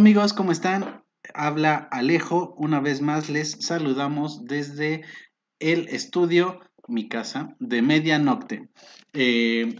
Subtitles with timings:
[0.00, 1.04] Amigos, ¿cómo están?
[1.34, 2.54] Habla Alejo.
[2.56, 5.04] Una vez más les saludamos desde
[5.58, 8.70] el estudio, mi casa, de Media Nocte.
[9.12, 9.76] Eh,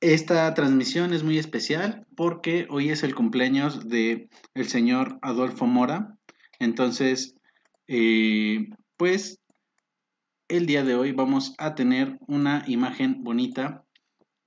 [0.00, 4.30] esta transmisión es muy especial porque hoy es el cumpleaños de
[4.66, 6.18] señor Adolfo Mora.
[6.58, 7.36] Entonces,
[7.86, 9.38] eh, pues
[10.48, 13.84] el día de hoy vamos a tener una imagen bonita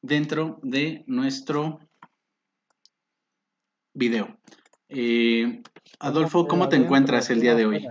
[0.01, 1.79] dentro de nuestro
[3.93, 4.37] video.
[4.89, 5.61] Eh,
[5.99, 7.87] Adolfo, ¿cómo te encuentras el día de hoy?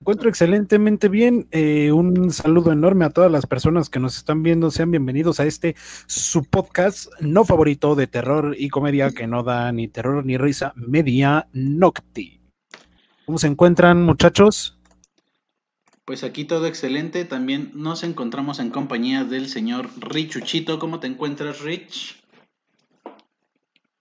[0.00, 1.48] Encuentro excelentemente bien.
[1.50, 4.70] Eh, un saludo enorme a todas las personas que nos están viendo.
[4.70, 9.70] Sean bienvenidos a este su podcast no favorito de terror y comedia que no da
[9.72, 12.40] ni terror ni risa, Media Nocti.
[13.26, 14.78] ¿Cómo se encuentran, muchachos?
[16.06, 17.26] Pues aquí todo excelente.
[17.26, 20.78] También nos encontramos en compañía del señor Richuchito.
[20.78, 22.18] ¿Cómo te encuentras, Rich?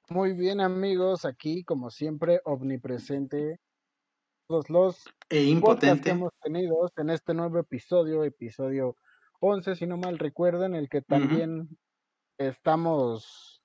[0.09, 1.25] Muy bien, amigos.
[1.25, 3.59] Aquí, como siempre, omnipresente.
[4.47, 6.09] Todos los E podcasts que impotente.
[6.12, 8.95] hemos tenido en este nuevo episodio, episodio
[9.41, 11.68] 11, si no mal recuerdo, en el que también
[12.38, 13.62] estamos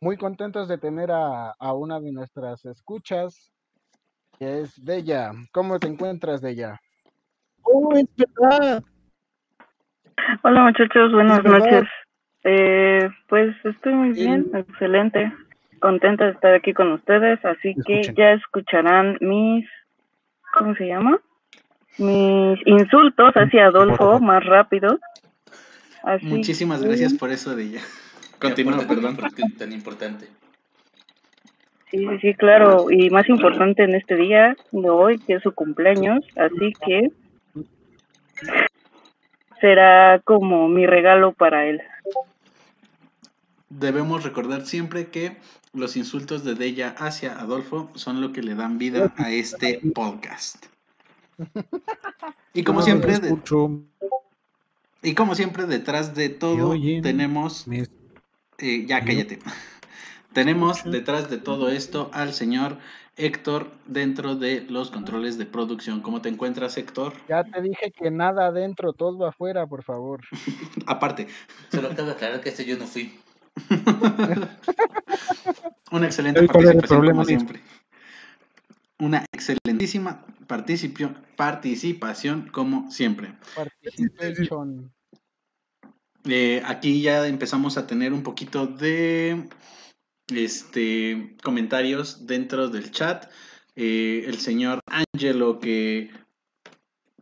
[0.00, 3.52] muy contentos de tener a, a una de nuestras escuchas,
[4.38, 5.32] que es Deya.
[5.50, 6.80] ¿Cómo te encuentras, Deya?
[7.62, 8.84] Oh, es verdad.
[10.44, 11.84] Hola muchachos, buenas noches.
[12.44, 15.32] Eh, pues estoy muy bien, excelente,
[15.80, 19.66] contenta de estar aquí con ustedes, así que ya escucharán mis,
[20.52, 21.20] ¿cómo se llama?
[21.98, 24.98] Mis insultos hacia Adolfo más rápido.
[26.02, 27.80] Así Muchísimas que, gracias por eso de ella.
[28.40, 29.16] Continúa, Aporte perdón.
[29.16, 30.26] tan- tan importante.
[31.90, 35.52] Sí, sí, sí, claro, y más importante en este día de hoy, que es su
[35.52, 37.10] cumpleaños, así que
[39.60, 41.80] será como mi regalo para él.
[43.68, 45.36] Debemos recordar siempre que
[45.74, 50.66] los insultos de Deya hacia Adolfo son lo que le dan vida a este podcast.
[52.56, 53.36] Y como No, siempre, de-
[55.02, 57.02] y como siempre, detrás de todo oyen.
[57.02, 57.88] tenemos me-
[58.58, 59.40] Eh, ya cállate.
[60.32, 62.78] Tenemos detrás de todo esto al señor
[63.16, 66.00] Héctor dentro de los controles de producción.
[66.00, 67.12] ¿Cómo te encuentras, Héctor?
[67.28, 70.20] Ya te dije que nada adentro, todo afuera, por favor.
[70.86, 71.26] Aparte,
[71.70, 73.18] Solo acabo de aclarar que este yo no fui.
[75.90, 77.60] Una excelente Oye, ¿cuál era el participación problema, como siempre.
[78.98, 83.34] Una excelentísima participación, participación como siempre.
[83.54, 84.92] Participation.
[86.24, 89.48] Eh, aquí ya empezamos a tener un poquito de
[90.28, 93.30] este comentarios dentro del chat.
[93.76, 96.10] Eh, el señor Angelo que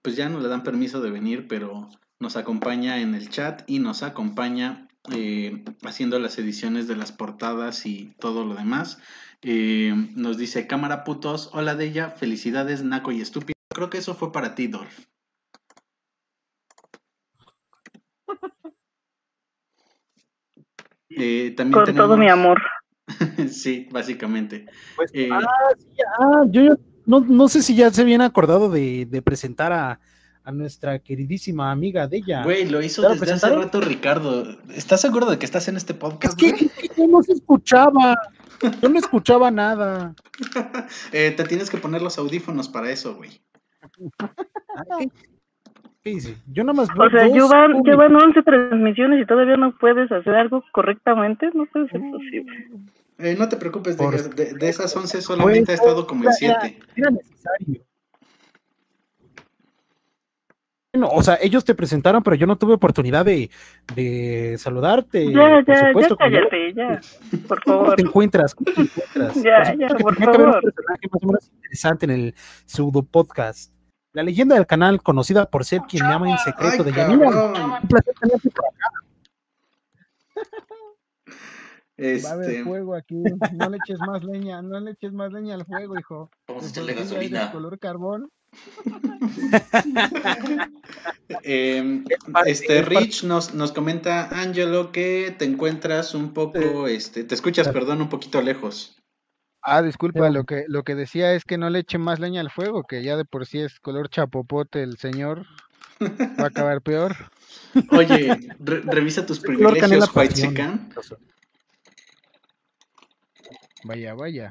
[0.02, 1.88] pues ya no le dan permiso de venir, pero
[2.20, 7.86] nos acompaña en el chat y nos acompaña eh, haciendo las ediciones de las portadas
[7.86, 8.98] y todo lo demás.
[9.42, 13.54] Eh, nos dice cámara putos, hola de ella, felicidades Naco y estúpido.
[13.74, 15.00] Creo que eso fue para ti, Dolph.
[21.14, 22.08] Eh, también Con tenemos...
[22.08, 22.62] todo mi amor.
[23.50, 24.64] sí, básicamente.
[24.96, 25.40] Pues, Eh, ah,
[25.76, 25.86] sí,
[26.18, 30.00] ah, yo yo no, no sé si ya se habían acordado de, de presentar a,
[30.44, 32.42] a nuestra queridísima amiga de ella.
[32.44, 34.44] Güey, lo hizo ¿Ya lo desde hace rato Ricardo.
[34.74, 36.38] ¿Estás seguro de que estás en este Es podcast?
[36.38, 38.16] que, es que yo no se escuchaba.
[38.80, 40.14] Yo no escuchaba nada.
[41.12, 43.30] Eh, te tienes que poner los audífonos para eso, güey.
[46.52, 50.64] Yo nada más O sea, llevan, llevan 11 transmisiones y todavía no puedes hacer algo
[50.72, 52.66] correctamente, no puede ser posible.
[53.18, 56.30] Eh, no te preocupes, de, Por- de- de esas 11 solamente ha estado como en
[56.30, 56.78] Pues, era- 7.
[56.96, 57.82] Era necesario.
[60.94, 63.50] Bueno, o sea, ellos te presentaron, pero yo no tuve oportunidad de,
[63.96, 65.32] de saludarte.
[65.32, 67.00] Ya, por ya, supuesto, ya cállate, ya,
[67.48, 67.96] por ¿Cómo favor.
[67.96, 68.54] te encuentras?
[68.54, 69.34] ¿Cómo te encuentras?
[69.42, 70.62] Ya, supuesto ya, que por tenía que haber un favor.
[70.74, 72.34] personaje más o menos interesante en el
[72.66, 73.72] pseudo podcast.
[74.12, 77.26] La leyenda del canal, conocida por ser quien me ama en secreto Ay, de Yanina.
[77.80, 78.90] Un placer tenerte por acá.
[82.26, 83.22] Va a haber Este, fuego aquí.
[83.54, 86.30] No le eches más leña, no le eches más leña al fuego, hijo.
[86.48, 87.50] Vamos a echarle por gasolina.
[87.50, 88.28] color carbón.
[92.32, 97.68] Parte- este Rich nos, nos comenta, Angelo, que te encuentras un poco, este, te escuchas,
[97.68, 98.96] perdón, un poquito lejos.
[99.62, 102.50] Ah, disculpa, lo que, lo que decía es que no le eche más leña al
[102.50, 105.46] fuego, que ya de por sí es color chapopote el señor.
[106.00, 107.14] Va a acabar peor.
[107.90, 110.34] Oye, re- revisa tus privilegios, White.
[113.84, 114.50] Vaya, vaya.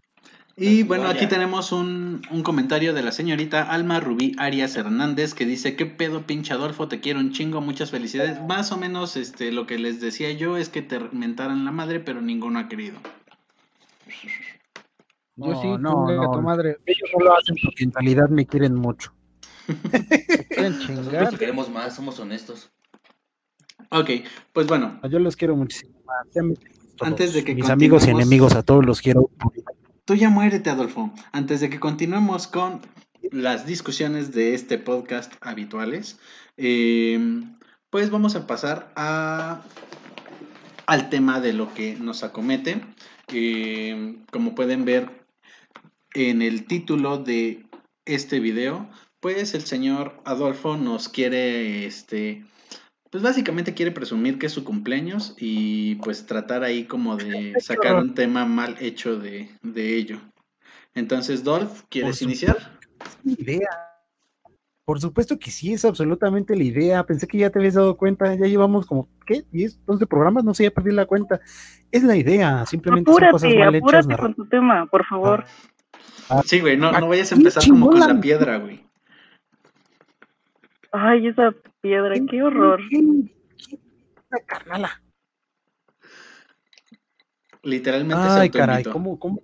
[0.63, 5.47] Y bueno, aquí tenemos un, un comentario de la señorita Alma Rubí Arias Hernández que
[5.47, 6.87] dice, ¿qué pedo pinche Adolfo?
[6.87, 8.39] Te quiero un chingo, muchas felicidades.
[8.47, 11.99] Más o menos este, lo que les decía yo es que te mentaran la madre,
[11.99, 12.99] pero ninguno ha querido.
[15.35, 16.31] Yo No, sí, no, no.
[16.31, 16.77] tu madre.
[16.85, 19.15] Ellos no lo hacen porque en realidad me quieren mucho.
[20.49, 21.31] Quieren chingar.
[21.31, 22.69] te queremos más, somos honestos.
[23.89, 24.09] Ok,
[24.53, 26.27] pues bueno, Yo los quiero muchísimo más.
[26.99, 29.31] Antes de que mis amigos y enemigos a todos los quiero.
[30.11, 31.13] Tú ya muérete Adolfo.
[31.31, 32.81] Antes de que continuemos con
[33.31, 36.19] las discusiones de este podcast habituales,
[36.57, 37.17] eh,
[37.89, 39.61] pues vamos a pasar a,
[40.85, 42.81] al tema de lo que nos acomete.
[43.29, 45.23] Eh, como pueden ver
[46.13, 47.65] en el título de
[48.03, 48.89] este video,
[49.21, 52.43] pues el señor Adolfo nos quiere, este,
[53.11, 57.97] pues básicamente quiere presumir que es su cumpleaños y pues tratar ahí como de sacar
[57.97, 60.19] un tema mal hecho de, de ello.
[60.95, 62.57] Entonces, Dolph, ¿quieres Por iniciar?
[63.25, 63.69] idea.
[64.85, 67.05] Por supuesto que sí, es absolutamente la idea.
[67.05, 68.33] Pensé que ya te habías dado cuenta.
[68.35, 69.45] Ya llevamos como, ¿qué?
[69.51, 70.43] ¿10, 11 programas?
[70.43, 71.39] No sé, ya perdí la cuenta.
[71.91, 72.65] Es la idea.
[72.65, 74.05] Simplemente son cosas Apúrate, mal hechas.
[74.05, 75.45] apúrate con tu tema, por favor.
[76.45, 78.83] Sí, güey, no, no vayas a empezar como con la piedra, güey.
[80.91, 82.81] Ay, esa piedra, qué horror.
[82.89, 82.99] ¿Qué?
[83.57, 83.79] ¿Qué?
[84.29, 85.01] Una carnala.
[87.63, 88.83] Literalmente Ay, se caray.
[88.83, 89.39] ¿cómo, cómo?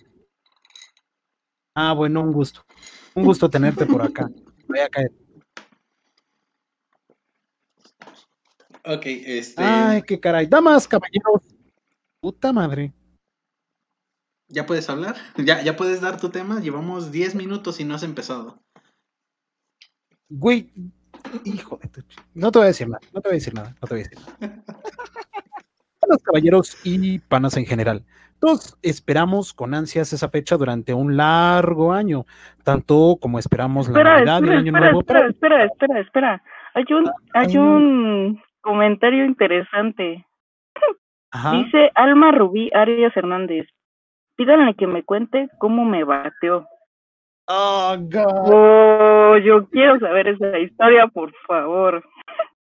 [1.75, 2.65] Ah, bueno, un gusto.
[3.13, 4.29] Un gusto tenerte por acá.
[4.67, 5.11] Voy a caer.
[8.83, 9.63] Ok, este.
[9.63, 10.47] Ay, qué caray.
[10.47, 11.43] Damas, caballeros.
[12.19, 12.93] Puta madre.
[14.49, 15.15] ¿Ya puedes hablar?
[15.37, 16.61] ¿Ya, ¿Ya puedes dar tu tema?
[16.61, 18.61] Llevamos 10 minutos y no has empezado.
[20.29, 20.71] Güey,
[21.45, 22.01] hijo de tu
[22.33, 24.01] No te voy a decir nada, no te voy a decir nada, no te voy
[24.01, 24.63] a decir nada.
[26.01, 28.03] Damas, caballeros y panas en general.
[28.39, 32.25] Todos esperamos con ansias esa fecha durante un largo año,
[32.63, 34.99] tanto como esperamos la Espera, Navidad y el espera, Año espera, Nuevo.
[34.99, 36.43] espera, espera, espera, espera.
[36.75, 37.61] Hay un, hay no.
[37.61, 40.27] un comentario interesante.
[41.31, 41.51] Ajá.
[41.53, 43.67] Dice Alma Rubí Arias Hernández.
[44.35, 46.67] Pídanle que me cuente cómo me bateó.
[47.49, 48.25] Oh, God.
[48.51, 52.03] Oh, yo quiero saber esa historia, por favor.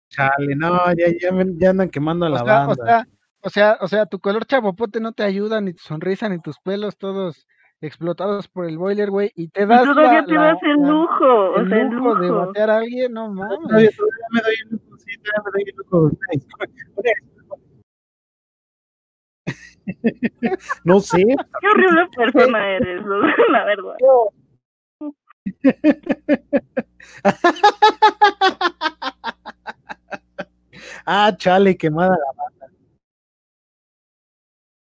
[0.09, 2.85] Chale, no, ya, ya, ya andan quemando a O la sea, o banda.
[2.85, 3.05] sea,
[3.43, 6.59] o sea, o sea, tu color chapopote no te ayuda, ni tu sonrisa, ni tus
[6.59, 7.47] pelos todos
[7.81, 10.81] explotados por el boiler, güey, y te Y das todavía la- te la- das el
[10.81, 12.39] la- lujo, o el sea, el lujo de lujo.
[12.45, 13.59] batear a alguien, no mames.
[13.67, 13.89] todavía
[14.31, 16.11] me doy el lujo, sí, todavía me doy el lujo.
[20.83, 21.23] No sé,
[21.59, 23.01] Qué horrible persona eres,
[23.51, 23.95] la verdad.
[31.05, 32.71] Ah, chale, quemada la banda.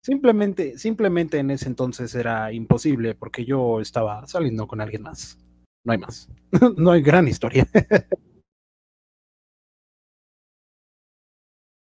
[0.04, 5.38] Simplemente, simplemente en ese entonces era imposible porque yo estaba saliendo con alguien más.
[5.84, 6.28] No hay más.
[6.76, 7.66] No hay gran historia.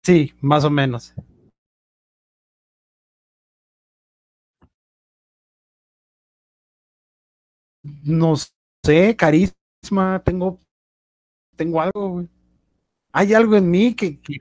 [0.03, 1.13] Sí, más o menos.
[8.03, 8.35] No
[8.85, 10.59] sé, carisma, tengo,
[11.55, 12.27] tengo algo, güey.
[13.13, 14.33] Hay algo en mí que, que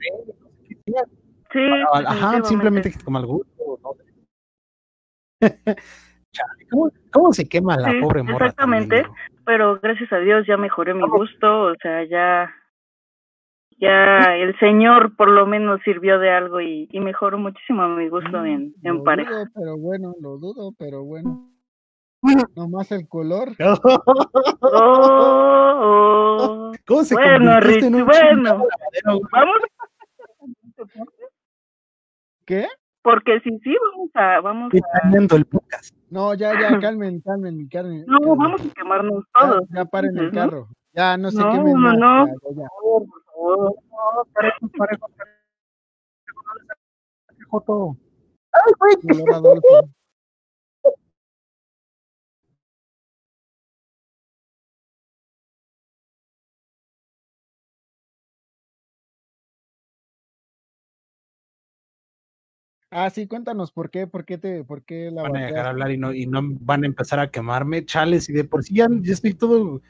[1.53, 2.01] Sí, Ajá,
[2.41, 2.47] definitivamente.
[2.49, 3.79] simplemente como al gusto.
[3.81, 3.91] ¿no?
[6.31, 8.51] Chale, ¿cómo, cómo se quema la Sí, pobre morra?
[8.51, 9.03] también, exactamente.
[9.45, 12.53] pero gracias a Dios ya mejoré mi gusto, o sea, ya
[13.77, 18.43] ya el Señor por lo menos sirvió de algo y, y mejoró muchísimo mi gusto
[18.43, 19.31] en, Lo en pareja.
[19.31, 21.51] dudo, pero bueno, lo dudo, pero bueno.
[22.55, 23.55] Nomás el color.
[23.59, 23.79] Oh,
[26.71, 26.73] oh.
[26.87, 28.65] ¿Cómo se Bueno, en Richie, un bueno.
[29.31, 29.57] Vamos,
[32.45, 32.67] ¿Qué?
[33.05, 35.95] porque si sí, vamos a, vamos a, Terminando el podcast.
[36.09, 38.03] No, ya, ya, calmen, calmen, calmen.
[38.07, 38.37] no, calmen.
[38.37, 39.61] vamos a quemarnos todos.
[39.69, 40.31] ya paren el ¿no?
[40.31, 40.67] carro.
[40.93, 42.25] Ya, no se No, quemen no, no.
[44.33, 45.07] parejo, parejo.
[47.49, 47.97] Joto.
[62.97, 65.91] Ah, sí, cuéntanos por qué, por qué te, por qué la Van a dejar hablar
[65.91, 68.87] y no, y no van a empezar a quemarme, chales, y de por sí ya,
[69.01, 69.81] ya estoy todo,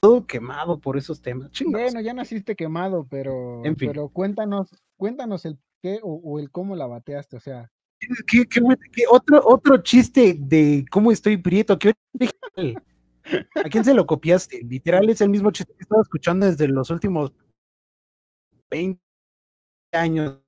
[0.00, 1.50] todo quemado por esos temas.
[1.50, 1.92] Chingados.
[1.92, 3.90] Bueno, ya naciste quemado, pero, En fin.
[3.90, 7.70] pero cuéntanos, cuéntanos el qué o, o el cómo la bateaste, o sea,
[8.26, 8.60] ¿Qué, qué,
[8.92, 11.78] qué otro, otro chiste de cómo estoy prieto?
[11.78, 12.82] ¿Qué original?
[13.62, 14.62] ¿A quién se lo copiaste?
[14.64, 17.34] Literal es el mismo chiste que estaba escuchando desde los últimos
[18.70, 18.98] 20
[19.92, 20.40] años.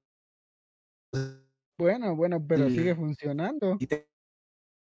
[1.79, 3.77] Bueno, bueno, pero sigue funcionando.
[3.79, 4.09] Y te-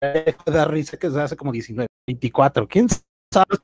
[0.46, 2.88] da risa que es hace como 19, 24, quién
[3.34, 3.58] sabe.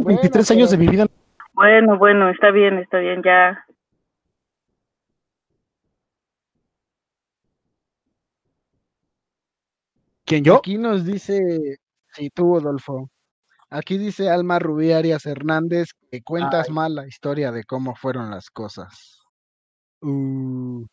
[0.00, 1.06] Bueno, 23 años de mi vida.
[1.52, 3.64] Bueno, bueno, está bien, está bien, ya.
[10.24, 10.56] ¿Quién yo?
[10.56, 11.78] Aquí nos dice,
[12.12, 13.08] sí, tú, Adolfo.
[13.70, 18.50] Aquí dice Alma Rubí Arias Hernández que cuentas mal la historia de cómo fueron las
[18.50, 19.22] cosas.
[20.02, 20.84] Uh,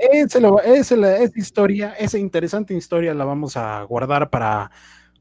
[0.00, 4.70] Ese ese esa historia, esa interesante historia la vamos a guardar para,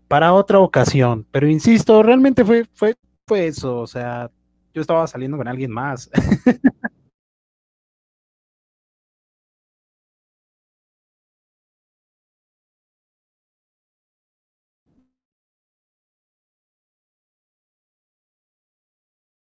[0.07, 1.27] para otra ocasión.
[1.31, 2.95] Pero insisto, realmente fue, fue,
[3.27, 3.79] fue eso.
[3.79, 4.31] O sea,
[4.73, 6.09] yo estaba saliendo con alguien más.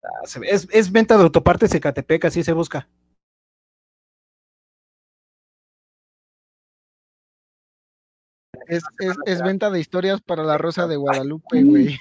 [0.04, 2.88] Ah, Es, es venta de autopartes Ecatepec, así se busca.
[8.72, 11.98] Es, es, es venta de historias para la Rosa de Guadalupe, güey.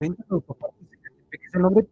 [0.00, 0.36] Venta de
[1.32, 1.86] es el nombre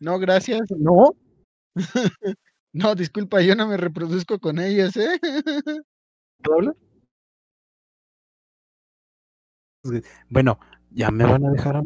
[0.00, 0.60] No, gracias.
[0.76, 1.14] No,
[2.72, 5.20] No, disculpa, yo no me reproduzco con ellas, ¿eh?
[6.42, 6.76] ¿puedo hablar?
[10.28, 10.58] Bueno,
[10.90, 11.76] ya me van a dejar.
[11.76, 11.84] a-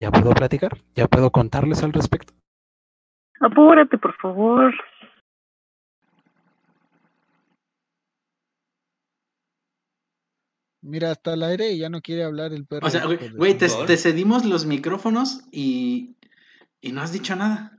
[0.00, 0.78] ¿Ya puedo platicar?
[0.94, 2.32] ¿Ya puedo contarles al respecto?
[3.40, 4.72] Apúrate, por favor.
[10.80, 12.86] Mira, hasta el aire y ya no quiere hablar el perro.
[12.86, 13.04] O sea,
[13.36, 16.16] güey, te, te cedimos los micrófonos y,
[16.80, 17.74] y no has dicho nada.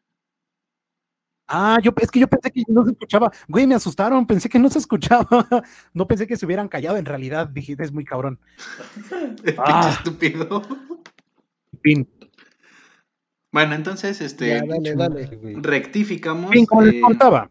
[1.48, 3.32] Ah, yo es que yo pensé que no se escuchaba.
[3.48, 5.26] Güey, me asustaron, pensé que no se escuchaba.
[5.94, 6.98] No pensé que se hubieran callado.
[6.98, 8.40] En realidad, dije, es muy cabrón.
[9.44, 9.96] Pinche Ah.
[9.98, 10.62] estúpido.
[13.52, 15.26] Bueno, entonces, este, Ya, dale, dale.
[15.36, 15.56] Güey.
[15.56, 16.52] rectificamos.
[16.52, 17.50] Fin, como les eh, contaba.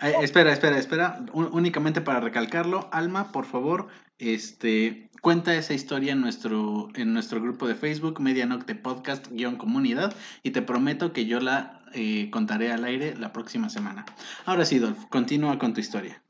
[0.00, 1.20] eh, espera, espera, espera.
[1.32, 3.88] Un- únicamente para recalcarlo, Alma, por favor,
[4.18, 10.16] este, cuenta esa historia en nuestro, en nuestro grupo de Facebook, Medianocte Podcast guion comunidad,
[10.42, 14.06] y te prometo que yo la eh, contaré al aire la próxima semana.
[14.46, 16.22] Ahora sí, Dolph, continúa con tu historia.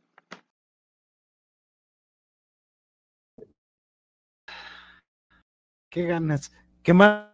[5.91, 6.53] ¿Qué ganas?
[6.89, 7.27] ¿Qué más?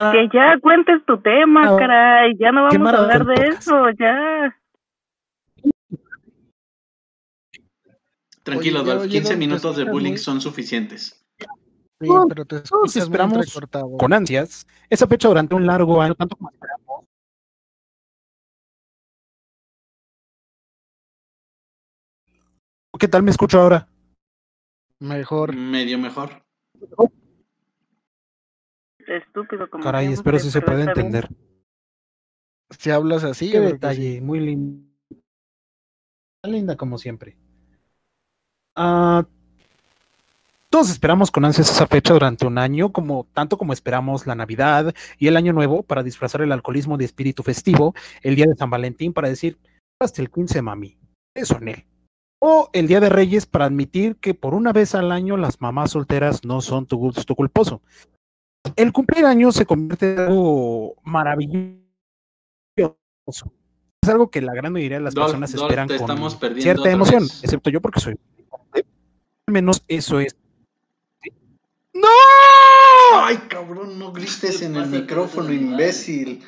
[0.00, 2.34] Que ya cuentes tu tema, Ah, caray.
[2.38, 4.58] Ya no vamos a hablar de eso, ya.
[8.42, 11.22] Tranquilo, Oye, Dolph, oye, 15 Dolph, te minutos de bullying muy- son suficientes.
[12.00, 12.62] Sí, No, pero te
[12.94, 13.94] esperamos entrecortado.
[13.98, 17.04] Con ansias, esa fecha durante un largo año, tanto como esperamos.
[22.98, 23.86] ¿Qué tal me escucho ahora?
[24.98, 25.54] Mejor.
[25.54, 26.42] Medio mejor.
[29.06, 31.28] Estúpido como Caray, siempre, espero si se puede entender.
[32.70, 34.20] Si hablas así, Qué detalle, sí.
[34.20, 34.88] muy lindo.
[36.42, 37.36] Linda como siempre.
[38.76, 39.26] Ah,
[40.74, 44.92] todos esperamos con ansias esa fecha durante un año, como tanto como esperamos la Navidad
[45.18, 48.70] y el Año Nuevo para disfrazar el alcoholismo de espíritu festivo, el día de San
[48.70, 49.56] Valentín para decir
[50.00, 50.98] hasta el 15 mami,
[51.32, 51.84] eso en él.
[52.40, 55.92] O el Día de Reyes para admitir que por una vez al año las mamás
[55.92, 57.80] solteras no son tu gusto culposo.
[58.76, 61.82] El cumplir años se convierte en algo maravilloso.
[64.02, 67.22] Es algo que la gran mayoría de las personas esperan con estamos perdiendo cierta emoción,
[67.22, 67.44] vez.
[67.44, 68.18] excepto yo porque soy.
[68.72, 70.36] Al menos eso es.
[71.92, 72.08] ¡No!
[73.14, 76.42] Ay, cabrón, no grites en el micrófono, imbécil.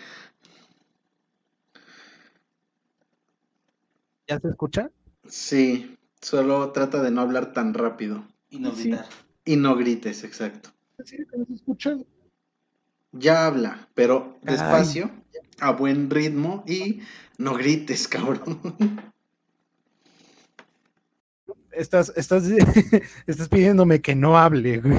[4.27, 4.91] ¿Ya se escucha?
[5.29, 8.25] Sí, solo trata de no hablar tan rápido.
[8.51, 8.89] Y no Sí.
[8.89, 9.07] gritar.
[9.45, 10.71] Y no grites, exacto.
[11.05, 11.97] Sí, que no se escucha.
[13.12, 14.55] Ya habla, pero Ay.
[14.55, 15.11] despacio,
[15.61, 17.00] a buen ritmo y
[17.38, 18.61] no grites, cabrón.
[21.71, 22.45] Estás, estás,
[23.26, 24.99] estás pidiéndome que no hable, güey.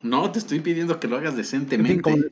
[0.00, 2.30] No, te estoy pidiendo que lo hagas En decentemente.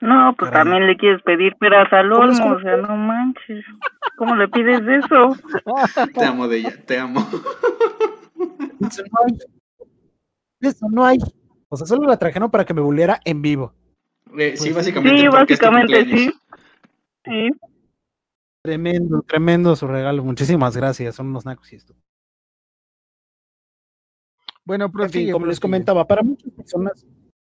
[0.00, 0.64] No, pues Caray.
[0.64, 3.64] también le quieres pedir peras al ¿Cómo es olmo, o sea, no manches.
[4.16, 5.36] ¿Cómo le pides eso?
[6.12, 7.26] Te amo de ella, te amo.
[10.64, 11.18] Eso no hay.
[11.68, 13.74] O sea, solo la trajeron para que me buleara en vivo.
[14.38, 14.72] Eh, sí, sí.
[14.72, 15.20] básicamente.
[15.20, 16.32] Sí, básicamente sí.
[18.62, 20.24] Tremendo, tremendo su regalo.
[20.24, 21.14] Muchísimas gracias.
[21.14, 21.94] Son unos nacos y esto.
[24.64, 27.06] Bueno, En fin, prosigue, como les comentaba, para muchas personas,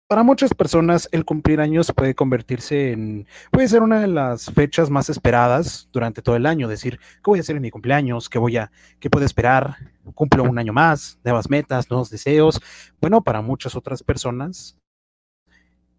[0.08, 4.90] para muchas personas el cumplir años puede convertirse en, puede ser una de las fechas
[4.90, 6.68] más esperadas durante todo el año.
[6.68, 8.30] Decir, ¿qué voy a hacer en mi cumpleaños?
[8.30, 9.78] ¿Qué voy a, qué puedo esperar?
[10.14, 12.62] Cumplo un año más, nuevas metas, nuevos deseos.
[13.02, 14.78] Bueno, para muchas otras personas,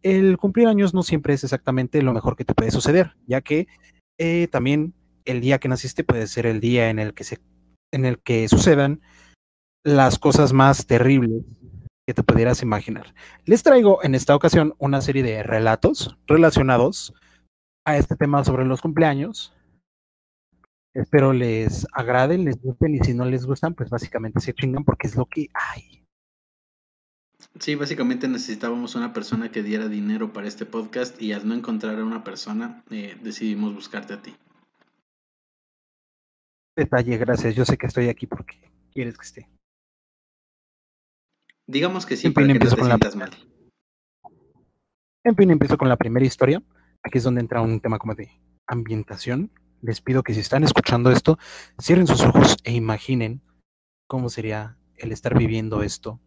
[0.02, 3.66] el cumplir años no siempre es exactamente lo mejor que te puede suceder, ya que
[4.18, 4.94] eh, también
[5.24, 7.40] el día que naciste puede ser el día en el que se,
[7.90, 9.00] en el que sucedan
[9.82, 11.42] las cosas más terribles
[12.06, 13.14] que te pudieras imaginar.
[13.44, 17.14] Les traigo en esta ocasión una serie de relatos relacionados
[17.84, 19.54] a este tema sobre los cumpleaños.
[20.94, 25.08] Espero les agraden, les gusten y si no les gustan, pues básicamente se chingan porque
[25.08, 26.04] es lo que hay.
[27.58, 31.98] Sí, básicamente necesitábamos una persona que diera dinero para este podcast y al no encontrar
[31.98, 34.34] a una persona eh, decidimos buscarte a ti.
[36.76, 37.54] Detalle, gracias.
[37.54, 38.58] Yo sé que estoy aquí porque
[38.92, 39.48] quieres que esté.
[41.66, 43.30] Digamos que sí, En fin, para que no empiezo te con la sientas mal.
[45.24, 46.62] En fin, empiezo con la primera historia.
[47.02, 48.30] Aquí es donde entra un tema como de
[48.66, 49.50] ambientación.
[49.80, 51.38] Les pido que si están escuchando esto,
[51.80, 53.42] cierren sus ojos e imaginen
[54.06, 56.20] cómo sería el estar viviendo esto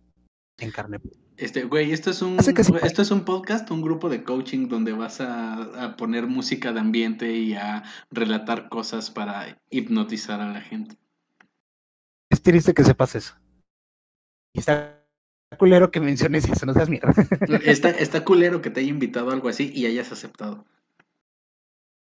[0.58, 1.00] en carne.
[1.38, 5.22] Este, güey, esto es un esto es un podcast, un grupo de coaching donde vas
[5.22, 10.98] a, a poner música de ambiente y a relatar cosas para hipnotizar a la gente.
[12.32, 13.36] Es triste que sepas eso.
[14.54, 14.97] Y está
[15.56, 17.14] culero que menciones eso, no seas mierda.
[17.64, 20.66] Está, está culero que te haya invitado a algo así y hayas aceptado.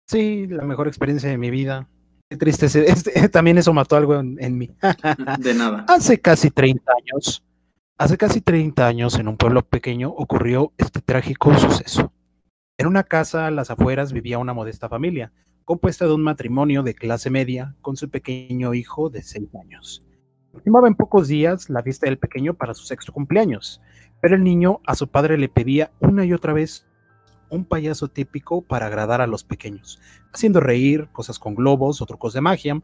[0.09, 1.87] Sí, la mejor experiencia de mi vida.
[2.31, 2.67] Qué triste.
[2.67, 4.71] este- también eso mató algo en, en mí.
[5.39, 5.85] De nada.
[5.89, 7.45] Hace casi 30 años,
[7.99, 12.13] hace casi 30 años en un pueblo pequeño ocurrió este trágico suceso.
[12.79, 15.33] En una casa a las afueras vivía una modesta familia,
[15.65, 20.08] compuesta de un matrimonio de clase media con su pequeño hijo de 6 años.
[20.59, 23.81] Estimaba en pocos días la fiesta del pequeño para su sexto cumpleaños,
[24.21, 26.85] pero el niño a su padre le pedía una y otra vez
[27.49, 30.01] un payaso típico para agradar a los pequeños,
[30.35, 32.83] haciendo reír, cosas con globos o trucos de magia,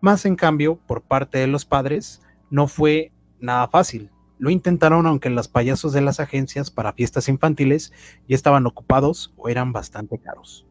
[0.00, 3.10] más en cambio, por parte de los padres, no fue
[3.40, 4.12] nada fácil.
[4.38, 7.92] Lo intentaron aunque los payasos de las agencias para fiestas infantiles
[8.28, 10.64] ya estaban ocupados o eran bastante caros.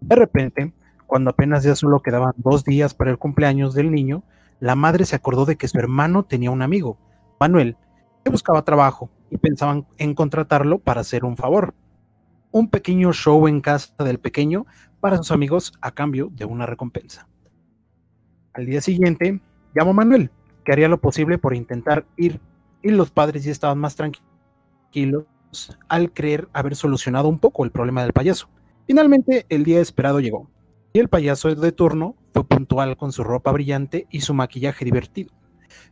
[0.00, 0.74] De repente,
[1.06, 4.24] cuando apenas ya solo quedaban dos días para el cumpleaños del niño,
[4.62, 6.96] la madre se acordó de que su hermano tenía un amigo,
[7.40, 7.76] Manuel,
[8.24, 11.74] que buscaba trabajo y pensaban en contratarlo para hacer un favor.
[12.52, 14.64] Un pequeño show en casa del pequeño
[15.00, 17.26] para sus amigos a cambio de una recompensa.
[18.52, 19.40] Al día siguiente,
[19.74, 20.30] llamó a Manuel,
[20.64, 22.38] que haría lo posible por intentar ir,
[22.82, 25.24] y los padres ya estaban más tranquilos
[25.88, 28.48] al creer haber solucionado un poco el problema del payaso.
[28.86, 30.51] Finalmente, el día esperado llegó,
[30.92, 35.32] y el payaso de turno fue puntual con su ropa brillante y su maquillaje divertido.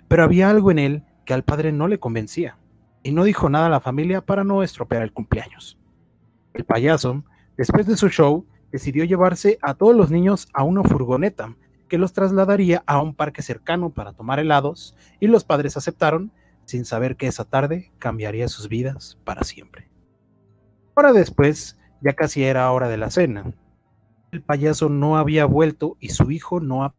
[0.08, 2.58] Pero había algo en él que al padre no le convencía,
[3.02, 5.78] y no dijo nada a la familia para no estropear el cumpleaños.
[6.52, 7.24] El payaso,
[7.56, 11.54] después de su show, decidió llevarse a todos los niños a una furgoneta
[11.88, 16.32] que los trasladaría a un parque cercano para tomar helados, y los padres aceptaron,
[16.64, 19.90] sin saber que esa tarde cambiaría sus vidas para siempre.
[20.94, 23.52] Hora después, ya casi era hora de la cena.
[24.32, 26.94] El payaso no había vuelto y su hijo no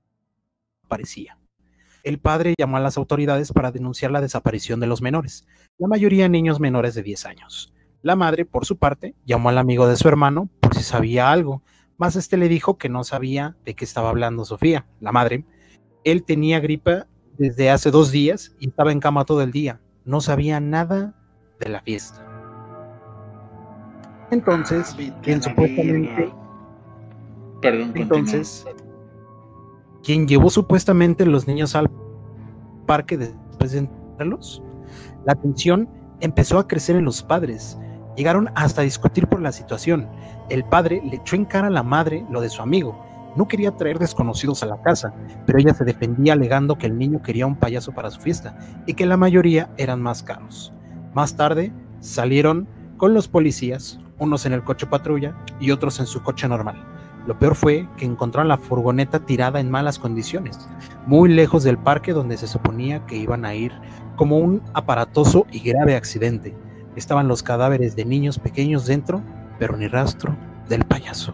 [0.86, 1.38] aparecía.
[2.04, 6.28] El padre llamó a las autoridades para denunciar la desaparición de los menores, la mayoría
[6.28, 7.74] niños menores de 10 años.
[8.02, 11.62] La madre, por su parte, llamó al amigo de su hermano por si sabía algo,
[11.98, 15.46] mas este le dijo que no sabía de qué estaba hablando Sofía, la madre.
[16.04, 17.06] Él tenía gripa
[17.38, 19.80] desde hace dos días y estaba en cama todo el día.
[20.04, 21.14] No sabía nada
[21.60, 22.26] de la fiesta.
[24.32, 26.34] Entonces, quien supuestamente
[27.62, 27.92] continúa.
[27.96, 28.66] entonces,
[30.04, 31.90] quien llevó supuestamente los niños al
[32.86, 34.62] parque después de entrarlos,
[35.26, 35.88] la tensión
[36.20, 37.78] empezó a crecer en los padres.
[38.16, 40.08] Llegaron hasta discutir por la situación.
[40.50, 43.06] El padre le echó en cara a la madre lo de su amigo.
[43.36, 45.14] No quería traer desconocidos a la casa,
[45.46, 48.94] pero ella se defendía alegando que el niño quería un payaso para su fiesta y
[48.94, 50.74] que la mayoría eran más caros.
[51.14, 56.22] Más tarde salieron con los policías, unos en el coche patrulla y otros en su
[56.22, 56.86] coche normal.
[57.28, 60.68] Lo peor fue que encontraron la furgoneta tirada en malas condiciones,
[61.06, 63.72] muy lejos del parque donde se suponía que iban a ir
[64.16, 66.56] como un aparatoso y grave accidente.
[66.96, 69.22] Estaban los cadáveres de niños pequeños dentro,
[69.60, 70.36] pero ni rastro
[70.68, 71.34] del payaso.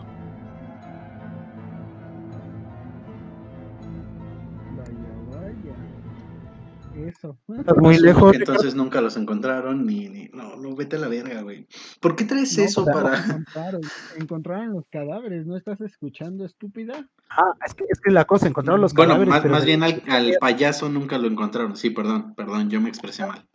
[7.29, 7.59] Eso.
[7.59, 8.35] Estás muy Supongo lejos.
[8.35, 11.67] entonces nunca los encontraron ni, ni- no, no, vete a la verga, güey.
[11.99, 13.17] ¿Por qué traes No, eso pues, para...?
[13.17, 13.81] encontraron,
[14.17, 17.07] encontraron los cadáveres, ¿no estás escuchando, estúpida?
[17.29, 19.29] Ah, es que, es que la cosa, encontraron los Bueno, cadáveres.
[19.31, 21.75] más, pero más de- bien al, al payaso nunca lo encontraron.
[21.75, 23.45] Sí, perdón, perdón, yo me expresé mal.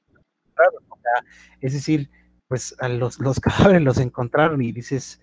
[1.60, 2.10] Es decir,
[2.48, 3.40] pues a los, los
[3.76, 5.20] cadáveres los encontraron y dices,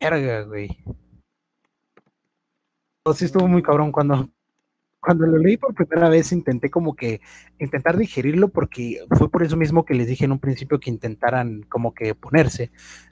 [0.00, 0.68] verga, güey.
[3.02, 4.30] Pues sí estuvo muy cabrón cuando,
[5.04, 7.20] cuando lo leí por primera vez intenté como que
[7.58, 11.62] intentar digerirlo porque fue por eso mismo que les dije en un principio que intentaran
[11.68, 12.70] como que ponerse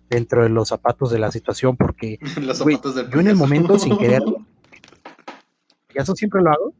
[0.08, 3.98] dentro de los zapatos de la situación porque Los del yo en el momento sin
[3.98, 4.22] querer
[5.94, 6.74] eso siempre lo hago.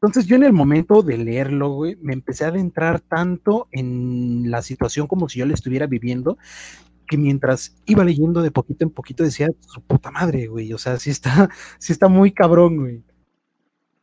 [0.00, 4.62] Entonces yo en el momento de leerlo güey me empecé a adentrar tanto en la
[4.62, 6.36] situación como si yo la estuviera viviendo
[7.08, 10.98] que mientras iba leyendo de poquito en poquito decía su puta madre güey o sea
[10.98, 11.48] sí está
[11.78, 13.02] sí está muy cabrón güey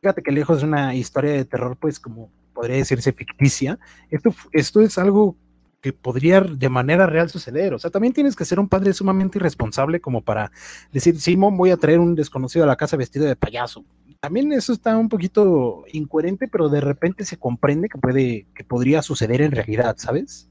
[0.06, 3.76] fíjate que lejos de una historia de terror, pues como podría decirse ficticia,
[4.08, 5.36] esto, esto es algo
[5.80, 7.74] que podría de manera real suceder.
[7.74, 10.52] O sea, también tienes que ser un padre sumamente irresponsable como para
[10.92, 13.84] decir, Simón, voy a traer un desconocido a la casa vestido de payaso.
[14.20, 19.02] También eso está un poquito incoherente, pero de repente se comprende que puede, que podría
[19.02, 20.48] suceder en realidad, ¿sabes?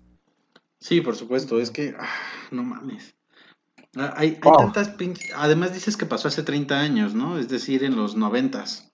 [0.79, 2.09] Sí, por supuesto, es que ah,
[2.51, 3.15] no mames.
[3.95, 5.31] Ah, Hay, tantas pinches.
[5.33, 7.37] Además dices que pasó hace 30 años, ¿no?
[7.37, 8.91] Es decir, en los noventas.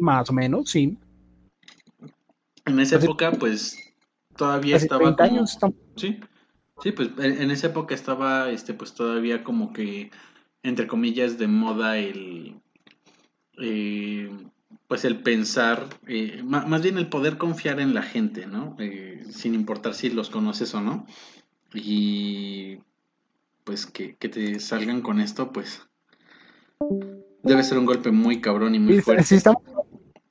[0.00, 0.96] Más o menos, sí.
[2.64, 3.78] En esa Hace- época, pues,
[4.36, 5.36] todavía Hace estaba 30 como...
[5.38, 6.20] años está- Sí,
[6.82, 10.10] sí, pues en, esa época estaba, este, pues todavía como que,
[10.62, 12.60] entre comillas, de moda el,
[13.58, 14.30] eh,
[14.88, 18.76] pues el pensar, eh, más bien el poder confiar en la gente, ¿no?
[18.78, 21.06] Eh, sin importar si los conoces o no.
[21.74, 22.78] Y
[23.64, 25.82] pues que, que te salgan con esto, pues
[27.42, 29.24] debe ser un golpe muy cabrón y muy fuerte.
[29.24, 29.56] sí está-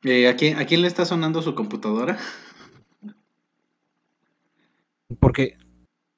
[0.05, 2.17] Eh, ¿a quién, a quién le está sonando su computadora?
[5.19, 5.57] porque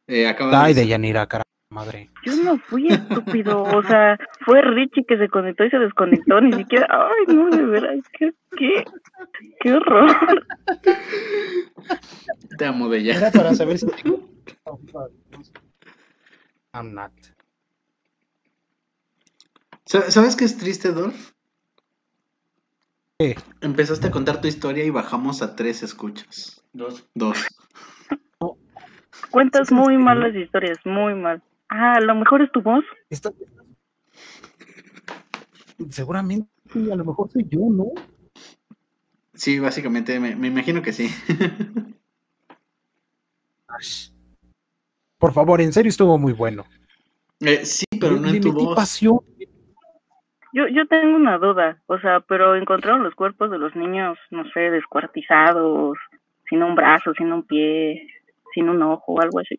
[0.07, 0.81] Eh, acaba ay de...
[0.81, 2.09] de Yanira, cara madre.
[2.25, 6.51] Yo no fui estúpido, o sea, fue Richie que se conectó y se desconectó, ni
[6.53, 8.83] siquiera, ay, no, de veras, qué, qué,
[9.61, 10.45] qué horror.
[12.57, 13.17] Te amo de ella.
[13.17, 13.85] Era para saber si
[16.73, 17.11] I'm not.
[19.85, 21.31] Sa- ¿Sabes qué es triste, Dolph?
[23.19, 23.35] ¿Qué?
[23.61, 26.61] Empezaste a contar tu historia y bajamos a tres escuchas.
[26.73, 27.03] Dos.
[27.15, 27.37] Dos.
[29.31, 31.41] Cuentas muy mal las historias, muy mal.
[31.67, 32.83] Ah, a lo mejor es tu voz.
[33.09, 33.31] Está-
[35.89, 36.47] Seguramente,
[36.91, 37.85] a lo mejor soy yo, ¿no?
[39.33, 41.09] Sí, básicamente, me, me imagino que sí.
[45.17, 46.65] Por favor, en serio estuvo muy bueno.
[47.39, 48.75] Eh, sí, pero no en tu voz.
[48.75, 49.19] pasión.
[50.57, 54.43] Yo, yo tengo una duda, o sea, pero encontraron los cuerpos de los niños, no
[54.49, 55.99] sé, descuartizados,
[56.49, 58.07] sin un brazo, sin un pie,
[58.55, 59.55] sin un ojo algo así.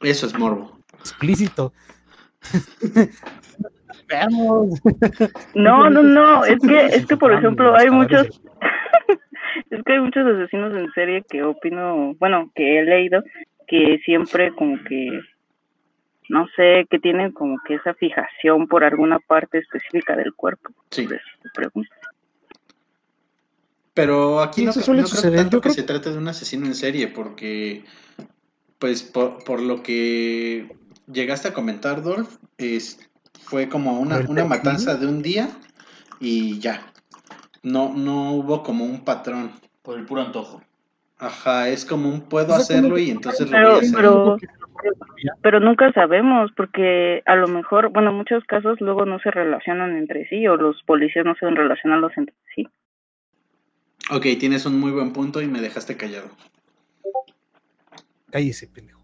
[0.00, 0.78] Eso es morbo.
[1.00, 1.74] Explícito.
[4.08, 4.80] Veamos.
[5.54, 8.26] No, no, no, es que, es que por ejemplo hay muchos,
[9.70, 13.22] es que hay muchos asesinos en serie que opino, bueno, que he leído,
[13.66, 15.20] que siempre como que,
[16.28, 20.70] no sé, que tienen como que esa fijación por alguna parte específica del cuerpo.
[20.90, 21.06] Sí.
[23.94, 25.38] Pero aquí no, no suele creo suceder.
[25.40, 27.84] tanto Yo que creo- se trate de un asesino en serie, porque,
[28.78, 30.74] pues, por, por lo que
[31.12, 32.98] llegaste a comentar, Dolph, es,
[33.44, 35.50] fue como una, ¿El una matanza de un día
[36.20, 36.86] y ya.
[37.62, 39.52] No, no hubo como un patrón.
[39.82, 40.62] Por el puro antojo.
[41.18, 43.92] Ajá, es como un puedo O sea, hacerlo que- y entonces lo voy a hacer.
[43.94, 44.36] pero-
[45.42, 49.96] Pero nunca sabemos, porque a lo mejor, bueno, en muchos casos luego no se relacionan
[49.96, 52.68] entre sí, o los policías no saben relacionarlos entre sí.
[54.10, 56.28] Ok, tienes un muy buen punto y me dejaste callado.
[58.30, 59.02] Cállese, pendejo.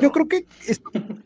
[0.00, 0.90] Yo, creo que esto,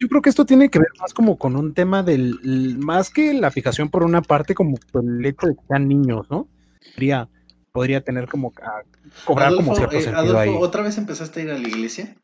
[0.00, 3.32] yo creo que esto tiene que ver más como con un tema del más que
[3.34, 6.48] la fijación por una parte como por el hecho de que sean niños, ¿no?
[6.94, 7.28] Podría,
[7.72, 8.82] podría tener como a
[9.24, 10.50] cobrar como cierto eh, sentido Adolfo, ahí.
[10.58, 12.14] ¿otra vez empezaste a ir a la iglesia?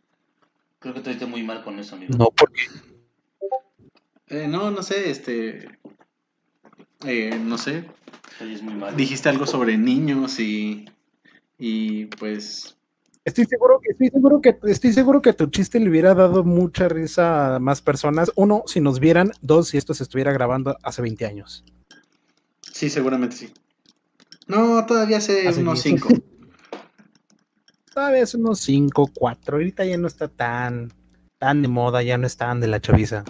[0.78, 2.16] Creo que te oíste muy mal con eso, amigo.
[2.16, 2.62] No, porque
[4.28, 5.68] Eh, no, no sé, este...
[7.06, 7.84] eh, no sé,
[8.40, 8.94] oyes muy mal.
[8.96, 10.88] dijiste algo sobre niños y...
[11.60, 12.76] Y pues...
[13.24, 16.88] estoy seguro que estoy seguro que estoy seguro que tu chiste le hubiera dado mucha
[16.88, 18.30] risa a más personas.
[18.36, 21.64] Uno, si nos vieran, dos, si esto se estuviera grabando hace 20 años.
[22.60, 23.52] Sí, seguramente sí.
[24.48, 26.00] No, todavía hace Hace unos 10.
[26.00, 26.08] cinco.
[27.94, 29.56] Todavía es unos 5, 4.
[29.56, 30.92] Ahorita ya no está tan,
[31.38, 33.24] tan de moda, ya no es tan de la chaviza.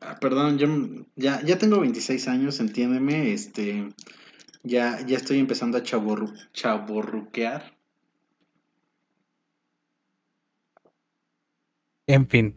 [0.00, 0.68] Ah, perdón, yo
[1.16, 3.92] ya, ya tengo 26 años, entiéndeme, este...
[4.64, 7.74] Ya, ya estoy empezando a chaborru, chaborruquear.
[12.06, 12.54] En fin.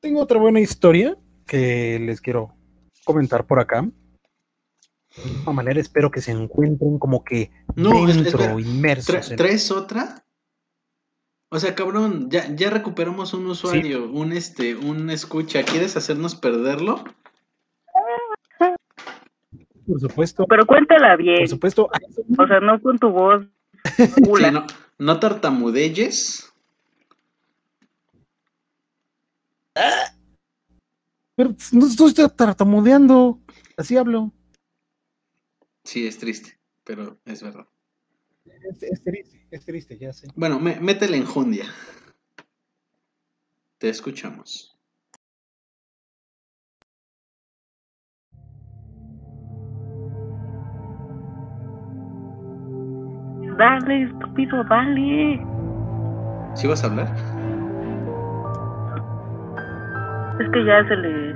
[0.00, 2.54] Tengo otra buena historia que les quiero
[3.04, 3.88] comentar por acá.
[5.16, 9.14] De alguna manera espero que se encuentren como que No, dentro, espera, inmersos.
[9.14, 10.24] Tra- en- ¿Traes otra?
[11.50, 15.62] O sea, cabrón, ya, ya recuperamos un usuario, un este, un escucha.
[15.62, 17.04] ¿Quieres hacernos perderlo?
[19.86, 21.40] Por supuesto, Pero cuéntala bien.
[21.40, 21.90] por supuesto.
[22.38, 23.46] O sea, no con tu voz.
[23.96, 24.66] Sí, no,
[24.98, 26.50] no tartamudelles.
[31.36, 33.38] Pero no estoy tartamudeando.
[33.76, 34.32] Así hablo.
[35.84, 37.66] Sí, es triste, pero es verdad.
[38.44, 40.28] Es, es triste, es triste, ya sé.
[40.34, 41.66] Bueno, me, métele enjundia.
[43.78, 44.70] Te escuchamos.
[53.58, 55.40] Dale, estúpido, dale.
[56.56, 57.14] ¿Sí vas a hablar?
[60.40, 61.34] Es que ya se le,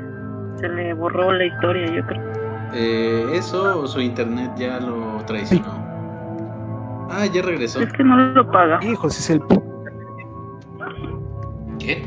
[0.58, 2.27] se le borró la historia, yo creo.
[2.74, 5.88] Eh, ¿Eso o su internet ya lo traicionó?
[7.10, 7.80] Ah, ya regresó.
[7.80, 8.78] Es que no lo paga.
[8.84, 9.42] Hijos, es el
[11.78, 12.04] ¿Qué?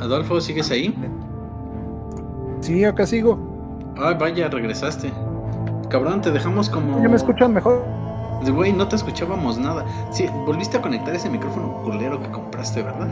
[0.00, 0.94] Adolfo, ¿sigues ahí?
[2.60, 3.38] Sí, acá sigo.
[3.98, 5.12] Ah, vaya, regresaste.
[5.88, 7.02] Cabrón, te dejamos como...
[7.02, 7.84] ¿Ya me escuchan mejor?
[8.50, 9.84] Güey, no te escuchábamos nada.
[10.10, 13.08] Sí, volviste a conectar ese micrófono culero que compraste, ¿verdad?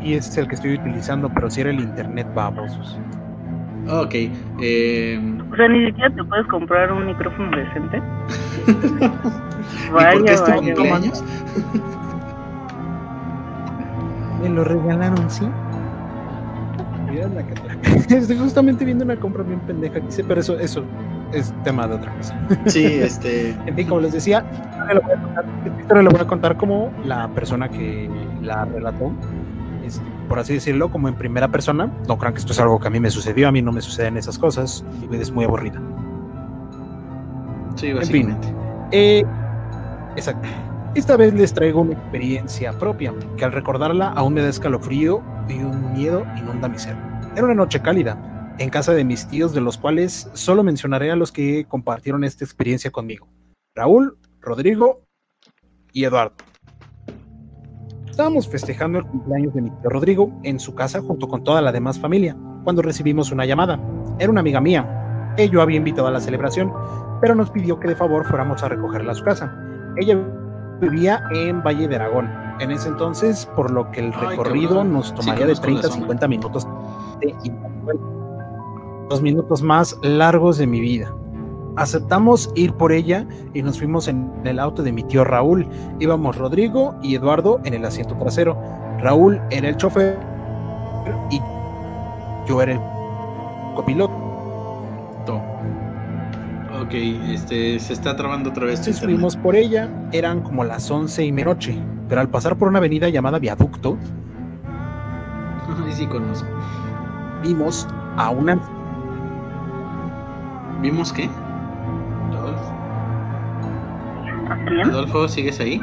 [0.00, 2.98] Y ese es el que estoy utilizando, pero si era el internet, babosos.
[3.90, 4.14] Ok.
[4.60, 5.38] Eh...
[5.52, 7.98] O sea, ni siquiera te puedes comprar un micrófono decente.
[8.66, 10.74] ¿Y por qué Vaya, es tu vaya.
[10.74, 11.24] cumpleaños?
[14.42, 15.46] Me lo regalaron, ¿sí?
[17.10, 17.54] Mira la que
[18.16, 20.84] Estoy justamente viendo una compra bien pendeja que hice, pero eso, eso
[21.32, 22.36] es tema de otra cosa.
[22.66, 23.50] Sí, este...
[23.66, 26.20] En fin, como les decía, esta historia la voy a contar- esta historia la voy
[26.20, 28.10] a contar como la persona que
[28.42, 29.12] la relató,
[29.84, 31.92] este, por así decirlo, como en primera persona.
[32.08, 33.80] No crean que esto es algo que a mí me sucedió, a mí no me
[33.80, 35.80] suceden esas cosas, y es muy aburrida.
[37.76, 37.96] Sí, fin.
[37.96, 38.54] básicamente.
[38.92, 39.24] Eh,
[40.16, 40.48] exacto.
[40.94, 45.54] Esta vez les traigo una experiencia propia, que al recordarla aún me da escalofrío y
[45.54, 46.96] un miedo inunda mi ser.
[47.34, 51.16] Era una noche cálida, en casa de mis tíos, de los cuales solo mencionaré a
[51.16, 53.26] los que compartieron esta experiencia conmigo.
[53.74, 55.02] Raúl, Rodrigo
[55.92, 56.36] y Eduardo.
[58.14, 61.72] Estábamos festejando el cumpleaños de mi tío Rodrigo en su casa junto con toda la
[61.72, 63.80] demás familia, cuando recibimos una llamada.
[64.20, 65.34] Era una amiga mía.
[65.36, 66.72] Ella había invitado a la celebración,
[67.20, 69.52] pero nos pidió que de favor fuéramos a recogerla a su casa.
[69.96, 70.16] Ella
[70.80, 72.30] vivía en Valle de Aragón.
[72.60, 75.80] En ese entonces, por lo que el recorrido nos Sí, tomaría de conozco la 30
[75.80, 76.00] a zona.
[76.02, 76.68] 50 minutos
[77.20, 77.34] de
[79.10, 81.12] los minutos más largos de mi vida.
[81.76, 85.66] Aceptamos ir por ella y nos fuimos en el auto de mi tío Raúl.
[85.98, 88.56] Íbamos Rodrigo y Eduardo en el asiento trasero.
[89.00, 90.18] Raúl era el chofer
[91.30, 91.40] y
[92.48, 92.80] yo era el
[93.74, 94.24] copiloto.
[96.82, 101.24] Ok, este, se está trabando otra vez Entonces fuimos por ella, eran como las once
[101.24, 103.96] y media noche, pero al pasar por una avenida llamada Viaducto,
[105.92, 106.48] sí conozco.
[107.42, 108.60] vimos a una
[110.82, 111.30] ¿Vimos qué?
[114.84, 115.80] Adolfo, ¿sigues ahí?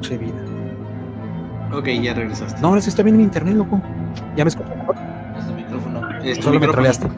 [0.00, 0.44] pinche vida.
[1.72, 2.60] Ok, ya regresaste.
[2.62, 3.80] No, ahora sí está bien mi internet, loco.
[4.36, 4.96] Ya me escucho mejor.
[5.38, 6.08] Es el micrófono.
[6.22, 7.08] Es tu Solo me troleaste.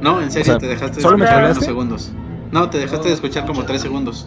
[0.00, 1.66] No, en serio, O sea, te dejaste de ¿solo me escuchar unos troleaste?
[1.66, 2.12] segundos.
[2.50, 4.26] No, te dejaste de escuchar como tres segundos.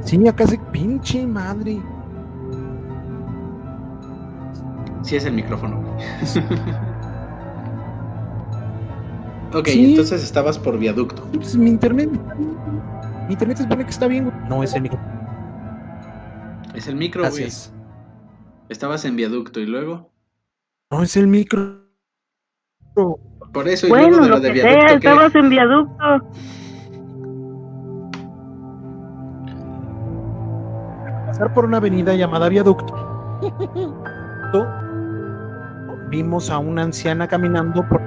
[0.00, 1.80] Sí, acá se pinche madre.
[5.02, 5.78] Sí es el micrófono.
[9.54, 9.90] ok, Sí.
[9.90, 11.22] entonces estabas por viaducto.
[11.32, 12.10] Pues mi internet.
[13.26, 14.36] Mi internet se supone que está bien, güey.
[14.48, 15.00] No es el micro.
[16.74, 17.32] Es el micro, güey.
[17.32, 17.72] Gracias.
[18.68, 20.10] Estabas en viaducto y luego.
[20.90, 21.84] No es el micro.
[22.94, 25.00] Por eso y Bueno, luego de lo lo de que sea, viaducto.
[25.00, 25.08] ¿qué?
[25.08, 26.04] estabas en viaducto.
[31.34, 32.94] pasar por una avenida llamada Viaducto,
[36.08, 38.00] vimos a una anciana caminando por,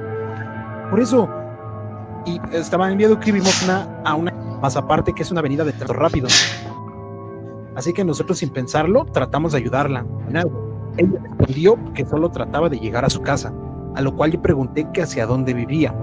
[0.89, 1.29] por eso.
[2.25, 5.63] Y estaba en Viaducto y vimos una, a una más aparte que es una avenida
[5.63, 6.27] de trato rápido.
[7.75, 10.05] Así que nosotros sin pensarlo tratamos de ayudarla.
[10.97, 13.53] Ella respondió que solo trataba de llegar a su casa,
[13.95, 15.93] a lo cual yo pregunté que hacia dónde vivía.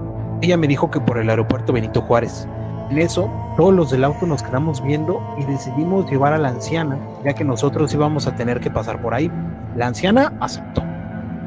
[0.41, 2.47] Ella me dijo que por el aeropuerto Benito Juárez.
[2.89, 6.99] En eso, todos los del auto nos quedamos viendo y decidimos llevar a la anciana,
[7.23, 9.31] ya que nosotros íbamos a tener que pasar por ahí.
[9.75, 10.83] La anciana aceptó.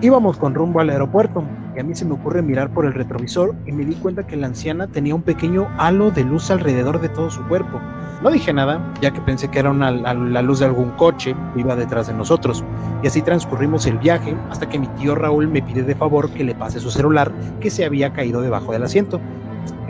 [0.00, 1.42] Íbamos con rumbo al aeropuerto
[1.74, 4.36] y a mí se me ocurre mirar por el retrovisor y me di cuenta que
[4.36, 7.80] la anciana tenía un pequeño halo de luz alrededor de todo su cuerpo.
[8.22, 11.34] No dije nada, ya que pensé que era una, la, la luz de algún coche
[11.52, 12.62] que iba detrás de nosotros.
[13.02, 16.44] Y así transcurrimos el viaje hasta que mi tío Raúl me pide de favor que
[16.44, 19.20] le pase su celular que se había caído debajo del asiento.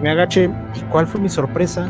[0.01, 1.87] Me agaché y cuál fue mi sorpresa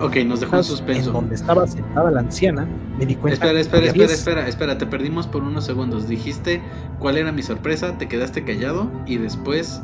[0.00, 1.12] Ok, nos dejó en En suspenso.
[1.12, 2.66] donde estaba sentada la anciana,
[2.98, 3.34] me di cuenta.
[3.44, 6.08] Espera, espera, que espera, espera, espera, te perdimos por unos segundos.
[6.08, 6.62] Dijiste
[6.98, 9.82] cuál era mi sorpresa, te quedaste callado y después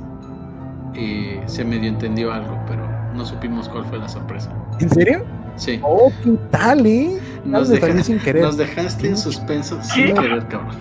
[0.95, 4.51] eh, se medio entendió algo, pero no supimos cuál fue la sorpresa.
[4.81, 5.25] ¿En serio?
[5.57, 7.19] Sí, Oh, ¿qué tal, eh?
[7.45, 8.43] nos, deja- sin querer.
[8.43, 10.77] nos dejaste en suspenso sin querer, cabrón.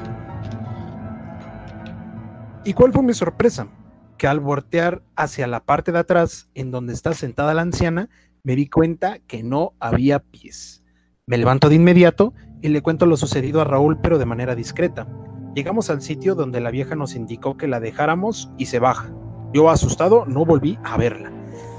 [2.63, 3.67] ¿Y cuál fue mi sorpresa?
[4.17, 8.09] Que al voltear hacia la parte de atrás, en donde está sentada la anciana,
[8.45, 10.83] me di cuenta que no había pies.
[11.25, 15.07] Me levanto de inmediato y le cuento lo sucedido a Raúl, pero de manera discreta.
[15.55, 19.11] Llegamos al sitio donde la vieja nos indicó que la dejáramos y se baja.
[19.51, 21.31] Yo, asustado, no volví a verla.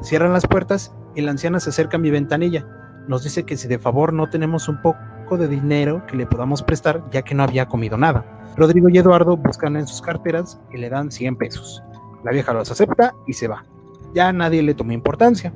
[0.03, 2.67] Cierran las puertas y la anciana se acerca a mi ventanilla.
[3.07, 6.65] Nos dice que si de favor no tenemos un poco de dinero que le podamos
[6.65, 8.25] prestar, ya que no había comido nada.
[8.57, 11.81] Rodrigo y Eduardo buscan en sus carteras y le dan 100 pesos.
[12.25, 13.65] La vieja los acepta y se va.
[14.15, 15.53] Ya nadie le tomó importancia.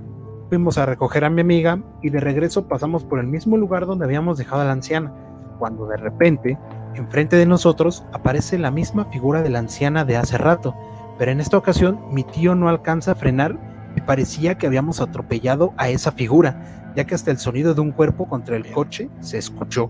[0.51, 4.05] Fuimos a recoger a mi amiga y de regreso pasamos por el mismo lugar donde
[4.05, 5.13] habíamos dejado a la anciana,
[5.61, 6.59] cuando de repente,
[6.97, 10.75] enfrente de nosotros, aparece la misma figura de la anciana de hace rato,
[11.21, 13.61] pero en esta ocasión mi tío no alcanza a frenar
[13.95, 17.93] y parecía que habíamos atropellado a esa figura, ya que hasta el sonido de un
[17.93, 19.89] cuerpo contra el coche se escuchó.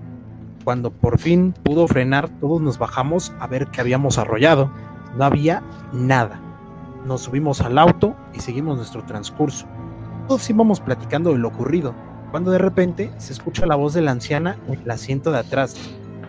[0.63, 4.71] Cuando por fin pudo frenar, todos nos bajamos a ver que habíamos arrollado.
[5.17, 5.63] No había
[5.95, 6.39] nada.
[7.07, 9.67] Nos subimos al auto y seguimos nuestro transcurso.
[10.31, 11.93] Todos íbamos platicando de lo ocurrido,
[12.31, 15.75] cuando de repente se escucha la voz de la anciana en el asiento de atrás,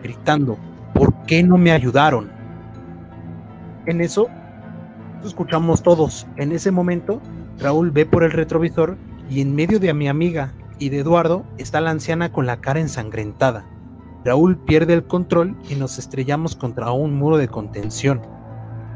[0.02, 0.58] gritando,
[0.96, 2.32] ¿por qué no me ayudaron?
[3.86, 4.28] En eso,
[5.24, 6.26] escuchamos todos.
[6.38, 7.22] En ese momento,
[7.60, 8.98] Raúl ve por el retrovisor
[9.30, 12.80] y en medio de mi amiga y de Eduardo está la anciana con la cara
[12.80, 13.68] ensangrentada.
[14.26, 18.20] Raúl pierde el control y nos estrellamos contra un muro de contención.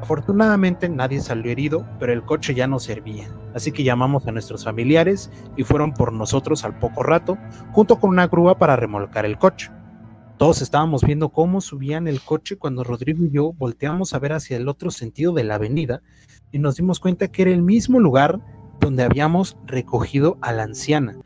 [0.01, 4.65] Afortunadamente nadie salió herido, pero el coche ya no servía, así que llamamos a nuestros
[4.65, 7.37] familiares y fueron por nosotros al poco rato,
[7.71, 9.71] junto con una grúa para remolcar el coche.
[10.37, 14.57] Todos estábamos viendo cómo subían el coche cuando Rodrigo y yo volteamos a ver hacia
[14.57, 16.01] el otro sentido de la avenida
[16.51, 18.41] y nos dimos cuenta que era el mismo lugar
[18.81, 21.17] donde habíamos recogido a la anciana.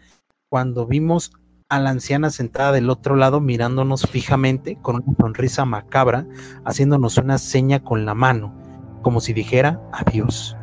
[0.48, 1.32] Cuando vimos
[1.70, 6.28] a la anciana sentada del otro lado mirándonos fijamente con una sonrisa macabra,
[6.64, 8.54] haciéndonos una seña con la mano,
[9.02, 10.59] como si dijera adiós.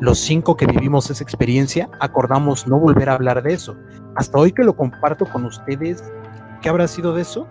[0.00, 3.76] Los cinco que vivimos esa experiencia acordamos no volver a hablar de eso.
[4.14, 6.04] Hasta hoy que lo comparto con ustedes,
[6.60, 7.46] ¿qué habrá sido de eso?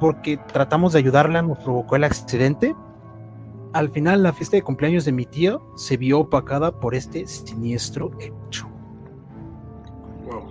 [0.00, 2.74] Porque tratamos de ayudarla, nos provocó el accidente.
[3.72, 8.10] Al final, la fiesta de cumpleaños de mi tío se vio opacada por este siniestro
[8.18, 8.66] hecho.
[10.24, 10.42] Wow.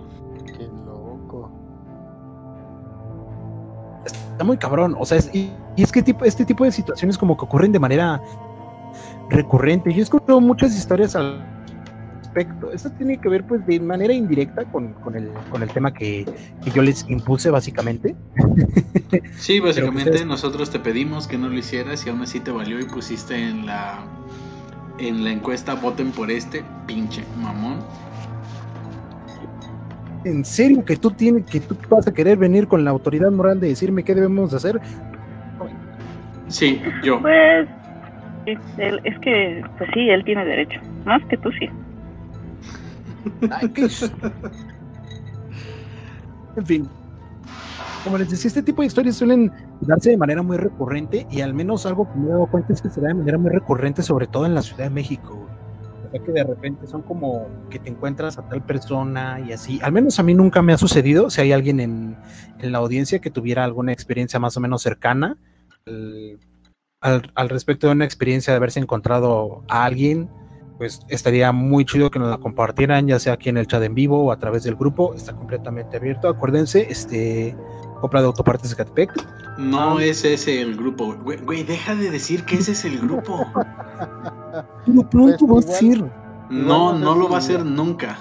[0.46, 1.50] Qué loco.
[4.32, 4.96] está muy cabrón.
[4.98, 7.70] O sea, es- y, y es que tipo, este tipo de situaciones como que ocurren
[7.70, 8.20] de manera
[9.32, 9.92] recurrente.
[9.92, 11.44] Yo he escuchado muchas historias al
[12.22, 12.70] respecto.
[12.72, 16.24] Esto tiene que ver pues de manera indirecta con, con el, con el tema que,
[16.64, 18.14] que yo les impuse básicamente.
[19.36, 22.80] Sí, básicamente ustedes- nosotros te pedimos que no lo hicieras y aún así te valió
[22.80, 23.98] y pusiste en la
[24.98, 27.80] en la encuesta voten por este pinche mamón.
[30.24, 33.58] En serio que tú tienes, que tú vas a querer venir con la autoridad moral
[33.60, 34.80] de decirme qué debemos hacer.
[36.48, 37.20] Sí, yo.
[37.20, 37.68] Pues,
[38.46, 40.80] él- es que, pues sí, él tiene derecho.
[41.04, 41.68] Más que tú sí.
[46.56, 46.88] En fin.
[48.04, 51.54] Como les decía, este tipo de historias suelen darse de manera muy recurrente y al
[51.54, 54.02] menos algo que me he dado cuenta es que se da de manera muy recurrente,
[54.02, 55.38] sobre todo en la Ciudad de México.
[56.08, 59.78] O sea que de repente son como que te encuentras a tal persona y así.
[59.82, 61.30] Al menos a mí nunca me ha sucedido.
[61.30, 62.16] Si hay alguien en,
[62.58, 65.36] en la audiencia que tuviera alguna experiencia más o menos cercana
[65.86, 66.38] al,
[67.02, 70.30] al- al respecto de una experiencia de haberse encontrado a alguien,
[70.78, 73.94] pues estaría muy chido que nos la compartieran, ya sea aquí en el chat en
[73.94, 75.14] vivo o a través del grupo.
[75.14, 76.28] Está completamente abierto.
[76.28, 77.56] Acuérdense, este
[78.00, 79.12] compra de autopartes de Catepec.
[79.58, 80.04] No Ah.
[80.04, 81.14] es ese el grupo.
[81.22, 83.44] Güey, güey, deja de decir que ese es el grupo.
[84.86, 86.10] Pero pronto va a Pues ser.
[86.50, 88.18] No, no lo va a hacer nunca.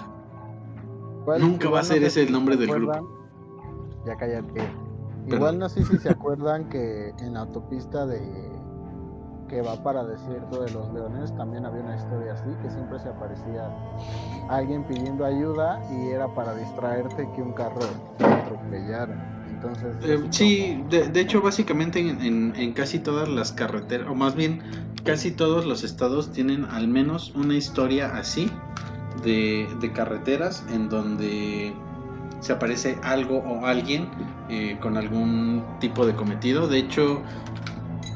[1.39, 3.09] Nunca va a ser ese el nombre del grupo.
[4.05, 4.53] Ya cállate.
[4.53, 5.38] Perdón.
[5.38, 8.19] Igual no sé si se acuerdan que en la autopista de
[9.52, 13.10] que va para Desierto de los Leones también había una historia así, que siempre se
[13.10, 13.70] aparecía
[14.49, 17.82] alguien pidiendo ayuda y era para distraerte que un carro
[18.18, 19.14] te atropellara.
[19.49, 24.16] Entonces, Eh, sí, de, de hecho básicamente en, en- en casi todas las carreteras, o
[24.16, 24.64] más bien
[25.04, 28.49] casi todos los estados tienen al menos una historia así
[29.24, 31.74] de, de carreteras en donde
[32.39, 34.10] se aparece algo o alguien
[34.49, 36.68] eh, con algún tipo de cometido.
[36.68, 37.22] De hecho,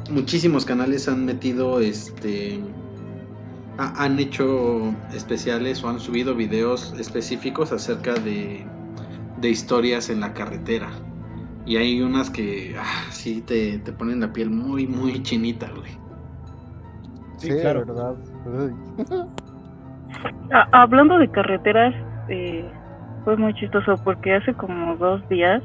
[0.10, 2.60] muchísimos canales han metido este
[3.78, 8.66] ha- han hecho especiales o han subido videos específicos acerca de
[9.38, 10.89] de historias en la carretera.
[11.66, 15.91] Y hay unas que ah, sí te, te ponen la piel muy, muy chinita, güey.
[17.38, 17.84] Sí, Sí, claro.
[17.86, 18.16] ¿verdad?
[20.72, 21.93] Hablando de carreteras,
[22.30, 22.72] eh,
[23.24, 25.62] fue muy chistoso porque hace como dos días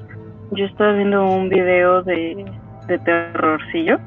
[0.50, 2.44] yo estaba viendo un video de,
[2.88, 4.00] de terrorcillo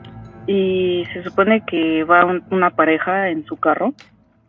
[0.47, 3.93] y se supone que va un- una pareja en su carro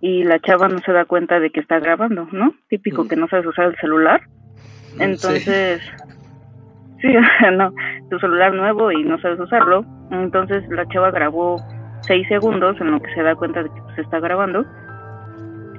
[0.01, 2.55] y la chava no se da cuenta de que está grabando, ¿no?
[2.69, 3.09] Típico Mm.
[3.09, 4.21] que no sabes usar el celular.
[4.99, 5.81] Entonces,
[7.01, 7.09] sí,
[7.53, 7.73] no,
[8.11, 9.85] tu celular nuevo y no sabes usarlo.
[10.11, 11.57] Entonces la chava grabó
[12.07, 14.65] seis segundos en lo que se da cuenta de que se está grabando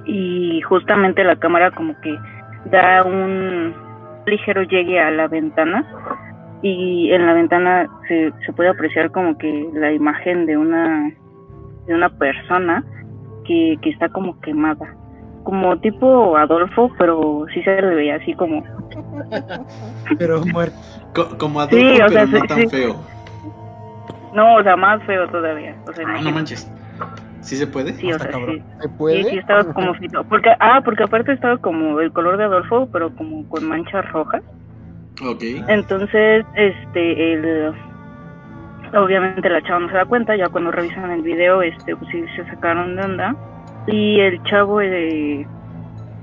[0.06, 2.16] y justamente la cámara como que
[2.66, 3.74] da un
[4.26, 5.84] ligero llegue a la ventana
[6.62, 11.10] y en la ventana se, se puede apreciar como que la imagen de una
[11.86, 12.84] de una persona
[13.44, 14.88] que, que está como quemada
[15.44, 18.62] como tipo Adolfo pero sí se le veía así como
[20.18, 20.76] Pero muerto.
[21.14, 22.68] Co- como adulto, Sí, o pero sea, no sí, tan sí.
[22.68, 23.06] feo.
[24.32, 26.70] no o sea más feo todavía o sea Ah, no manches.
[27.40, 27.92] ¿Sí se puede?
[27.94, 29.24] sí o sea sí ¿Se Sí, puede?
[29.30, 30.24] sí, estaba como frito.
[30.24, 34.42] Porque, ah, porque aparte estaba como el color de Adolfo, pero como con manchas rojas.
[35.22, 35.42] Ok.
[35.68, 37.72] Entonces, este,
[38.94, 42.24] obviamente la chava no se da cuenta, ya cuando revisan el video, este, pues sí
[42.36, 43.36] se sacaron de onda.
[43.86, 45.46] Y el chavo de,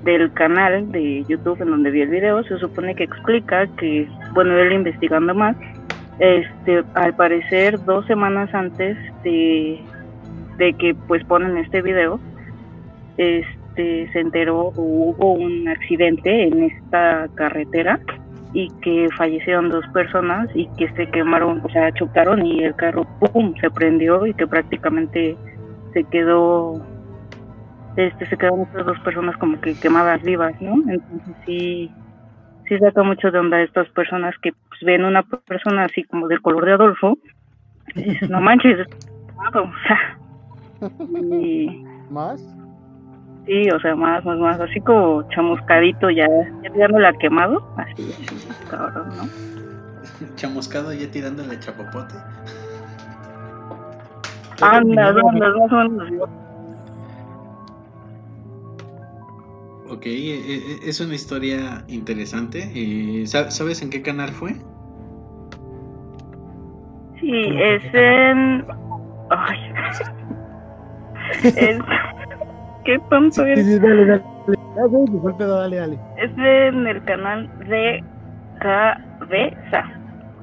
[0.03, 4.57] del canal de YouTube en donde vi el video, se supone que explica que, bueno,
[4.57, 5.55] él investigando más,
[6.19, 9.79] este, al parecer dos semanas antes de,
[10.57, 12.19] de que pues ponen este video,
[13.17, 17.99] este, se enteró o hubo un accidente en esta carretera
[18.53, 23.03] y que fallecieron dos personas y que se quemaron, o sea, chocaron y el carro
[23.19, 25.35] pum se prendió y que prácticamente
[25.93, 26.81] se quedó
[27.95, 30.75] este se quedaron estas dos personas como que quemadas vivas, ¿no?
[30.87, 31.91] Entonces sí
[32.67, 36.27] sí saca mucho de onda a estas personas que pues, ven una persona así como
[36.27, 37.17] del color de Adolfo
[37.95, 38.87] y dices, no manches, es
[39.27, 39.63] quemado",
[40.81, 42.39] o sea, y ¿Más?
[43.45, 46.27] Sí, o sea, más, más, más, así como chamuscadito ya,
[46.63, 48.11] ya tirándole a quemado, así,
[48.69, 49.29] cabrón, ¿no?
[50.35, 52.15] Chamuscado ya tirándole chapopote.
[54.61, 56.29] Anda, anda, más o menos.
[59.89, 62.71] Ok, e- e- es una historia interesante.
[62.73, 64.53] Eh, sa- ¿Sabes en qué canal fue?
[67.19, 68.65] Sí, ¿Cómo que es en...
[69.29, 69.59] Ay.
[71.43, 71.77] es...
[72.85, 73.65] Qué tonto Sí, eres.
[73.65, 74.23] sí, dale, dale.
[75.21, 75.99] Fue el pedo, dale, dale.
[76.17, 78.03] Es en el canal de
[78.59, 79.83] Cabeza.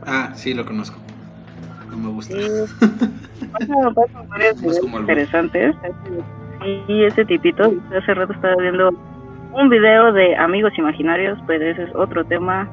[0.07, 0.99] Ah, sí, lo conozco.
[1.91, 2.37] No me gusta.
[2.37, 2.43] Sí.
[3.53, 5.77] Pasa, pasa varias No es como videos el interesantes.
[6.89, 8.91] Y ese tipito, hace rato estaba viendo
[9.53, 12.69] un video de amigos imaginarios, pero ese es otro tema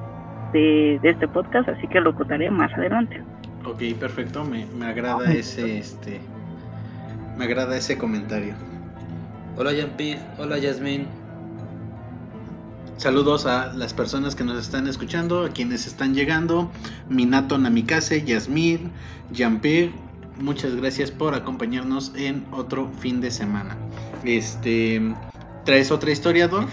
[0.54, 3.22] de, de este podcast, así que lo contaré más adelante.
[3.66, 4.44] Ok, perfecto.
[4.44, 6.20] Me, me agrada ese, este,
[7.38, 8.54] me agrada ese comentario.
[9.60, 11.08] Hola Yampir, hola Yasmin.
[12.98, 16.70] Saludos a las personas que nos están escuchando, a quienes están llegando.
[17.10, 18.92] Minato Namikaze, Yasmir,
[19.32, 19.92] Jean-Pierre,
[20.40, 23.76] muchas gracias por acompañarnos en otro fin de semana.
[24.24, 25.02] Este,
[25.66, 26.72] ¿traes otra historia, Dorf?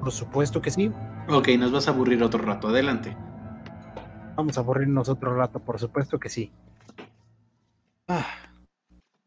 [0.00, 0.90] Por supuesto que sí.
[1.28, 2.68] Ok, nos vas a aburrir otro rato.
[2.68, 3.14] Adelante.
[4.36, 6.50] Vamos a aburrirnos otro rato, por supuesto que sí.
[8.08, 8.47] Ah.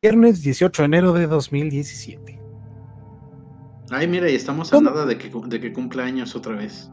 [0.04, 2.42] Viernes 18 de enero de 2017.
[3.92, 4.90] Ay, mira, y estamos a ¿Cómo?
[4.90, 6.90] nada de que, de que cumpla años otra vez.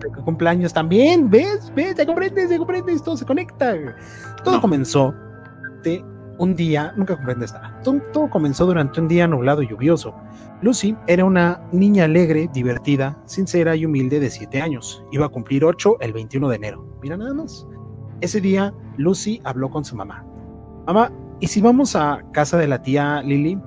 [0.00, 1.70] De que cumpleaños también, ¿ves?
[1.76, 1.96] ¿Ves?
[1.96, 2.48] ¿Te comprendes?
[2.48, 3.02] ¿Te comprendes?
[3.02, 3.74] Todo se conecta.
[4.42, 4.60] Todo No.
[4.62, 5.14] comenzó
[5.84, 6.02] de
[6.38, 7.78] un día, nunca comprendes nada.
[7.84, 10.14] Todo, todo comenzó durante un día nublado y lluvioso.
[10.62, 15.04] Lucy era una niña alegre, divertida, sincera y humilde de 7 años.
[15.12, 16.98] Iba a cumplir 8 el 21 de enero.
[17.02, 17.66] Mira nada más.
[18.22, 20.24] Ese día, Lucy habló con su mamá.
[20.86, 23.60] Mamá, ¿y si vamos a casa de la tía Lily?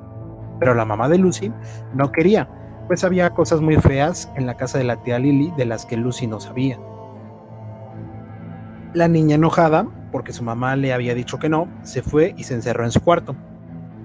[0.59, 1.51] Pero la mamá de Lucy
[1.93, 2.47] no quería,
[2.87, 5.97] pues había cosas muy feas en la casa de la tía Lily de las que
[5.97, 6.79] Lucy no sabía.
[8.93, 12.53] La niña enojada, porque su mamá le había dicho que no, se fue y se
[12.53, 13.35] encerró en su cuarto.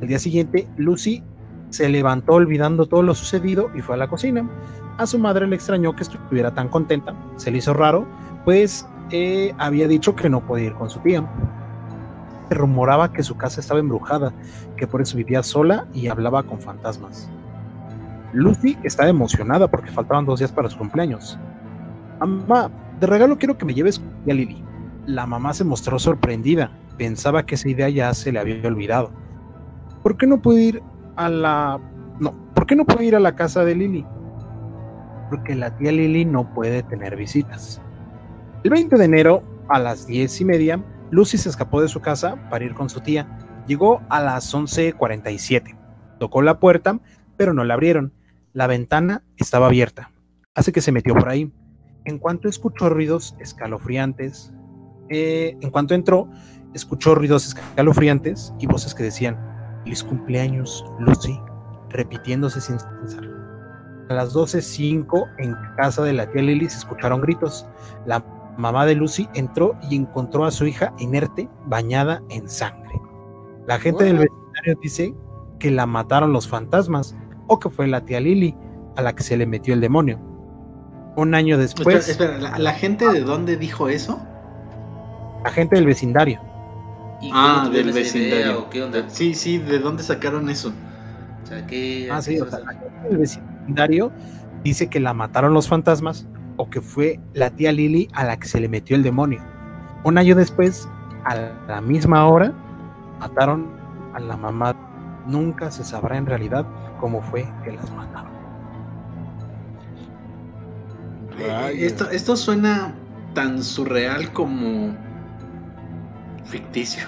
[0.01, 1.23] El día siguiente, Lucy
[1.71, 4.49] se levantó olvidando todo lo sucedido y fue a la cocina.
[4.99, 8.07] A su madre le extrañó que estuviera tan contenta, se le hizo raro,
[8.45, 11.25] pues eh, había dicho que no podía ir con su tía.
[12.49, 14.33] Se rumoraba que su casa estaba embrujada,
[14.77, 17.31] que por eso vivía sola y hablaba con fantasmas.
[18.33, 21.39] Lucy estaba emocionada porque faltaban dos días para su cumpleaños.
[22.21, 22.71] Mamá,
[23.01, 24.63] de regalo quiero que me lleves a Lily.
[25.07, 29.11] La mamá se mostró sorprendida, pensaba que esa idea ya se le había olvidado.
[30.03, 30.83] ¿Por qué no puedo ir
[31.17, 31.81] a la...
[32.19, 34.07] No, ¿por qué no puedo ir a la casa de Lily?
[35.29, 37.81] porque la tía Lily no puede tener visitas.
[38.65, 42.37] El 20 de enero, a las 10 y media, Lucy se escapó de su casa
[42.51, 43.27] para ir con su tía.
[43.67, 45.77] Llegó a las 11.47.
[46.19, 47.01] Tocó la puerta,
[47.37, 48.13] pero no la abrieron.
[48.53, 50.11] La ventana estaba abierta,
[50.55, 51.53] así que se metió por ahí.
[52.05, 54.53] En cuanto escuchó ruidos escalofriantes,
[55.09, 56.29] eh, en cuanto entró,
[56.73, 59.37] escuchó ruidos escalofriantes y voces que decían,
[59.83, 61.39] feliz cumpleaños, Lucy,
[61.91, 63.29] repitiéndose sin cesar.
[64.09, 67.67] A las 12.05 en casa de la tía Lily se escucharon gritos.
[68.07, 68.25] La
[68.57, 73.01] mamá de Lucy entró y encontró a su hija inerte, bañada en sangre.
[73.67, 75.15] La gente del vecindario dice
[75.59, 77.17] que la mataron los fantasmas
[77.49, 78.55] o que fue la tía Lily
[78.97, 80.19] a la que se le metió el demonio.
[81.17, 82.09] Un año después...
[82.09, 84.21] Espera, espera, ¿la, gente de dónde dijo eso?
[85.45, 86.41] La gente del vecindario.
[87.21, 88.61] ¿Y Ah, del idea vecindario.
[88.61, 89.09] o qué onda?
[89.09, 90.73] Sí, sí, ¿de dónde sacaron eso?
[91.43, 94.13] O sea, ¿qué- Ah, sí, qué o sea, la gente del vecindario
[94.63, 96.27] dice que la mataron los fantasmas
[96.57, 99.41] o que fue la tía Lily a la que se le metió el demonio.
[100.05, 100.89] Un año después,
[101.25, 101.35] a
[101.67, 102.53] la misma hora,
[103.21, 103.69] mataron
[104.15, 104.75] a la mamá.
[105.27, 106.67] Nunca se sabrá en realidad
[107.01, 108.31] cómo fue que las mataron.
[111.39, 112.95] Eh, esto, esto suena
[113.35, 114.95] tan surreal como
[116.45, 117.07] ficticio.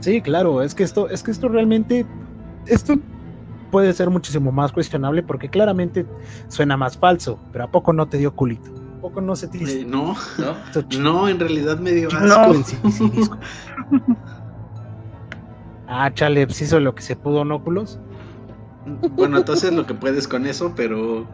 [0.00, 2.06] Sí, claro, es que esto, es que esto realmente,
[2.66, 2.98] esto
[3.72, 6.06] puede ser muchísimo más cuestionable porque claramente
[6.46, 8.70] suena más falso, pero ¿a poco no te dio culito?
[8.98, 11.00] ¿A poco no se te hizo Eh, no, ¿No?
[11.00, 12.34] no, en realidad me dio No.
[12.36, 12.54] asco.
[12.90, 13.38] sicilisco?
[15.88, 17.98] Ah, chale, pues hizo lo que se pudo, ¿no, culos?
[19.12, 21.26] Bueno, entonces lo que puedes con eso, pero.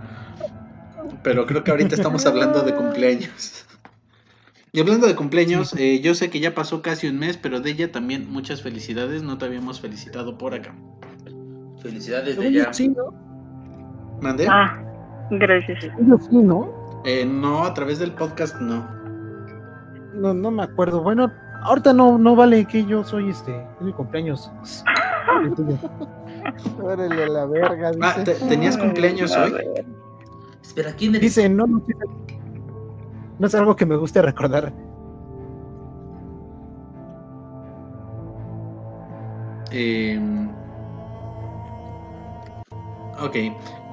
[1.22, 3.64] Pero creo que ahorita estamos hablando de cumpleaños.
[4.72, 7.70] Y hablando de cumpleaños, eh, yo sé que ya pasó casi un mes, pero de
[7.70, 9.22] ella también muchas felicidades.
[9.22, 10.74] No te habíamos felicitado por acá.
[11.82, 12.72] Felicidades de ya.
[12.72, 13.12] Sí, ¿no?
[14.20, 14.46] ¿Mandé?
[14.50, 14.76] Ah,
[15.30, 15.84] gracias.
[16.00, 16.68] Yo sí, ¿no?
[17.04, 18.84] Eh, no, a través del podcast no.
[20.14, 21.02] No, no me acuerdo.
[21.02, 21.30] Bueno,
[21.62, 24.50] ahorita no, no vale que yo soy este, es mi cumpleaños.
[26.82, 28.34] Órale a la verga, Ah, dice.
[28.38, 29.52] ¿te- ¿tenías cumpleaños hoy?
[30.62, 31.82] Espera, ¿quién me Dice, no, no,
[33.38, 34.72] no es algo que me guste recordar.
[39.70, 40.18] Eh,
[43.20, 43.36] ok,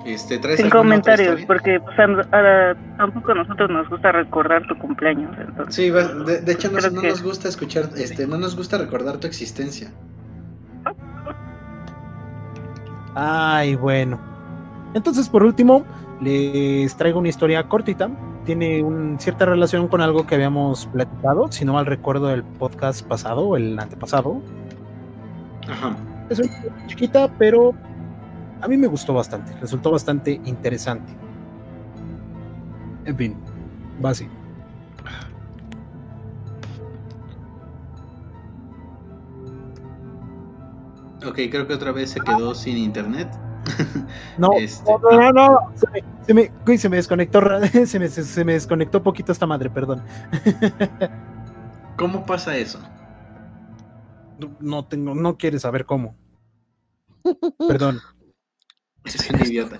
[0.06, 4.78] este, ¿traes Sin comentarios, porque pues, a- a- tampoco a nosotros nos gusta recordar tu
[4.78, 5.36] cumpleaños.
[5.40, 8.38] Entonces, Sí, va- de, de hecho no, Creo no que- nos gusta escuchar, este, no
[8.38, 9.92] nos gusta recordar tu existencia.
[13.16, 14.20] Ay, bueno.
[14.94, 15.84] Entonces, por último,
[16.22, 18.10] les traigo una historia cortita.
[18.46, 23.06] Tiene un, cierta relación con algo que habíamos platicado, si no mal recuerdo, el podcast
[23.08, 24.42] pasado o el antepasado.
[25.70, 25.96] Ajá.
[26.30, 27.74] Es una historia chiquita, pero
[28.62, 29.54] a mí me gustó bastante.
[29.60, 31.14] Resultó bastante interesante.
[33.06, 33.38] En fin,
[34.04, 34.28] va así.
[41.26, 43.30] Ok, creo que otra vez se quedó sin internet.
[44.38, 47.42] No, Este, no, no, no, no, Se me, se me, güey, se me desconectó,
[47.88, 50.04] se me, se, se me desconectó poquito esta madre, perdón.
[51.98, 52.80] ¿Cómo pasa eso?
[54.38, 56.16] No, no tengo, no quieres saber cómo.
[57.68, 58.02] Perdón.
[59.06, 59.80] Es un idiota.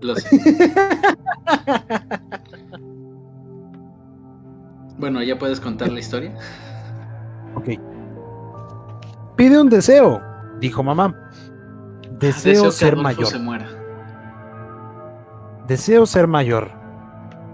[0.00, 0.40] Lo sé.
[4.98, 6.34] Bueno, ¿ya puedes contar la historia?
[7.54, 7.68] Ok.
[9.36, 10.20] Pide un deseo,
[10.60, 11.14] dijo mamá.
[12.18, 13.26] Deseo, ser mayor.
[13.26, 13.66] se muera.
[15.66, 16.70] Deseo ser mayor.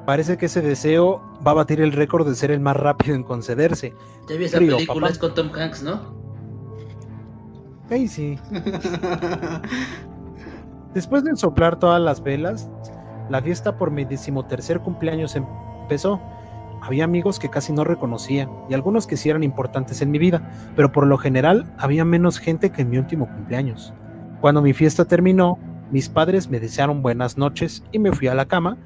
[0.07, 3.23] Parece que ese deseo va a batir el récord de ser el más rápido en
[3.23, 3.95] concederse.
[4.29, 5.13] Ya vi esa Río, película, papá.
[5.13, 6.17] es con Tom Hanks, ¿no?
[7.91, 8.39] Ay, sí.
[10.97, 12.71] Después de soplar todas las velas,
[13.29, 16.23] la fiesta por mi decimotercer cumpleaños empezó.
[16.81, 20.51] Había amigos que casi no reconocía y algunos que sí eran importantes en mi vida,
[20.75, 23.93] pero por lo general había menos gente que en mi último cumpleaños.
[24.41, 25.59] Cuando mi fiesta terminó,
[25.91, 28.79] mis padres me desearon buenas noches y me fui a la cama,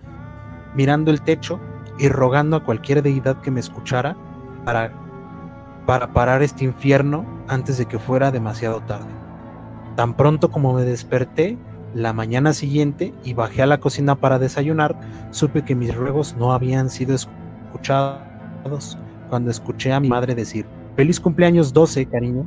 [0.74, 1.60] mirando el techo
[1.96, 4.16] y rogando a cualquier deidad que me escuchara
[4.64, 4.90] para,
[5.86, 9.12] para parar este infierno antes de que fuera demasiado tarde.
[9.94, 11.56] Tan pronto como me desperté,
[11.94, 14.98] la mañana siguiente, y bajé a la cocina para desayunar,
[15.30, 20.66] supe que mis ruegos no habían sido escuchados cuando escuché a mi madre decir,
[20.96, 22.46] feliz cumpleaños 12, cariño.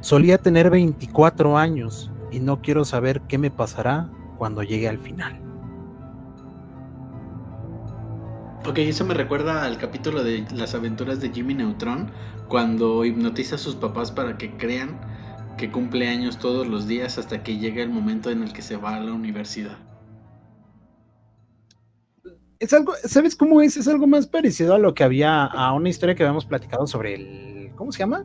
[0.00, 4.08] Solía tener 24 años y no quiero saber qué me pasará
[4.38, 5.40] cuando llegue al final.
[8.68, 12.10] Ok, eso me recuerda al capítulo de las aventuras de Jimmy Neutron,
[12.48, 14.98] cuando hipnotiza a sus papás para que crean
[15.56, 18.76] que cumple años todos los días hasta que llega el momento en el que se
[18.76, 19.76] va a la universidad.
[22.58, 23.76] Es algo, ¿sabes cómo es?
[23.76, 27.14] Es algo más parecido a lo que había, a una historia que habíamos platicado sobre
[27.14, 28.24] el, ¿cómo se llama?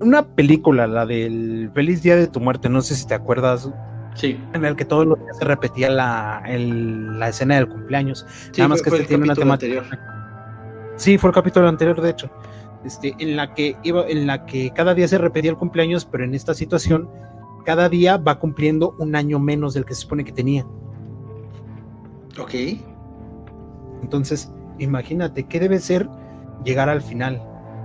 [0.00, 3.70] Una película, la del Feliz Día de tu Muerte, no sé si te acuerdas,
[4.14, 8.24] Sí, en el que todos los días se repetía la, el- la escena del cumpleaños.
[8.52, 9.80] sí, Nada más fue- que este el tiene una capítulo temática.
[9.96, 10.94] anterior.
[10.96, 12.30] Sí, fue el capítulo anterior, de hecho.
[12.84, 16.24] Este, en la que iba, en la que cada día se repetía el cumpleaños, pero
[16.24, 17.08] en esta situación,
[17.64, 20.66] cada día va cumpliendo un año menos del que se supone que tenía.
[22.38, 22.52] Ok.
[24.02, 26.08] Entonces, imagínate qué debe ser
[26.64, 27.40] llegar al final.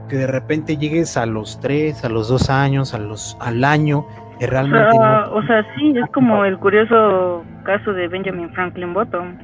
[0.09, 4.05] Que de repente llegues a los tres, a los dos años, a los, al año,
[4.39, 8.49] y O realmente sea, no- o sea, sí, es como el curioso caso de Benjamin
[8.51, 9.37] Franklin Bottom.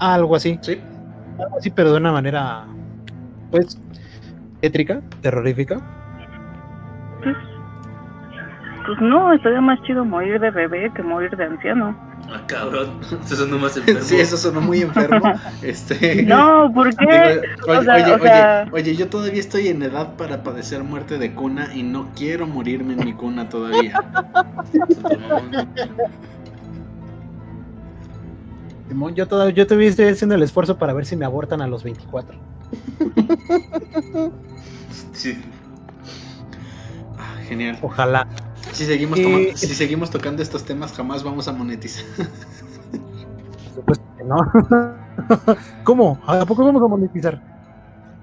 [0.00, 0.80] algo así, Sí.
[1.38, 2.66] algo así, pero de una manera,
[3.50, 3.80] pues,
[4.62, 5.80] tétrica, terrorífica.
[7.22, 7.36] Pues,
[8.86, 11.94] pues no, estaría más chido morir de bebé que morir de anciano.
[12.32, 13.00] Ah, cabrón.
[13.24, 14.00] Eso sonó más enfermo.
[14.02, 15.20] Sí, eso sonó muy enfermo.
[15.62, 16.22] Este.
[16.22, 17.40] No, ¿por qué?
[17.58, 20.42] Digo, oye, O sea, oye, o sea- oye, oye, yo todavía estoy en edad para
[20.44, 24.00] padecer muerte de cuna y no quiero morirme en mi cuna todavía.
[28.88, 31.66] Simón, yo todavía, yo todavía estoy haciendo el esfuerzo para ver si me abortan a
[31.66, 32.38] los 24.
[35.12, 35.38] Sí.
[37.18, 37.78] Ah, genial.
[37.82, 38.28] Ojalá.
[38.72, 42.04] Si seguimos, Eh, si seguimos tocando estos temas, jamás vamos a monetizar.
[42.16, 44.36] Por supuesto que no.
[45.84, 46.20] ¿Cómo?
[46.26, 47.40] ¿A poco vamos a monetizar?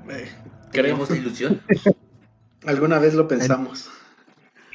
[0.10, 0.28] Eh,
[0.72, 0.84] Creo.
[0.84, 1.62] ¿Creemos la ilusión?
[2.66, 3.90] Alguna vez lo pensamos.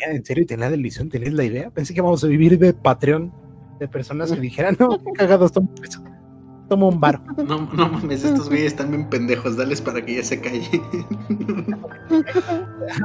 [0.07, 1.09] ¿En serio tenía la ilusión?
[1.09, 1.71] ¿Tenés la idea?
[1.71, 3.33] Pensé que vamos a vivir de Patreon
[3.79, 5.69] de personas que dijeran, no, qué cagados, toma
[6.75, 7.20] Toma un bar.
[7.47, 9.57] No, no mames, estos güeyes están bien pendejos.
[9.57, 10.68] Dales para que ya se calle.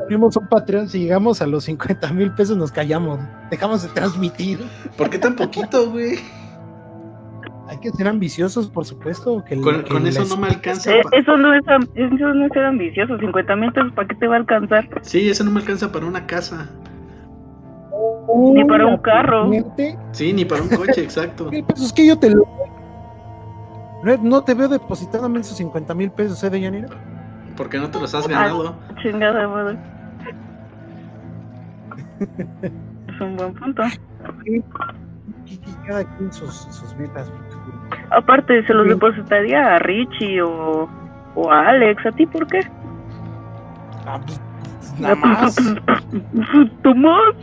[0.03, 3.20] Abrimos un Patreon, si llegamos a los 50 mil pesos nos callamos.
[3.51, 4.59] Dejamos de transmitir.
[4.97, 6.17] ¿Por qué tan poquito, güey?
[7.67, 9.43] Hay que ser ambiciosos, por supuesto.
[9.45, 10.91] Que Con, que con eso les- no me alcanza.
[10.95, 11.61] Eh, eso no es
[11.93, 14.89] eso no es ser ambicioso, 50 mil pesos, ¿para qué te va a alcanzar?
[15.03, 16.67] Sí, eso no me alcanza para una casa.
[18.53, 19.51] Ni para un carro.
[20.13, 21.51] Sí, ni para un coche, exacto.
[21.51, 22.43] mil pesos que yo te lo.
[24.04, 26.88] No, no te veo depositándome esos 50 mil pesos, ¿eh, Deyanira?
[27.58, 28.76] Porque no te los has ganado.
[29.02, 29.78] Chingada madre.
[33.08, 33.82] Es un buen punto.
[35.88, 37.32] Cada quien sus, sus metas.
[38.12, 38.89] Aparte, se los Sí.
[38.93, 40.88] depositaría a Richie o,
[41.36, 42.06] o a Alex.
[42.06, 42.60] ¿A ti por qué?
[44.06, 44.39] Ah, pues,
[45.00, 45.56] nada más.
[46.84, 47.36] ¿Tú más?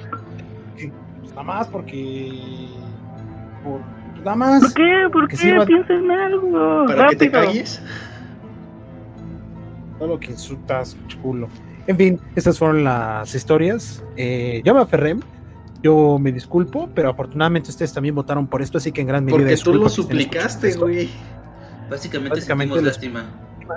[1.20, 2.68] Pues nada más porque.
[3.64, 3.80] Por,
[4.34, 5.08] ¿Por qué?
[5.12, 5.36] ¿Por qué?
[5.36, 6.84] sirva- Piensa en algo.
[6.86, 7.32] Para que te rápido.
[7.46, 7.82] calles.
[9.98, 11.48] Todo lo que insultas, culo.
[11.86, 14.04] En fin, estas fueron las historias.
[14.16, 15.16] Eh, yo me aferré.
[15.82, 19.38] Yo me disculpo, pero afortunadamente ustedes también votaron por esto, así que en gran medida.
[19.38, 21.08] Porque tú lo suplicaste, güey.
[21.88, 23.24] Básicamente, Básicamente lástima.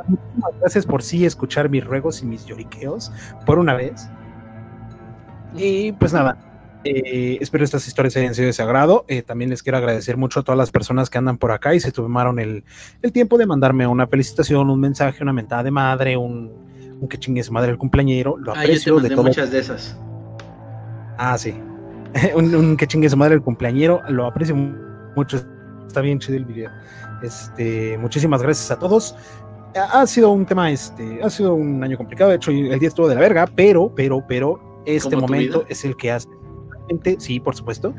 [0.08, 3.12] Muchísimas gracias por sí escuchar mis ruegos y mis lloriqueos
[3.46, 4.10] por una vez.
[5.56, 6.38] Y pues nada,
[6.84, 9.06] eh, espero estas historias hayan sido de su agrado.
[9.08, 11.80] Eh, también les quiero agradecer mucho a todas las personas que andan por acá y
[11.80, 12.64] se tomaron el,
[13.02, 16.52] el tiempo de mandarme una felicitación, un mensaje, una mentada de madre, un,
[17.02, 18.38] un que chingue su madre el cumpleañero.
[18.38, 19.24] Lo Ah, yo te aprecio de todo.
[19.24, 19.98] muchas de esas.
[21.18, 21.54] Ah, sí.
[22.36, 24.02] un, un que chingue su madre el cumpleañero.
[24.10, 24.76] Lo aprecio mu-
[25.16, 25.38] mucho.
[25.88, 26.70] Está bien chido el video.
[27.24, 29.16] Este, muchísimas gracias a todos.
[29.76, 32.30] Ha sido un tema, este, ha sido un año complicado.
[32.32, 35.66] De hecho, el día estuvo de la verga, pero, pero, pero, este ¿Como tu momento
[35.70, 36.28] es el que hace.
[36.90, 37.94] Realmente, Sí, por supuesto.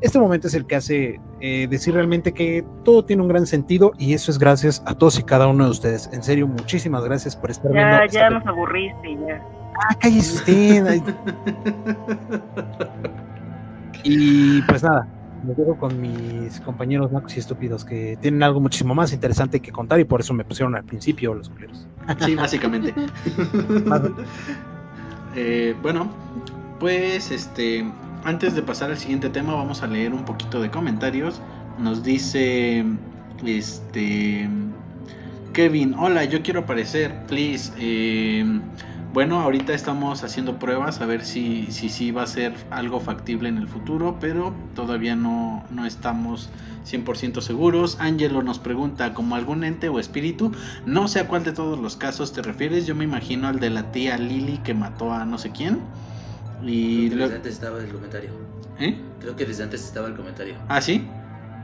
[0.00, 3.92] Este momento es el que hace eh, decir realmente que todo tiene un gran sentido
[3.98, 6.10] y eso es gracias a todos y cada uno de ustedes.
[6.12, 7.90] En serio, muchísimas gracias por estar viendo.
[7.90, 9.42] Ya, ya nos aburriste, ya.
[9.88, 11.02] Ah, cállese usted.
[14.06, 15.08] Y pues nada,
[15.46, 19.72] me quedo con mis compañeros nacos y estúpidos que tienen algo muchísimo más interesante que
[19.72, 21.86] contar y por eso me pusieron al principio los culeros.
[22.20, 22.94] Sí, básicamente.
[25.36, 26.08] Eh, bueno,
[26.78, 27.84] pues este,
[28.24, 31.40] antes de pasar al siguiente tema, vamos a leer un poquito de comentarios.
[31.78, 32.84] Nos dice
[33.44, 34.48] este
[35.52, 37.72] Kevin, hola, yo quiero aparecer, please.
[37.78, 38.44] Eh,
[39.12, 43.48] bueno, ahorita estamos haciendo pruebas a ver si si, si va a ser algo factible
[43.48, 46.48] en el futuro, pero todavía no, no estamos
[46.90, 47.98] 100% seguros.
[48.00, 50.50] Angelo nos pregunta, ¿como algún ente o espíritu?
[50.86, 52.86] No sé a cuál de todos los casos te refieres.
[52.86, 55.80] Yo me imagino al de la tía Lily que mató a no sé quién.
[56.64, 58.30] Y Creo que desde antes estaba el comentario.
[58.78, 58.98] ¿Eh?
[59.20, 60.56] Creo que desde antes estaba el comentario.
[60.68, 61.06] Ah, sí.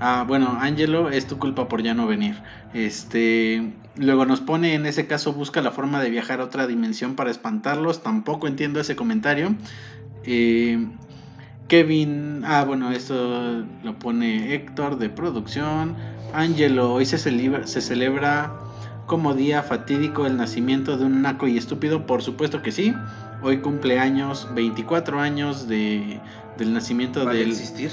[0.03, 2.37] Ah, bueno, Angelo, es tu culpa por ya no venir.
[2.73, 7.17] Este, luego nos pone en ese caso busca la forma de viajar a otra dimensión
[7.17, 8.03] para espantarlos.
[8.03, 9.55] Tampoco entiendo ese comentario.
[10.25, 10.87] Eh,
[11.69, 15.97] Kevin, ah, bueno, esto lo pone Héctor de producción.
[16.33, 18.55] Angelo, hoy se celebra, se celebra
[19.07, 22.07] como día fatídico el nacimiento de un naco y estúpido.
[22.07, 22.95] Por supuesto que sí.
[23.43, 26.21] Hoy cumple años, 24 años de,
[26.59, 27.91] del nacimiento ¿Va a del, existir?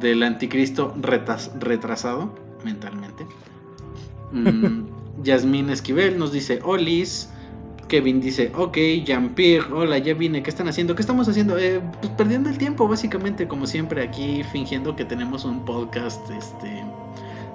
[0.00, 2.34] del anticristo retas- retrasado
[2.64, 3.26] mentalmente.
[4.32, 4.84] Mm,
[5.24, 7.30] Yasmín Esquivel nos dice Olis.
[7.88, 10.96] Kevin dice, ok, Jean-Pierre, hola, ya vine, ¿qué están haciendo?
[10.96, 11.56] ¿Qué estamos haciendo?
[11.56, 16.82] Eh, pues perdiendo el tiempo, básicamente, como siempre, aquí fingiendo que tenemos un podcast este,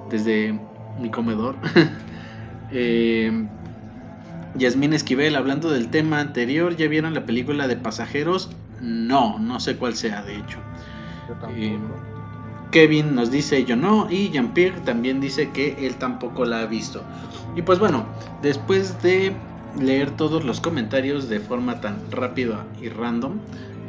[0.10, 0.58] desde
[1.02, 1.56] mi comedor.
[2.72, 3.46] eh,
[4.56, 8.50] Yasmín Esquivel, hablando del tema anterior, ¿ya vieron la película de pasajeros?
[8.82, 10.58] No, no sé cuál sea, de hecho.
[11.28, 11.56] Yo tampoco.
[11.56, 11.78] Eh,
[12.72, 17.04] Kevin nos dice yo no y Jean-Pierre también dice que él tampoco la ha visto.
[17.56, 18.06] Y pues bueno,
[18.42, 19.34] después de
[19.80, 23.34] leer todos los comentarios de forma tan rápida y random,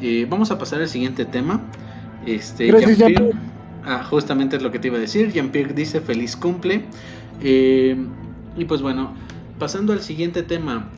[0.00, 1.60] eh, vamos a pasar al siguiente tema.
[2.26, 3.32] Este, Gracias, Jean-Pierre-
[3.84, 5.32] ah, justamente es lo que te iba a decir.
[5.32, 6.84] Jean-Pierre dice feliz cumple.
[7.40, 7.96] Eh,
[8.56, 9.14] y pues bueno,
[9.62, 10.88] pasando al siguiente tema.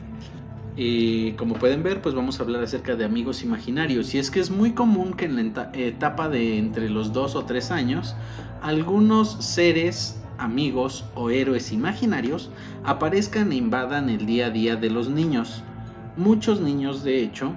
[0.75, 4.15] Y como pueden ver, pues vamos a hablar acerca de amigos imaginarios.
[4.15, 7.35] Y es que es muy común que en la eta- etapa de entre los 2
[7.35, 8.15] o 3 años,
[8.63, 12.49] algunos seres, amigos o héroes imaginarios
[12.83, 15.61] aparezcan e invadan el día a día de los niños.
[16.17, 17.53] Muchos niños, de hecho,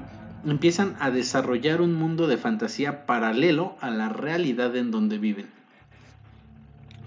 [0.46, 5.57] empiezan a desarrollar un mundo de fantasía paralelo a la realidad en donde viven.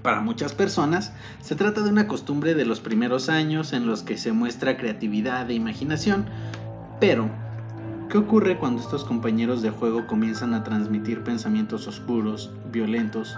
[0.02, 4.18] Para muchas personas, se trata de una costumbre de los primeros años en los que
[4.18, 6.26] se muestra creatividad e imaginación,
[7.00, 7.30] pero
[8.10, 13.38] ¿qué ocurre cuando estos compañeros de juego comienzan a transmitir pensamientos oscuros, violentos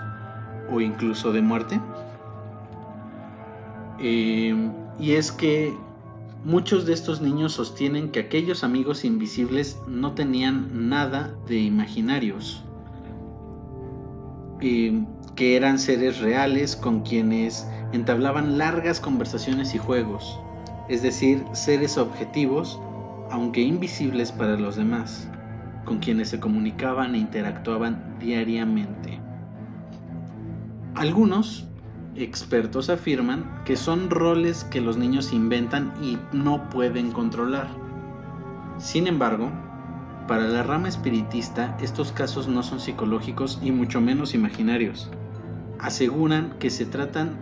[0.71, 1.81] o incluso de muerte?
[3.99, 5.75] Eh, y es que
[6.45, 12.63] muchos de estos niños sostienen que aquellos amigos invisibles no tenían nada de imaginarios.
[14.61, 15.05] Eh,
[15.35, 20.39] que eran seres reales con quienes entablaban largas conversaciones y juegos,
[20.89, 22.79] es decir, seres objetivos,
[23.31, 25.27] aunque invisibles para los demás,
[25.85, 29.19] con quienes se comunicaban e interactuaban diariamente.
[30.95, 31.67] Algunos
[32.15, 37.67] expertos afirman que son roles que los niños inventan y no pueden controlar.
[38.77, 39.49] Sin embargo,
[40.27, 45.09] para la rama espiritista, estos casos no son psicológicos y mucho menos imaginarios.
[45.83, 47.35] Aseguran que se tratan,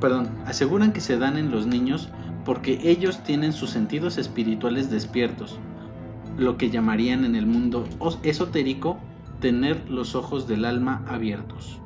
[0.00, 2.08] perdón, aseguran que se dan en los niños
[2.44, 5.58] porque ellos tienen sus sentidos espirituales despiertos,
[6.38, 7.84] lo que llamarían en el mundo
[8.22, 8.98] esotérico
[9.40, 11.80] tener los ojos del alma abiertos.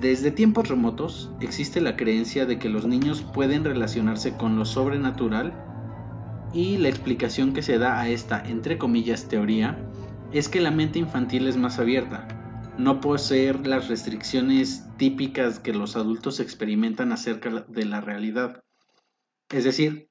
[0.00, 5.52] Desde tiempos remotos existe la creencia de que los niños pueden relacionarse con lo sobrenatural
[6.52, 9.78] y la explicación que se da a esta, entre comillas, teoría
[10.32, 12.28] es que la mente infantil es más abierta,
[12.78, 18.62] no poseer las restricciones típicas que los adultos experimentan acerca de la realidad,
[19.50, 20.08] es decir,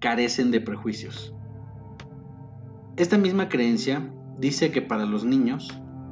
[0.00, 1.34] carecen de prejuicios.
[2.96, 5.68] Esta misma creencia dice que para los niños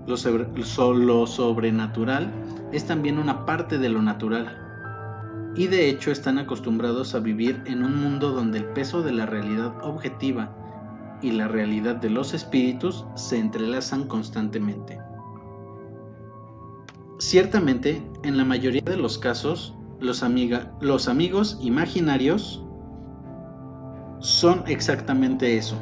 [0.06, 2.32] lo, lo sobrenatural
[2.72, 4.60] es también una parte de lo natural
[5.56, 9.26] y de hecho están acostumbrados a vivir en un mundo donde el peso de la
[9.26, 10.56] realidad objetiva
[11.22, 14.99] y la realidad de los espíritus se entrelazan constantemente.
[17.20, 22.64] Ciertamente, en la mayoría de los casos, los, amigos imaginarios
[24.20, 25.76] son exactamente eso,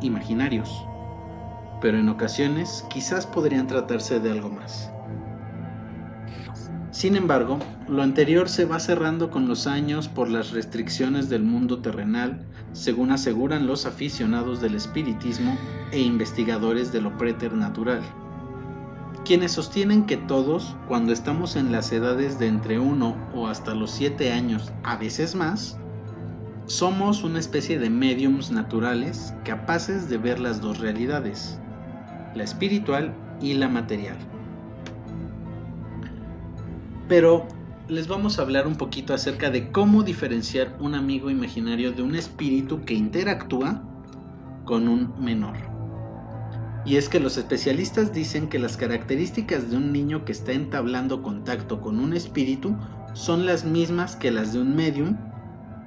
[0.00, 0.70] imaginarios,
[1.80, 4.92] pero en ocasiones quizás podrían tratarse de algo más.
[6.92, 11.80] Sin embargo, lo anterior se va cerrando con los años por las restricciones del mundo
[11.80, 15.58] terrenal, según aseguran los aficionados del espiritismo
[15.90, 18.02] e investigadores de lo preternatural,
[19.26, 23.90] quienes sostienen que todos, cuando estamos en las edades de entre 1 o hasta los
[23.90, 25.78] 7 años, a veces más,
[26.66, 31.58] somos una especie de mediums naturales capaces de ver las dos realidades,
[32.36, 34.16] la espiritual y la material.
[37.08, 37.48] Pero
[37.88, 42.14] les vamos a hablar un poquito acerca de cómo diferenciar un amigo imaginario de un
[42.14, 43.82] espíritu que interactúa
[44.64, 45.75] con un menor.
[46.86, 51.20] Y es que los especialistas dicen que las características de un niño que está entablando
[51.20, 52.76] contacto con un espíritu
[53.12, 55.16] son las mismas que las de un medium,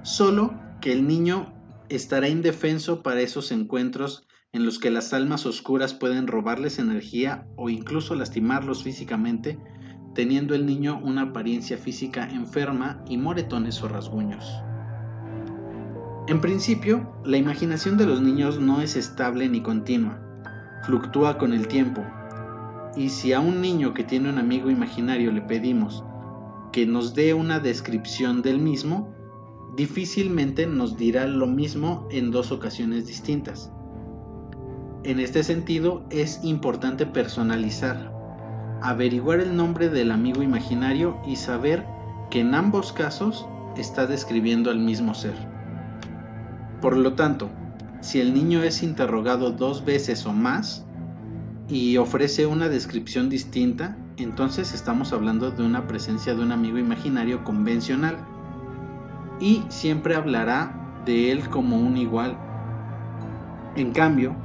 [0.04, 1.54] solo que el niño
[1.88, 7.70] estará indefenso para esos encuentros en los que las almas oscuras pueden robarles energía o
[7.70, 9.58] incluso lastimarlos físicamente,
[10.16, 14.46] teniendo el niño una apariencia física enferma y moretones o rasguños.
[16.28, 20.29] En principio, la imaginación de los niños no es estable ni continua,
[20.84, 22.04] fluctúa con el tiempo.
[22.96, 26.04] Y si a un niño que tiene un amigo imaginario le pedimos
[26.72, 29.14] que nos dé una descripción del mismo,
[29.76, 33.72] difícilmente nos dirá lo mismo en dos ocasiones distintas.
[35.04, 38.12] En este sentido, es importante personalizar,
[38.82, 41.86] averiguar el nombre del amigo imaginario y saber
[42.30, 45.36] que en ambos casos está describiendo al mismo ser.
[46.82, 47.50] Por lo tanto,
[48.02, 50.86] si el niño es interrogado dos veces o más
[51.68, 57.44] y ofrece una descripción distinta, entonces estamos hablando de una presencia de un amigo imaginario
[57.44, 58.18] convencional
[59.40, 62.38] y siempre hablará de él como un igual.
[63.76, 64.36] En cambio,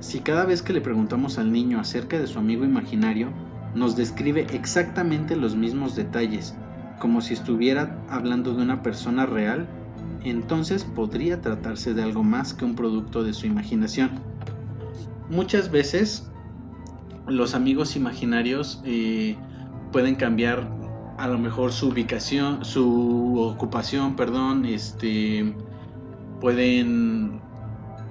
[0.00, 3.30] si cada vez que le preguntamos al niño acerca de su amigo imaginario,
[3.74, 6.54] nos describe exactamente los mismos detalles,
[6.98, 9.68] como si estuviera hablando de una persona real,
[10.24, 14.10] entonces podría tratarse de algo más que un producto de su imaginación.
[15.28, 16.30] Muchas veces
[17.26, 19.36] los amigos imaginarios eh,
[19.92, 20.70] pueden cambiar
[21.18, 25.54] a lo mejor su ubicación, su ocupación, perdón, este
[26.40, 27.40] pueden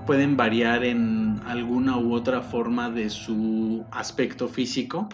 [0.06, 5.10] pueden variar en alguna u otra forma de su aspecto físico,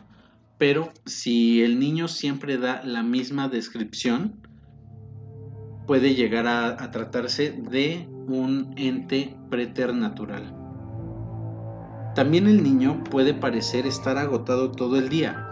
[0.57, 4.40] pero si el niño siempre da la misma descripción,
[5.87, 10.55] puede llegar a, tratarse de un ente preternatural.
[12.15, 15.49] También el niño puede parecer estar agotado todo el día,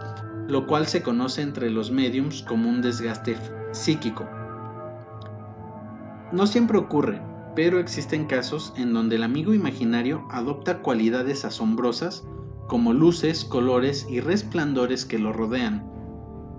[0.48, 3.36] lo cual se conoce entre los mediums como un desgaste
[3.72, 4.28] psíquico.
[6.32, 7.20] No siempre ocurre,
[7.56, 12.24] pero existen casos en donde el amigo imaginario adopta cualidades asombrosas
[12.68, 15.90] como luces, colores y resplandores que lo rodean.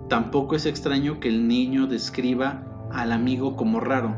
[0.08, 4.14] Tampoco es extraño que el niño describa al amigo como raro,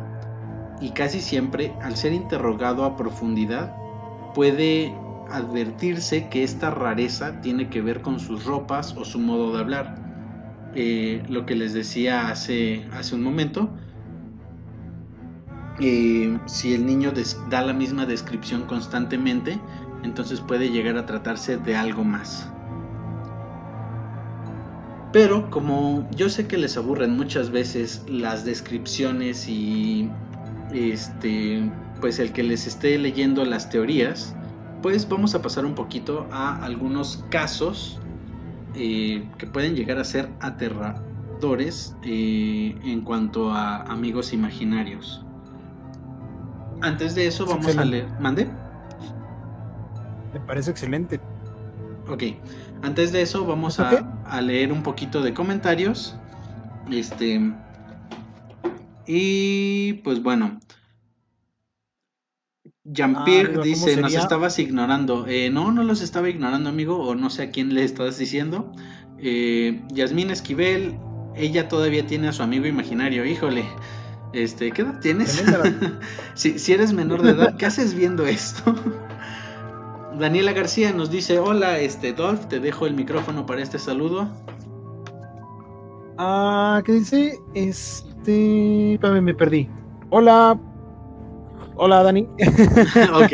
[0.81, 3.75] y casi siempre, al ser interrogado a profundidad,
[4.35, 4.95] puede
[5.31, 9.97] advertirse que esta rareza tiene que ver con sus ropas o su modo de hablar.
[10.75, 13.71] Eh, lo que les decía hace, hace un momento,
[15.81, 17.13] eh, si el niño
[17.49, 19.59] da la misma descripción constantemente,
[20.03, 22.54] entonces puede llegar a tratarse de algo más.
[25.15, 30.11] Pero como yo sé que les aburren muchas veces las descripciones y
[30.73, 34.35] este pues el que les esté leyendo las teorías,
[34.83, 38.01] pues vamos a pasar un poquito a algunos casos
[38.75, 45.25] eh, que pueden llegar a ser aterradores eh, en cuanto a amigos imaginarios.
[46.81, 48.09] Antes de eso vamos a leer.
[48.19, 48.49] ¿Mande?
[50.33, 51.21] Me parece excelente.
[52.09, 52.25] Ok.
[52.83, 53.91] Antes de eso vamos a,
[54.27, 56.17] a, leer un poquito de comentarios.
[56.91, 57.41] Este.
[59.07, 60.61] Y pues bueno.
[62.85, 65.27] Jean-Pierre Ah, dice, ¿cómo nos estabas ignorando.
[65.27, 68.73] Eh, no, no los estaba ignorando, amigo, o no sé a quién le estás diciendo.
[69.19, 70.99] Eh, Yasmín Esquivel,
[71.35, 73.65] ella todavía tiene a su amigo imaginario, híjole.
[74.35, 75.43] Este, ¿qué edad tienes?
[76.35, 78.75] Si, si eres menor de edad, ¿qué haces viendo esto?
[80.19, 84.29] Daniela García nos dice, hola, este, Dolph, te dejo el micrófono para este saludo.
[86.19, 87.39] Ah, ¿qué dice?
[87.55, 88.95] Este.
[88.95, 89.69] Espérame, me perdí.
[90.11, 90.59] Hola.
[91.77, 92.23] Hola, Dani.
[93.15, 93.33] ok.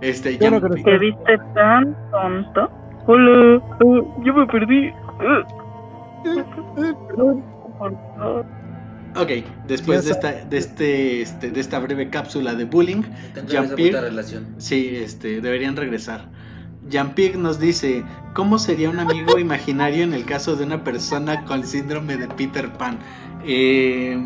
[0.00, 2.70] Este, Yo no creo ¿Te viste tan tonto?
[3.06, 4.90] Hola, uh, yo me perdí.
[4.90, 5.44] Uh,
[6.74, 7.44] Perdón.
[7.78, 8.46] por favor.
[9.18, 9.30] Ok,
[9.66, 13.02] después de esta, de este, este, de esta breve cápsula de bullying,
[13.48, 13.92] Jean-Pierre.
[13.92, 14.54] puta relación.
[14.58, 16.28] sí, este, deberían regresar.
[16.88, 18.04] Jean-Pierre nos dice,
[18.34, 22.72] ¿cómo sería un amigo imaginario en el caso de una persona con síndrome de Peter
[22.72, 22.98] Pan?
[23.44, 24.18] Eh,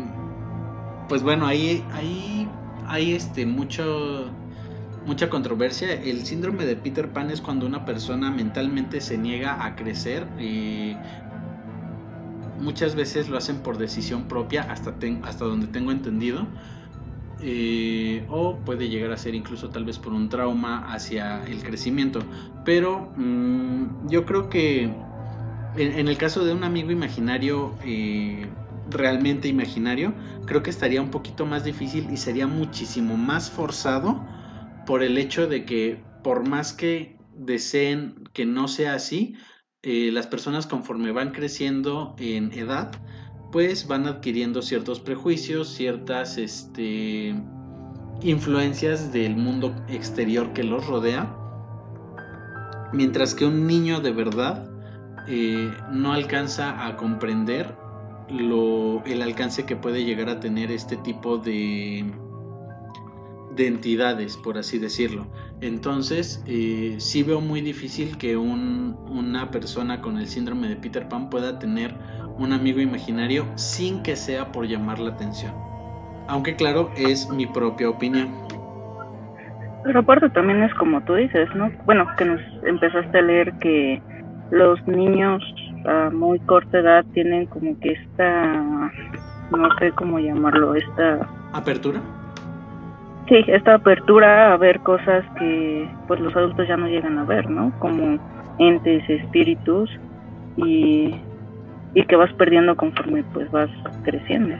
[1.09, 2.47] pues bueno, ahí, ahí
[2.87, 4.29] hay este, mucho,
[5.05, 5.91] mucha controversia.
[5.93, 10.27] El síndrome de Peter Pan es cuando una persona mentalmente se niega a crecer.
[10.37, 10.95] eh,
[12.61, 16.53] muchas veces lo hacen por decisión propia, hasta, hasta donde tengo entendido.
[17.39, 22.29] eh, o puede llegar a ser incluso tal vez por un trauma hacia el crecimiento.
[22.63, 24.83] Pero mm, yo creo que
[25.73, 31.11] en, en el caso de un amigo imaginario, eh, realmente imaginario, creo que estaría un
[31.11, 34.27] poquito más difícil y sería muchísimo más forzado
[34.85, 39.35] por el hecho de que por más que deseen que no sea así,
[39.83, 42.91] eh, las personas conforme van creciendo en edad,
[43.51, 47.35] pues van adquiriendo ciertos prejuicios, ciertas este,
[48.21, 51.35] influencias del mundo exterior que los rodea,
[52.93, 54.69] mientras que un niño de verdad
[55.27, 57.75] eh, no alcanza a comprender
[58.29, 62.05] lo, el alcance que puede llegar a tener este tipo de,
[63.55, 65.27] de entidades, por así decirlo.
[65.61, 71.07] Entonces, eh, sí veo muy difícil que un- una persona con el síndrome de Peter
[71.07, 71.93] Pan pueda tener
[72.37, 75.53] un amigo imaginario sin que sea por llamar la atención.
[76.27, 78.29] Aunque claro, es mi propia opinión.
[79.83, 81.71] Pero aparte también es como tú dices, ¿no?
[81.85, 84.01] Bueno, que nos empezaste a leer que
[84.49, 85.43] los niños
[85.85, 88.53] a muy corta edad tienen como que esta,
[89.51, 92.01] no sé cómo llamarlo, esta, ¿Apertura?
[93.31, 97.49] Sí, esta apertura a ver cosas que pues los adultos ya no llegan a ver,
[97.49, 97.73] ¿no?
[97.79, 98.19] Como
[98.59, 99.89] entes, espíritus
[100.57, 101.15] y,
[101.93, 103.71] y que vas perdiendo conforme pues vas
[104.03, 104.57] creciendo.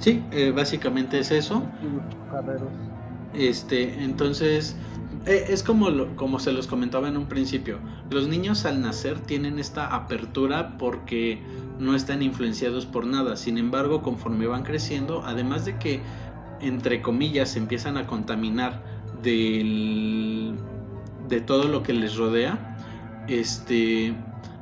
[0.00, 1.62] Sí, eh, básicamente es eso.
[3.32, 4.76] Este, entonces,
[5.26, 7.80] eh, es como, lo- como se los comentaba en un principio.
[8.10, 11.42] Los niños al nacer tienen esta apertura porque
[11.78, 13.36] no están influenciados por nada.
[13.36, 16.04] Sin embargo, conforme van creciendo, además de que,
[16.60, 18.82] entre comillas, se empiezan a contaminar
[19.22, 20.54] del,
[21.28, 22.76] de todo lo que les rodea,
[23.28, 24.14] este,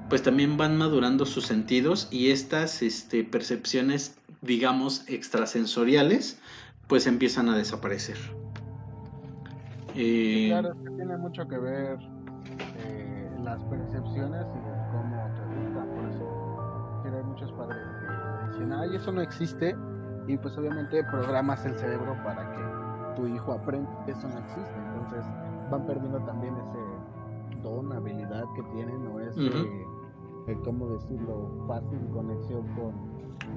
[0.09, 6.39] pues también van madurando sus sentidos y estas este, percepciones, digamos, extrasensoriales,
[6.87, 8.17] pues empiezan a desaparecer.
[9.95, 11.99] Eh, Claro, es que tiene mucho que ver
[12.79, 15.85] eh, las percepciones y de cómo te gusta.
[15.95, 19.77] Por eso hay muchos padres que dicen, ay, eso no existe.
[20.27, 24.75] Y pues obviamente programas el cerebro para que tu hijo aprenda eso no existe.
[24.95, 25.25] Entonces
[25.71, 29.41] van perdiendo también ese don, habilidad que tienen o ese,
[30.47, 32.93] eh, ¿cómo decirlo?, fácil conexión con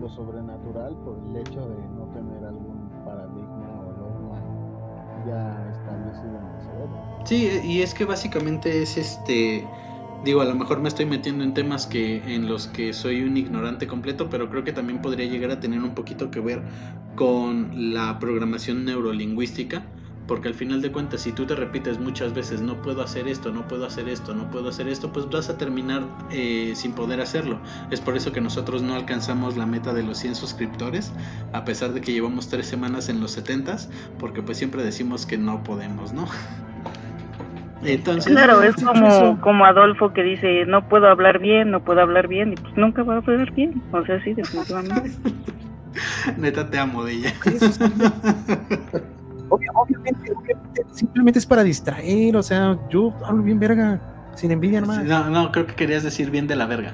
[0.01, 4.41] lo sobrenatural por el hecho de no tener algún paradigma o dogma
[5.25, 7.19] ya establecido en el cerebro.
[7.25, 9.67] Sí, y es que básicamente es este,
[10.23, 13.37] digo, a lo mejor me estoy metiendo en temas que en los que soy un
[13.37, 16.61] ignorante completo, pero creo que también podría llegar a tener un poquito que ver
[17.15, 19.83] con la programación neurolingüística,
[20.27, 23.51] porque al final de cuentas, si tú te repites muchas veces, no puedo hacer esto,
[23.51, 27.21] no puedo hacer esto, no puedo hacer esto, pues vas a terminar eh, sin poder
[27.21, 27.59] hacerlo.
[27.91, 31.13] Es por eso que nosotros no alcanzamos la meta de los 100 suscriptores,
[31.53, 33.77] a pesar de que llevamos tres semanas en los 70
[34.19, 36.27] porque pues siempre decimos que no podemos, ¿no?
[37.83, 39.37] Entonces, Claro, es como, eso.
[39.41, 43.03] como Adolfo que dice, no puedo hablar bien, no puedo hablar bien, y pues nunca
[43.03, 43.81] va a hablar bien.
[43.91, 45.11] O sea, sí, definitivamente.
[46.37, 47.01] neta te amo
[49.49, 53.99] Obvia- obviamente, obviamente, simplemente es para distraer, o sea, yo hablo bien verga,
[54.35, 55.03] sin envidia nomás.
[55.05, 56.93] No, no, creo que querías decir bien de la verga.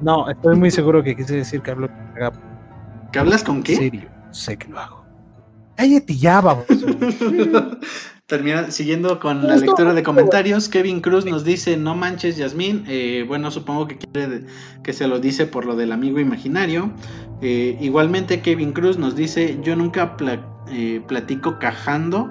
[0.00, 2.32] No, estoy muy seguro que quise decir que hablo verga
[3.12, 3.76] ¿Que hablas con en qué?
[3.76, 5.04] serio, sé que lo hago.
[5.76, 6.86] Cállate ya, baboso.
[8.32, 13.26] Termina, siguiendo con la lectura de comentarios, Kevin Cruz nos dice, no manches Yasmín, Eh,
[13.28, 14.46] bueno, supongo que quiere
[14.82, 16.92] que se lo dice por lo del amigo imaginario.
[17.42, 22.30] Eh, igualmente Kevin Cruz nos dice, yo nunca pla- eh, platico cajando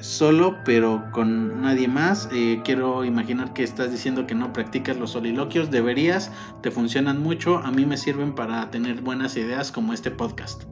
[0.00, 2.28] solo, pero con nadie más.
[2.62, 6.30] Quiero imaginar que estás diciendo que no practicas los soliloquios, deberías,
[6.60, 10.64] te funcionan mucho, a mí me sirven para tener buenas ideas como este podcast.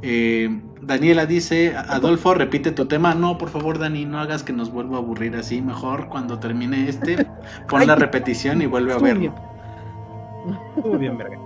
[0.00, 0.48] Eh,
[0.88, 3.14] Daniela dice, Adolfo, repite tu tema.
[3.14, 5.60] No, por favor, Dani, no hagas que nos vuelva a aburrir así.
[5.60, 7.26] Mejor cuando termine este,
[7.68, 9.34] pon la repetición y vuelve a verlo.
[10.76, 11.38] Estuvo bien, verga.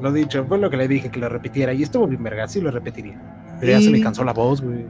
[0.00, 2.60] Lo dicho, fue lo que le dije que lo repitiera y estuvo bien, verga, sí
[2.60, 3.20] lo repetiría.
[3.58, 4.86] Pero ya se me cansó la voz, güey.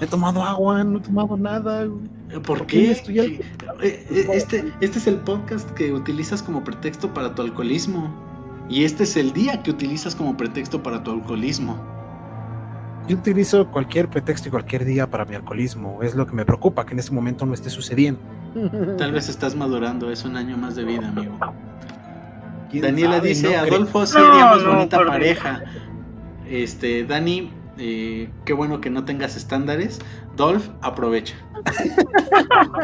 [0.00, 1.86] He tomado agua, no he tomado nada.
[1.86, 2.08] güey.
[2.42, 3.40] ¿Por ¿Por qué qué?
[3.82, 8.14] Eh, eh, Este, este es el podcast que utilizas como pretexto para tu alcoholismo.
[8.68, 11.76] Y este es el día que utilizas como pretexto para tu alcoholismo.
[13.08, 16.02] Yo utilizo cualquier pretexto y cualquier día para mi alcoholismo.
[16.02, 18.20] Es lo que me preocupa, que en este momento no esté sucediendo.
[18.98, 21.36] Tal vez estás madurando, es un año más de vida, amigo.
[22.70, 23.28] ¿Quién Daniela sabe?
[23.28, 23.58] dice, No.
[23.62, 25.62] Adolfo, sí No, haríamos no, bonita por pareja.
[26.48, 29.98] Este, Dani, eh, qué bueno que no tengas estándares.
[30.36, 31.34] Dolph, aprovecha.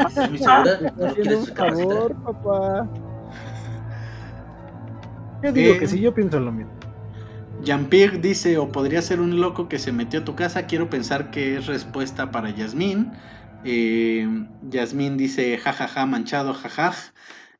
[0.09, 0.65] ¿Estás muy segura?
[0.81, 1.89] Me ¿No está lo haciendo quieres un recapacitar?
[1.89, 2.89] favor, papá.
[5.43, 6.73] Yo digo Eh, que sí, yo pienso lo mismo.
[7.63, 10.67] Jean-Pierre dice, o podría ser un loco que se metió a tu casa.
[10.67, 13.13] Quiero pensar que es respuesta para Yasmín.
[13.65, 14.27] Eh,
[14.63, 16.95] Yasmín dice, jajaja, manchado, jajaj.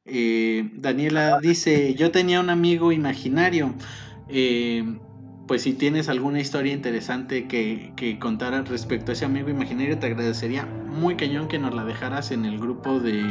[0.05, 3.75] Eh, Daniela dice, yo tenía un amigo imaginario.
[4.29, 4.99] Eh,
[5.47, 10.07] pues si tienes alguna historia interesante que, que contar respecto a ese amigo imaginario, te
[10.07, 13.25] agradecería muy cañón que nos la dejaras en el grupo de,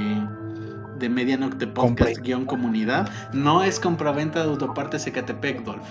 [1.00, 3.10] de Medianocte Podcast guion comunidad.
[3.34, 5.88] No es compraventa de autopartes Ecatepec, Dolph.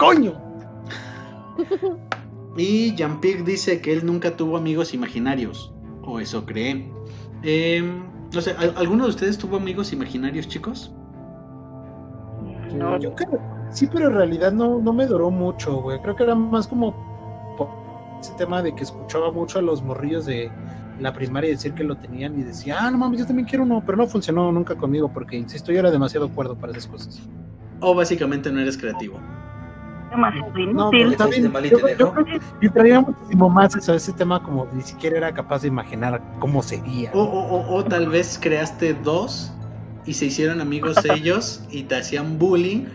[0.00, 0.32] ¡Coño!
[2.56, 5.72] Y Jean-Pierre dice que él nunca tuvo amigos imaginarios.
[6.02, 6.90] O eso cree.
[7.42, 8.02] Em,
[8.34, 10.92] no sé, ¿al- ¿alguno de ustedes tuvo amigos imaginarios, chicos?
[12.74, 12.98] No.
[12.98, 13.40] Yo creo,
[13.70, 16.00] Sí, pero en realidad no, no me duró mucho, güey.
[16.02, 16.92] Creo que era más como
[17.56, 17.68] por
[18.20, 20.50] ese tema de que escuchaba mucho a los morrillos de
[20.98, 23.82] la primaria decir que lo tenían y decía, ah, no mames, yo también quiero uno,
[23.86, 27.20] pero no funcionó nunca conmigo porque, insisto, yo era demasiado cuerdo para esas cosas.
[27.80, 29.18] O básicamente no eres creativo.
[30.10, 31.12] Demasiado No, inútil.
[31.12, 31.52] está bien.
[31.98, 32.14] Yo,
[32.60, 36.62] yo traía muchísimo más eso, ese tema como ni siquiera era capaz de imaginar cómo
[36.62, 37.10] sería.
[37.14, 39.52] O, o- o- o tal vez creaste dos
[40.04, 42.86] y se hicieron amigos ellos y te hacían bullying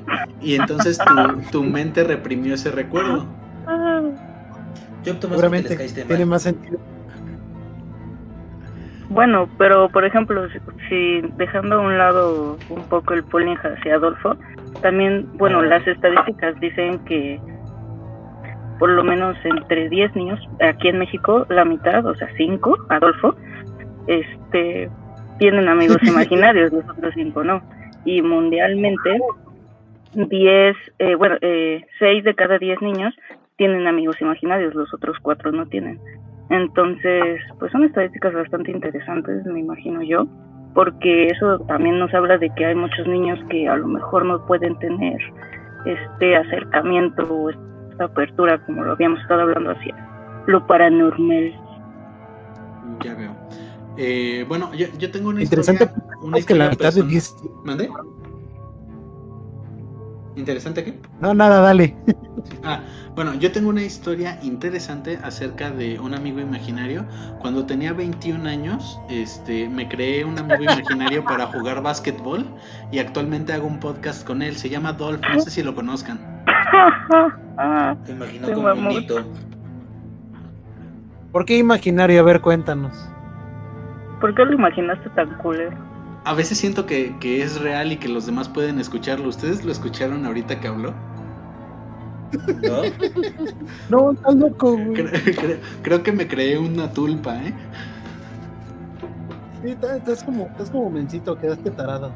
[0.41, 3.25] y entonces tu, tu mente reprimió ese recuerdo.
[3.67, 4.01] Ah,
[5.03, 6.79] Yo más Seguramente les caíste tiene más sentido.
[9.09, 10.47] Bueno, pero por ejemplo,
[10.89, 14.35] si, dejando a un lado un poco el bullying hacia Adolfo,
[14.81, 17.39] también, bueno, las estadísticas dicen que
[18.79, 23.35] por lo menos entre 10 niños aquí en México, la mitad, o sea, 5, Adolfo,
[24.07, 24.89] este,
[25.39, 27.61] tienen amigos imaginarios, los otros 5 no.
[28.05, 29.19] Y mundialmente,
[30.13, 33.13] 10, eh, bueno, eh, 6 de cada 10 niños
[33.57, 35.99] tienen amigos imaginarios, los otros 4 no tienen.
[36.49, 40.27] Entonces, pues son estadísticas bastante interesantes, me imagino yo,
[40.73, 44.45] porque eso también nos habla de que hay muchos niños que a lo mejor no
[44.45, 45.19] pueden tener
[45.85, 49.95] este acercamiento o esta apertura, como lo habíamos estado hablando hacia
[50.47, 51.53] lo paranormal.
[53.03, 53.31] Ya veo.
[53.97, 56.05] Eh, bueno, yo, yo tengo una Interesante historia.
[56.21, 57.35] Una es que la historia mitad de person- 10...
[57.63, 57.89] ¿Mande?
[60.35, 60.99] ¿Interesante qué?
[61.21, 61.95] No, nada, dale.
[62.63, 62.81] Ah,
[63.15, 67.05] bueno, yo tengo una historia interesante acerca de un amigo imaginario.
[67.39, 72.45] Cuando tenía 21 años, este, me creé un amigo imaginario para jugar básquetbol
[72.91, 74.55] y actualmente hago un podcast con él.
[74.55, 76.19] Se llama Dolph, no sé si lo conozcan.
[77.57, 79.23] Ah, Te imaginó Qué como un mito.
[81.31, 82.19] ¿Por qué imaginario?
[82.19, 83.09] A ver, cuéntanos.
[84.19, 85.84] ¿Por qué lo imaginaste tan culero?
[86.25, 89.29] A veces siento que, que es real y que los demás pueden escucharlo.
[89.29, 90.93] ¿Ustedes lo escucharon ahorita que habló?
[92.63, 92.81] ¿No?
[93.89, 94.93] No, estás loco, güey.
[94.93, 97.53] Creo, creo- creo que me creé una tulpa, ¿eh?
[99.63, 102.11] Sí, estás, como, estás como mencito, quedaste tarado.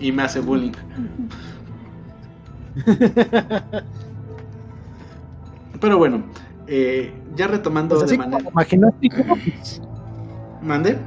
[0.00, 0.72] Y me hace bullying.
[5.80, 6.22] Pero bueno,
[6.66, 8.48] eh, ya retomando Pues de manera...
[8.50, 9.36] imaginaste, ¿cómo?
[10.62, 10.98] ¿Mande?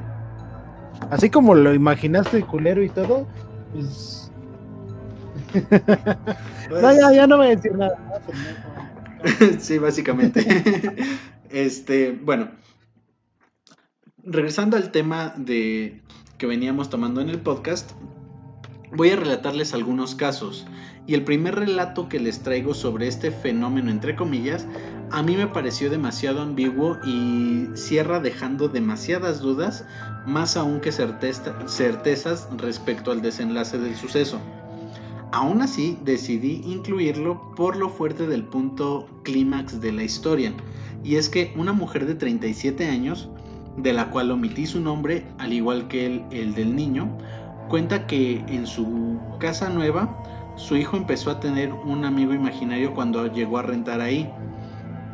[1.10, 3.28] Así como lo imaginaste culero y todo,
[3.74, 4.32] pues...
[5.52, 5.64] Pues,
[6.82, 7.98] No, ya, no voy a decir nada.
[9.60, 10.46] sí, básicamente.
[11.50, 12.52] este, bueno.
[14.24, 16.02] Regresando al tema de
[16.38, 17.92] que veníamos tomando en el podcast,
[18.92, 20.68] voy a relatarles algunos casos.
[21.06, 24.68] Y el primer relato que les traigo sobre este fenómeno, entre comillas,
[25.10, 29.86] a mí me pareció demasiado ambiguo y cierra dejando demasiadas dudas,
[30.28, 34.40] más aún que certeza- certezas respecto al desenlace del suceso.
[35.32, 40.54] Aún así, decidí incluirlo por lo fuerte del punto clímax de la historia,
[41.04, 43.30] y es que una mujer de 37 años,
[43.78, 47.18] de la cual omití su nombre, al igual que el, el del niño,
[47.70, 50.24] cuenta que en su casa nueva,
[50.56, 54.30] su hijo empezó a tener un amigo imaginario cuando llegó a rentar ahí.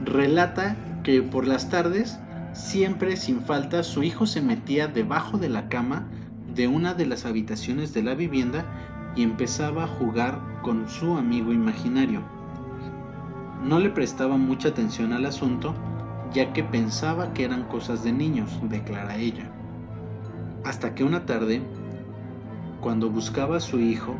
[0.04, 2.18] Relata que por las tardes,
[2.54, 6.08] siempre sin falta, su hijo se metía debajo de la cama
[6.54, 8.66] de una de las habitaciones de la vivienda
[9.16, 12.22] y empezaba a jugar con su amigo imaginario.
[13.64, 15.74] No le prestaba mucha atención al asunto,
[16.34, 19.50] ya que pensaba que eran cosas de niños, declara ella.
[20.64, 21.62] Hasta que una tarde,
[22.82, 24.16] cuando buscaba a su hijo,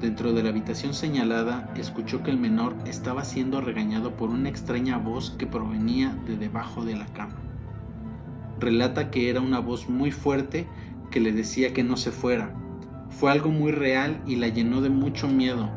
[0.00, 4.98] dentro de la habitación señalada, escuchó que el menor estaba siendo regañado por una extraña
[4.98, 7.47] voz que provenía de debajo de la cama.
[8.60, 10.66] Relata que era una voz muy fuerte
[11.10, 12.54] que le decía que no se fuera,
[13.10, 15.68] fue algo muy real y la llenó de mucho miedo.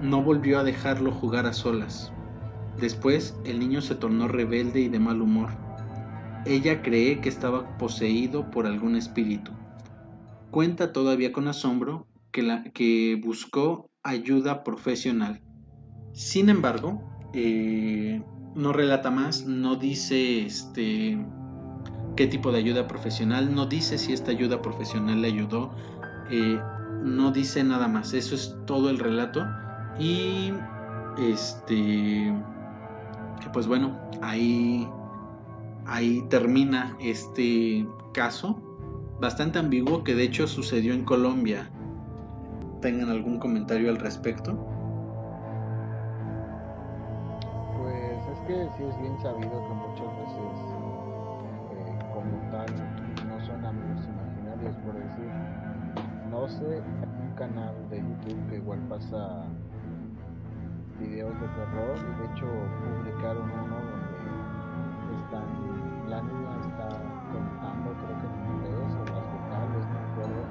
[0.00, 2.12] No volvió a dejarlo jugar a solas.
[2.80, 5.50] Después el niño se tornó rebelde y de mal humor.
[6.44, 9.52] Ella cree que estaba poseído por algún espíritu.
[10.50, 15.40] Cuenta todavía con asombro que, la, que buscó ayuda profesional.
[16.12, 17.02] Sin embargo,
[17.32, 18.22] eh,
[18.54, 21.18] no relata más, no dice este
[22.16, 25.70] qué tipo de ayuda profesional, no dice si esta ayuda profesional le ayudó
[26.30, 26.60] eh,
[27.02, 29.46] no dice nada más, eso es todo el relato.
[29.98, 30.52] Y
[31.18, 32.32] este,
[33.52, 34.88] pues bueno, ahí,
[35.86, 38.60] ahí termina este caso,
[39.20, 41.70] bastante ambiguo, que de hecho sucedió en Colombia.
[42.80, 44.52] ¿Tengan algún comentario al respecto?
[47.78, 49.85] Pues es que sí es bien sabido que
[56.46, 59.46] en un canal de YouTube que igual pasa
[61.00, 62.46] videos de terror y de hecho
[62.86, 65.42] publicaron uno donde están,
[66.08, 66.86] la niña está
[67.34, 70.42] contando creo que en videos o las vocales, no recuerdo,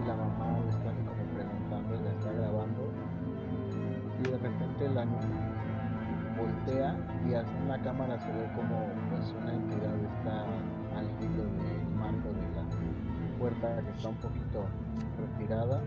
[0.00, 2.82] y la mamá le está como preguntando, y la está grabando
[4.16, 5.52] y de repente la niña
[6.40, 6.96] voltea
[7.28, 10.48] y hace la cámara se ve como pues una entidad está
[10.96, 12.43] al filo del marco de
[13.44, 14.64] puerta que está un poquito
[15.18, 15.82] retirada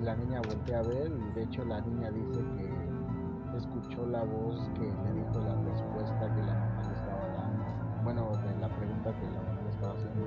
[0.00, 4.24] y la niña voltea a ver y de hecho la niña dice que escuchó la
[4.24, 8.02] voz que le dijo la respuesta que la mamá le estaba dando.
[8.02, 10.26] Bueno, de la pregunta que la mamá le estaba haciendo.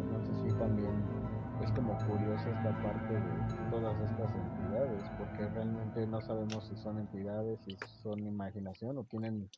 [0.00, 0.92] Entonces sí también
[1.60, 7.00] es como curiosa esta parte de todas estas entidades, porque realmente no sabemos si son
[7.00, 9.50] entidades, si son imaginación o tienen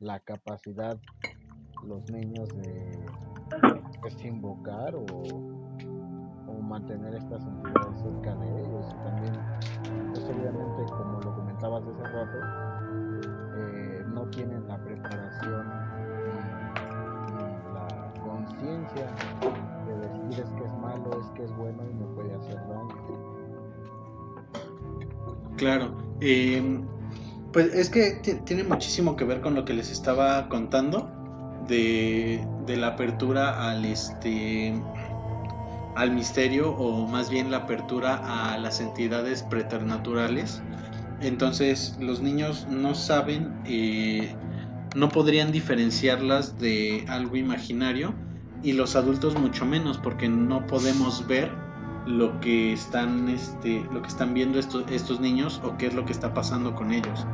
[0.00, 0.98] la capacidad
[1.84, 3.06] los niños de
[4.00, 5.51] pues, invocar o
[6.72, 8.86] mantener estas entidades cerca de ellos.
[9.04, 9.34] También,
[10.10, 12.38] pues obviamente, como lo comentabas hace rato,
[13.58, 15.66] eh, no tienen la preparación
[17.28, 17.34] y,
[17.74, 17.86] la
[18.24, 19.06] conciencia
[19.86, 22.96] de decir es que es malo, es que es bueno y me puede hacer daño.
[25.58, 25.94] Claro.
[26.20, 26.80] eh,
[27.52, 31.10] pues es que ti- tiene muchísimo que ver con lo que les estaba contando
[31.68, 34.74] de, de la apertura al este
[35.94, 40.62] al misterio o más bien la apertura a las entidades preternaturales.
[41.20, 44.34] Entonces los niños no saben, eh,
[44.94, 48.14] no podrían diferenciarlas de algo imaginario
[48.62, 51.50] y los adultos mucho menos porque no podemos ver
[52.06, 56.04] lo que están este lo que están viendo estos estos niños o qué es lo
[56.04, 57.26] que está pasando con ellos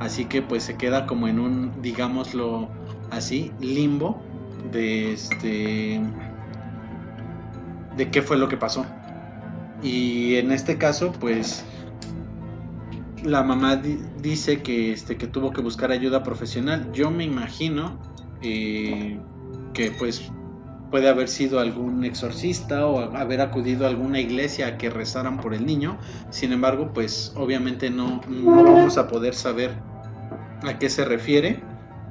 [0.00, 2.68] así que pues se queda como en un digámoslo
[3.10, 4.20] así limbo
[4.72, 6.00] de este
[7.96, 8.86] de qué fue lo que pasó
[9.82, 11.64] y en este caso pues
[13.22, 17.98] la mamá di- dice que este que tuvo que buscar ayuda profesional yo me imagino
[18.42, 19.20] eh,
[19.74, 20.30] que pues
[20.90, 25.52] puede haber sido algún exorcista o haber acudido a alguna iglesia a que rezaran por
[25.52, 25.98] el niño.
[26.30, 29.76] Sin embargo, pues obviamente no, no vamos a poder saber
[30.62, 31.64] a qué se refiere.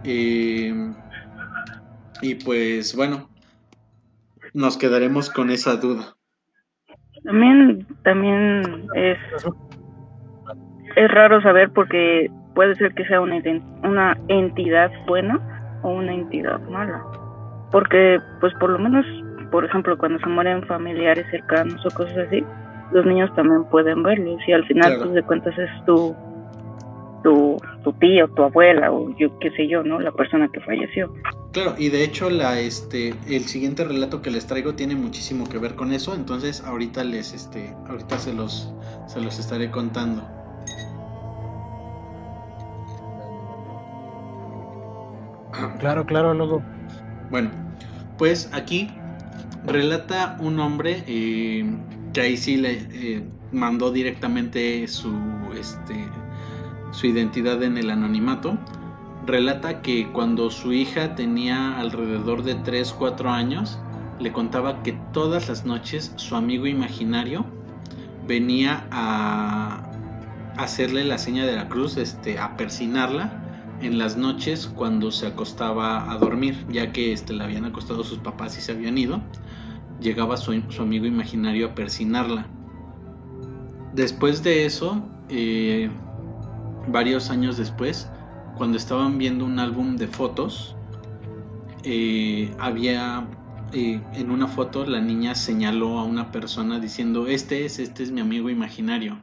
[0.04, 0.74] Eh,
[2.22, 3.30] y pues bueno,
[4.56, 6.16] nos quedaremos con esa duda.
[7.24, 9.18] También, también es,
[10.96, 13.42] es raro saber porque puede ser que sea una,
[13.84, 17.04] una entidad buena o una entidad mala.
[17.72, 19.06] Porque, pues por lo menos,
[19.52, 22.44] por ejemplo, cuando se mueren familiares cercanos o cosas así,
[22.92, 25.02] los niños también pueden verlos y al final, Claro.
[25.02, 26.16] pues de cuentas es tu,
[27.24, 30.00] tu, tu tío, tu abuela o yo qué sé yo, ¿no?
[30.00, 31.12] La persona que falleció.
[31.56, 35.58] Claro, y de hecho la este el siguiente relato que les traigo tiene muchísimo que
[35.58, 38.74] ver con eso, entonces ahorita les este ahorita se los
[39.08, 40.28] se los estaré contando.
[45.80, 46.62] Claro, claro, luego.
[47.32, 47.52] Bueno,
[48.18, 48.90] pues aquí
[49.66, 51.66] relata un hombre eh,
[52.12, 53.24] que ahí sí le eh,
[53.54, 55.16] mandó directamente su,
[55.58, 56.06] este,
[56.92, 58.58] su identidad en el anonimato.
[59.26, 63.80] Relata que cuando su hija tenía alrededor de 3-4 años,
[64.20, 67.46] le contaba que todas las noches su amigo imaginario
[68.28, 69.90] venía a
[70.58, 73.42] hacerle la seña de la cruz, este, a persinarla
[73.82, 78.20] en las noches cuando se acostaba a dormir, ya que este, le habían acostado sus
[78.20, 79.22] papás y se habían ido,
[80.00, 82.48] llegaba su, su amigo imaginario a persinarla.
[83.94, 85.90] Después de eso, eh,
[86.88, 88.10] varios años después,
[88.58, 90.76] cuando estaban viendo un álbum de fotos,
[91.84, 93.28] eh, había
[93.74, 98.12] eh, en una foto la niña señaló a una persona diciendo, este es, este es
[98.12, 99.22] mi amigo imaginario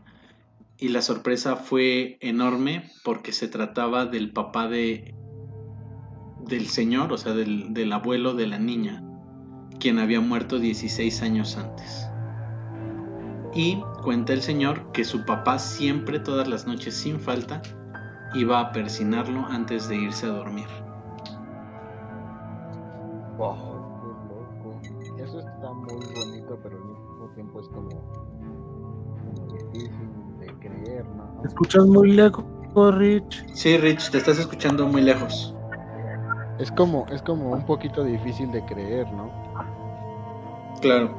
[0.79, 5.15] y la sorpresa fue enorme porque se trataba del papá de
[6.47, 9.03] del señor, o sea, del, del abuelo de la niña,
[9.79, 12.09] quien había muerto 16 años antes.
[13.55, 17.63] Y cuenta el señor que su papá siempre, todas las noches sin falta,
[18.35, 20.67] iba a persinarlo antes de irse a dormir.
[23.37, 23.57] Wow,
[24.01, 24.81] qué loco.
[25.19, 27.89] Eso está muy bonito, pero al mismo tiempo es como,
[29.25, 31.41] como difícil de creer, ¿no?
[31.43, 32.45] ¿Te escuchas muy lejos,
[32.75, 33.45] Rich?
[33.55, 35.55] Sí, Rich, te estás escuchando muy lejos.
[36.59, 39.31] Es como, es como un poquito difícil de creer, ¿no?
[40.81, 41.11] Claro.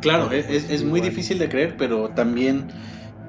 [0.00, 2.68] Claro, es, es- es muy difícil de creer, pero también,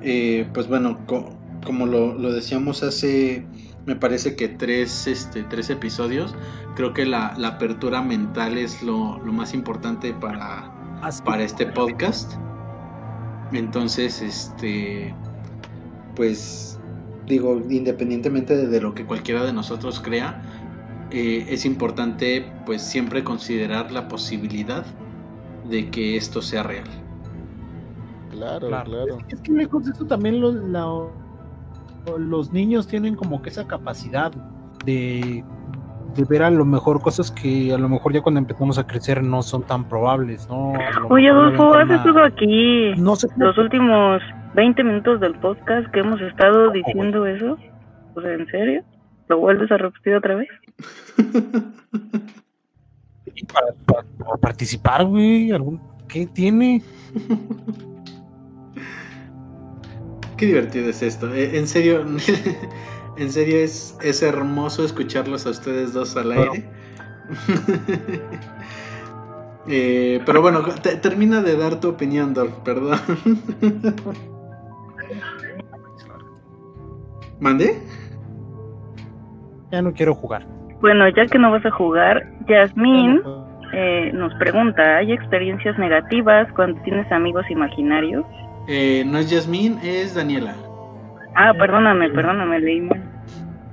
[0.02, 3.46] eh, pues bueno, co- como lo, lo decíamos hace,
[3.86, 6.36] me parece que tres, este, tres episodios,
[6.76, 10.72] creo que la, la apertura mental es lo, lo más importante para,
[11.26, 12.34] para este podcast.
[13.54, 15.16] Entonces, este,
[16.16, 16.80] pues,
[17.26, 20.42] digo, independientemente de, de lo que cualquiera de nosotros crea,
[21.12, 24.86] eh, es importante, pues, siempre considerar la posibilidad
[25.70, 26.88] de que esto sea real.
[28.38, 28.90] Claro, Claro.
[28.92, 29.18] claro.
[29.30, 31.08] Es que lejos de eso también los, la-
[32.18, 34.32] los niños tienen como que esa capacidad
[34.86, 35.44] de,
[36.16, 39.22] de ver a lo mejor cosas que a lo mejor ya cuando empezamos a crecer
[39.24, 40.74] no son tan probables, ¿no?
[41.10, 44.22] Oye, Adolfo, has estado aquí No sé los últimos
[44.56, 47.58] 20 minutos del podcast que hemos estado diciendo eso.
[48.16, 48.84] O sea, ¿en serio?
[49.28, 50.48] ¿Lo vuelves a repetir otra vez?
[53.54, 55.52] para, para- para participar, güey.
[55.52, 56.82] algún- ¿Qué tiene?
[60.38, 61.34] Qué divertido es esto.
[61.34, 62.02] Eh, En serio,
[63.18, 66.52] en serio es, es hermoso escucharlos a ustedes dos al Claro.
[66.54, 66.70] aire.
[69.70, 72.98] Eh, pero bueno, te- termina de dar tu opinión, Dolph, perdón.
[77.42, 77.78] ¿Mande?
[79.72, 80.46] Ya no quiero jugar.
[80.80, 83.22] Bueno, ya que no vas a jugar, Yasmín
[83.74, 88.24] eh, nos pregunta, ¿hay experiencias negativas cuando tienes amigos imaginarios?
[88.68, 90.56] Eh, no es Yasmín, es Daniela.
[91.36, 93.04] Ah, perdóname, perdóname, leí mal.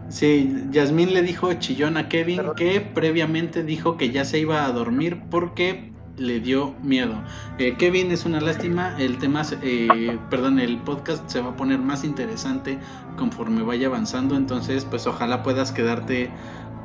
[0.08, 2.54] Sí, Yasmín le dijo chillón a Kevin Perdón.
[2.56, 7.14] que previamente dijo que ya se iba a dormir porque le dio miedo.
[7.58, 11.56] Eh, Kevin, es una lástima, el tema, se- eh, perdón, el podcast se va a
[11.56, 12.78] poner más interesante
[13.16, 16.30] conforme vaya avanzando, entonces pues ojalá puedas quedarte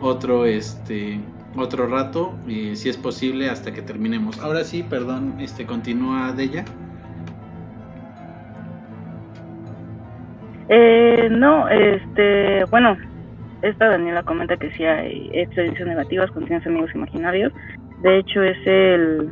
[0.02, 1.20] otro, este,
[1.56, 4.40] otro rato, eh, si es posible, hasta que terminemos.
[4.40, 6.66] Ahora sí, perdón, este, continúa de ella.
[10.70, 12.96] Eh, no, este, bueno,
[13.62, 17.52] esta Daniela comenta que sí hay experiencias negativas cuando tienes amigos imaginarios.
[18.04, 19.30] De hecho, es el,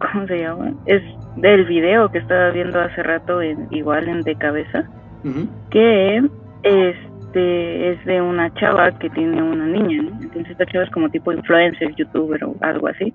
[0.00, 0.72] ¿cómo se llama?
[0.86, 1.02] Es
[1.36, 4.88] del video que estaba viendo hace rato, en, igual en De Cabeza,
[5.70, 6.22] que
[6.62, 10.10] este es de una chava que tiene una niña, ¿no?
[10.22, 13.12] Entonces esta chava es como tipo influencer, youtuber o algo así.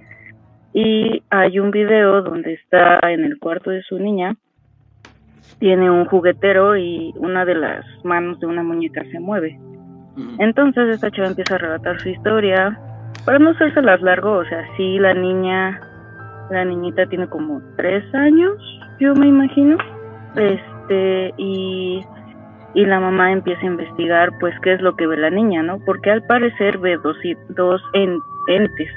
[0.74, 4.36] Y hay un video donde está en el cuarto de su niña,
[5.58, 9.60] tiene un juguetero y una de las manos de una muñeca se mueve.
[10.40, 12.78] Entonces esta chava empieza a relatar su historia.
[13.26, 13.52] Para no
[13.82, 15.80] las largo, o sea, sí, la niña,
[16.52, 18.54] la niñita tiene como tres años,
[19.00, 19.78] yo me imagino.
[20.36, 22.04] Este, y,
[22.74, 25.80] y la mamá empieza a investigar, pues, qué es lo que ve la niña, ¿no?
[25.86, 27.18] Porque al parecer ve dos,
[27.50, 28.90] dos en- entes.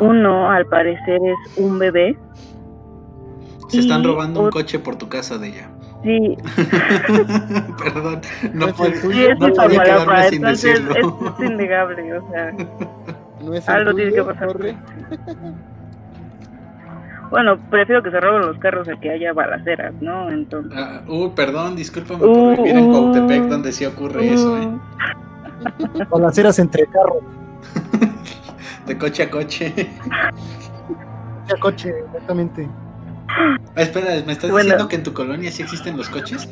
[0.00, 2.16] Uno, al parecer, es un bebé.
[3.72, 5.68] Se están y robando un coche por tu casa de ella.
[6.04, 6.36] Sí,
[7.78, 8.20] Perdón,
[8.52, 9.12] no, No es puedo- el tuyo.
[9.14, 11.18] sí, es no podía Tamaulipas, quedarme sin entonces decirlo.
[11.38, 12.52] es, es innegable, o sea.
[13.42, 14.46] No es Algo el tiene que pasar.
[14.48, 14.76] corre.
[17.30, 20.28] Bueno, prefiero que se roben los carros a que haya balaceras, ¿no?
[20.30, 20.70] Entonces.
[20.76, 22.90] Ah, uh, perdón, discúlpame Uh, por vivir en uh.
[22.92, 24.66] Cuautepec donde sí ocurre eso, ¿eh?
[24.66, 24.80] mm,
[26.10, 27.22] Balaceras entre carros,
[28.86, 29.72] De coche a coche.
[31.48, 32.68] ya coche, exactamente.
[33.74, 34.64] Ah, espera, ¿me estás Bueno.
[34.64, 36.48] diciendo que en tu colonia sí existen los coches?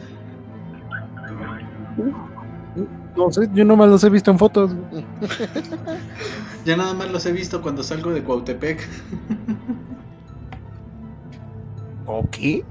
[3.17, 4.75] No sé, yo nomás los he visto en fotos.
[6.67, 8.87] Ya nada más los he visto cuando salgo de Cuautepec.
[12.07, 12.63] ¿O qué?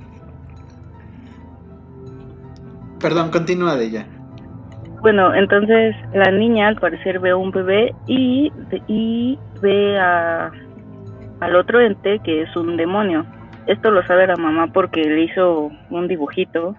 [2.99, 4.05] Perdón, continúa de ella.
[5.01, 8.51] Bueno, entonces la niña al parecer ve a un bebé y,
[8.87, 10.51] y ve a,
[11.39, 13.25] al otro ente que es un demonio.
[13.69, 16.75] Esto lo sabe la mamá porque le hizo un dibujito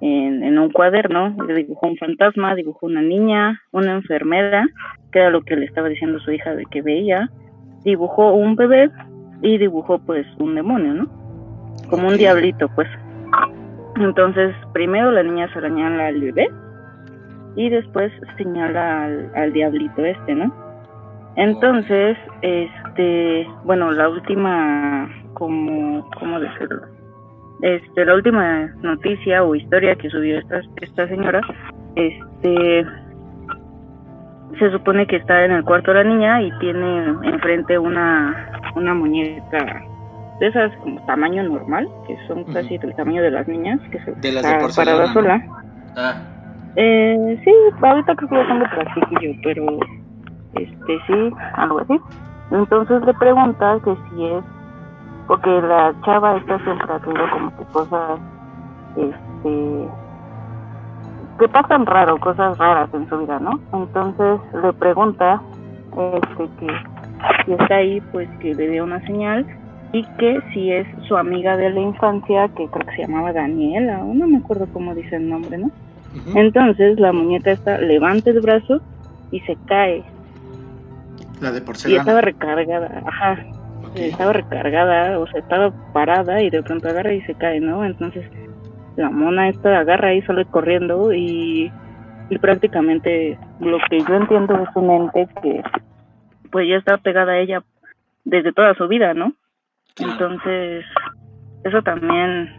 [0.00, 4.66] en, en un cuaderno, le dibujó un fantasma, dibujó una niña, una enfermera,
[5.12, 7.28] que era lo que le estaba diciendo su hija de que veía,
[7.84, 8.90] dibujó un bebé
[9.42, 11.06] y dibujó pues un demonio, ¿no?
[11.90, 12.88] Como un diablito, pues.
[13.96, 16.48] Entonces, primero la niña se señala al bebé
[17.56, 20.50] y después señala al, al diablito este, ¿no?
[21.36, 26.82] Entonces, este, bueno, la última, como, ¿cómo decirlo?
[27.62, 31.40] Este, la última noticia o historia que subió esta, esta señora,
[31.94, 32.84] este,
[34.58, 38.94] se supone que está en el cuarto de la niña y tiene enfrente una, una
[38.94, 39.82] muñeca
[40.40, 44.12] de esas como tamaño normal, que son casi del tamaño de las niñas, que se
[44.12, 45.42] De las está parada sola.
[45.96, 46.14] Ah,
[46.76, 49.66] Eh, sí, ahorita creo que lo tengo plastiquillo, pero
[50.54, 51.98] este sí, algo así.
[52.50, 54.44] Entonces le pregunta que si es,
[55.26, 58.20] porque la chava esta siempre ha tenido como que cosas,
[58.96, 59.88] este,
[61.38, 63.60] que pasan raro, cosas raras en su vida, ¿no?
[63.72, 65.40] Entonces le pregunta,
[66.14, 66.72] este, que
[67.44, 69.46] si está ahí, pues que le dé una señal
[69.92, 74.02] y que si es su amiga de la infancia, que creo que se llamaba Daniela,
[74.04, 75.70] o no me acuerdo cómo dice el nombre, ¿no?
[76.34, 78.80] Entonces la muñeca esta levanta el brazo
[79.30, 80.02] y se cae.
[81.40, 82.20] La de Y estaba porcelana.
[82.22, 83.36] recargada, ajá,
[83.96, 87.84] Estaba recargada, o sea, estaba parada y de pronto agarra y se cae, ¿no?
[87.84, 88.24] Entonces
[88.96, 91.70] la mona esta agarra y sale corriendo y,
[92.30, 95.62] y prácticamente lo que yo entiendo es un ente que
[96.50, 97.62] pues ya está pegada a ella
[98.24, 99.32] desde toda su vida, ¿no?
[99.98, 100.84] Entonces
[101.64, 102.50] eso también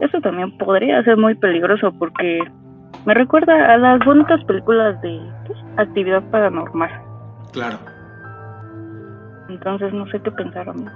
[0.00, 2.40] eso también podría ser muy peligroso porque
[3.04, 6.90] me recuerda a las bonitas películas de pues, actividad paranormal.
[7.52, 7.78] Claro.
[9.48, 10.92] Entonces no sé qué pensar, amigos.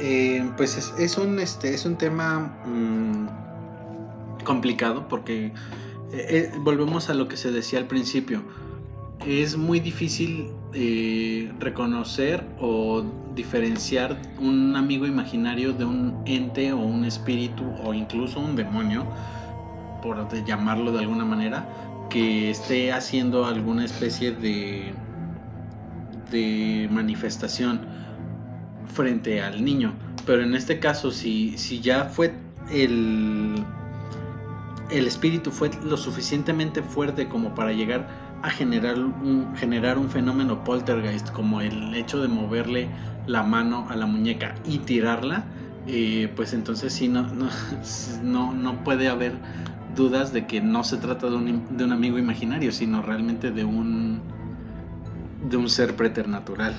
[0.00, 5.52] Eh, pues es, es un este es un tema mm, complicado porque eh,
[6.12, 8.42] eh, volvemos a lo que se decía al principio
[9.26, 13.02] es muy difícil eh, reconocer o
[13.34, 19.04] diferenciar un amigo imaginario de un ente o un espíritu o incluso un demonio
[20.02, 21.68] por llamarlo de alguna manera
[22.08, 24.94] que esté haciendo alguna especie de
[26.30, 27.80] de manifestación
[28.92, 29.94] frente al niño.
[30.26, 32.32] Pero en este caso, si, si ya fue
[32.70, 33.64] el,
[34.90, 38.08] el espíritu fue lo suficientemente fuerte como para llegar
[38.42, 42.88] a generar un, generar un fenómeno poltergeist, como el hecho de moverle
[43.26, 45.44] la mano a la muñeca y tirarla,
[45.86, 47.48] eh, pues entonces sí, no, no,
[48.22, 49.34] no, no puede haber
[49.96, 53.64] dudas de que no se trata de un, de un amigo imaginario, sino realmente de
[53.64, 54.20] un,
[55.42, 56.74] de un ser preternatural.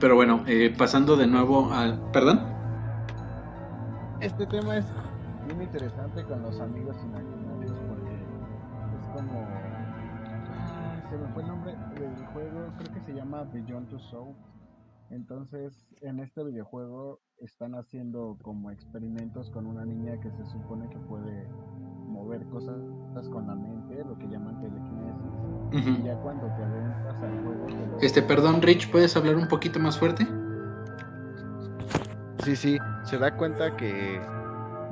[0.00, 2.00] Pero bueno, eh, pasando de nuevo al...
[2.10, 2.40] ¿Perdón?
[4.20, 4.86] Este tema es
[5.46, 8.14] bien interesante con los amigos imaginarios porque
[8.98, 9.46] es como...
[10.52, 14.49] Ah, se me fue el nombre del juego, creo que se llama Beyond Two Souls.
[15.10, 20.98] Entonces, en este videojuego están haciendo como experimentos con una niña que se supone que
[20.98, 21.48] puede
[22.06, 22.80] mover cosas
[23.30, 25.32] con la mente, lo que llaman telequinesis.
[25.72, 26.06] Y Ujú.
[26.06, 27.66] ya cuando te adentras al juego...
[28.00, 30.26] Este, perdón, Rich, ¿puedes hablar un poquito más fuerte?
[32.38, 34.20] Sí, sí, se da cuenta que,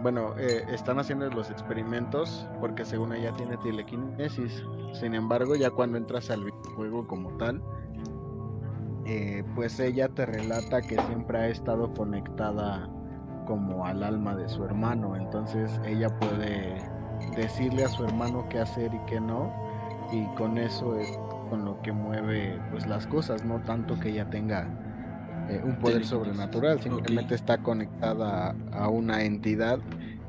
[0.02, 4.64] bueno, eh, están haciendo los experimentos porque según ella tiene telequinesis.
[4.92, 7.62] Sin embargo, ya cuando entras al videojuego como tal,
[9.08, 12.88] eh, pues ella te relata que siempre ha estado conectada
[13.46, 15.16] como al alma de su hermano.
[15.16, 16.90] Entonces ella puede
[17.34, 19.50] decirle a su hermano qué hacer y qué no.
[20.12, 21.18] Y con eso es
[21.48, 24.68] con lo que mueve pues las cosas, no tanto que ella tenga
[25.48, 29.80] eh, un poder sobrenatural, simplemente está conectada a una entidad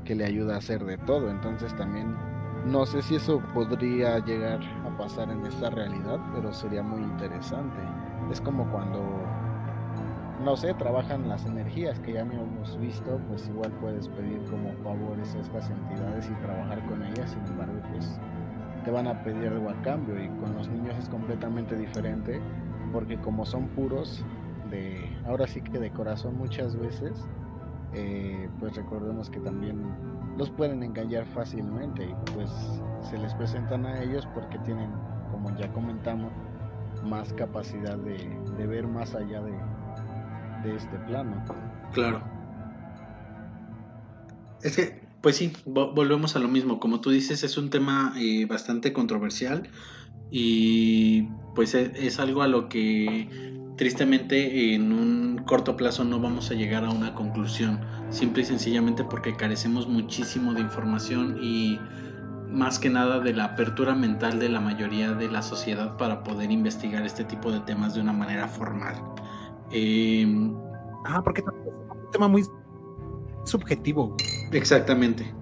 [0.05, 1.29] que le ayuda a hacer de todo.
[1.29, 2.15] Entonces también
[2.63, 7.98] no sé si eso podría llegar a pasar en esta realidad, pero sería muy interesante.
[8.31, 9.01] Es como cuando,
[10.43, 15.35] no sé, trabajan las energías que ya hemos visto, pues igual puedes pedir como favores
[15.35, 18.19] a estas entidades y trabajar con ellas, sin embargo, pues
[18.83, 20.21] te van a pedir algo a cambio.
[20.23, 22.39] Y con los niños es completamente diferente
[22.91, 24.23] porque como son puros
[24.69, 27.25] de ahora sí que de corazón muchas veces
[27.93, 29.83] eh, pues recordemos que también
[30.37, 32.49] los pueden engañar fácilmente y pues
[33.01, 34.91] se les presentan a ellos porque tienen
[35.31, 36.31] como ya comentamos
[37.03, 41.43] más capacidad de, ver más allá de, este plano
[41.93, 42.21] Claro.
[44.61, 46.79] Es que, pues sí, vo- volvemos a lo mismo.
[46.79, 49.69] Como tú dices, es un tema eh, bastante controversial
[50.29, 51.23] y
[51.55, 53.29] pues e- es, algo a lo que
[53.77, 57.85] tristemente en un corto plazo no vamos a llegar a una conclusión.
[58.11, 61.79] Simple y sencillamente porque carecemos muchísimo de información y
[62.49, 66.51] más que nada de la apertura mental de la mayoría de la sociedad para poder
[66.51, 68.95] investigar este tipo de temas de una manera formal.
[69.71, 70.55] Em,
[71.05, 72.45] Ah, porque es un tema muy
[73.45, 74.15] subjetivo.
[74.51, 75.33] Exactamente.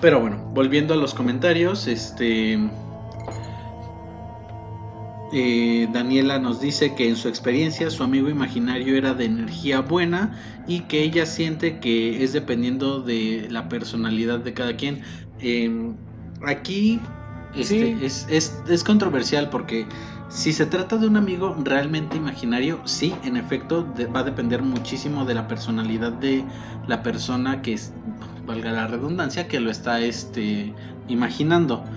[0.00, 2.58] Pero bueno, volviendo a los comentarios, este
[5.30, 10.38] eh, Daniela nos dice que en su experiencia su amigo imaginario era de energía buena
[10.64, 15.02] y que ella siente que es dependiendo de la personalidad de cada quien.
[15.38, 15.98] Em,
[16.40, 17.14] aquí
[17.52, 18.04] este, Sí.
[18.04, 19.88] es, es- es controversial porque
[20.28, 24.62] si se trata de un amigo realmente imaginario, sí, en efecto, de- va a depender
[24.62, 26.48] muchísimo de la personalidad de
[26.86, 27.96] la persona que es,
[28.44, 30.76] valga la redundancia, que lo está este,
[31.06, 31.88] imaginando.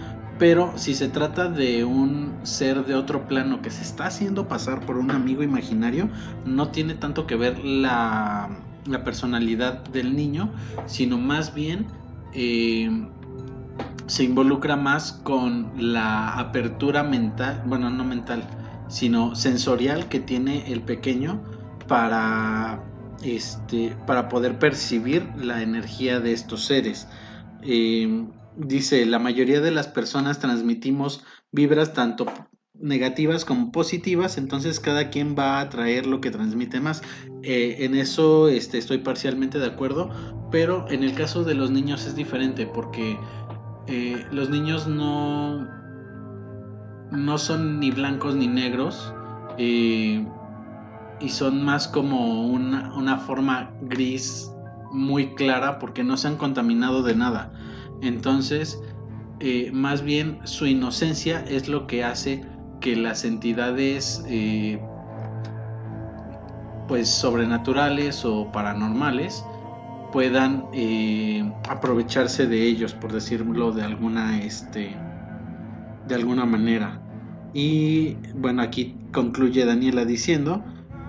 [0.41, 4.87] Pero si se trata de un ser de otro plano que se está haciendo pasar
[4.87, 6.09] por un amigo imaginario,
[6.47, 8.49] no tiene tanto que ver la,
[9.05, 10.51] personalidad del niño,
[10.87, 11.85] sino más bien
[12.33, 12.89] eh,
[14.07, 18.43] se involucra más con la apertura mental, bueno, no mental,
[18.87, 21.39] sino sensorial que tiene el pequeño
[21.87, 22.83] para
[23.21, 27.07] este para poder percibir la energía de estos seres.
[27.61, 28.25] Eh,
[28.55, 32.25] dice, la mayoría de las personas transmitimos vibras tanto
[32.81, 37.01] negativas como positivas, entonces cada quien va a traer lo que transmite más.
[37.43, 40.09] Eh, en eso este, estoy parcialmente de acuerdo,
[40.51, 43.17] pero en el caso de los niños es diferente porque
[43.87, 45.67] eh, los niños no,
[47.11, 49.13] no son ni blancos ni negros
[49.57, 50.25] eh,
[51.19, 54.51] y son más como una forma gris
[54.91, 57.51] muy clara porque no se han contaminado de nada.
[58.01, 58.79] Entonces,
[59.73, 62.43] más bien su inocencia es lo que hace
[62.81, 64.81] que las entidades eh,
[66.87, 69.45] pues sobrenaturales o paranormales
[70.11, 74.93] puedan eh, aprovecharse de ellos por decirlo de alguna este
[76.07, 76.99] de alguna manera.
[77.53, 80.63] Y bueno aquí concluye Daniela diciendo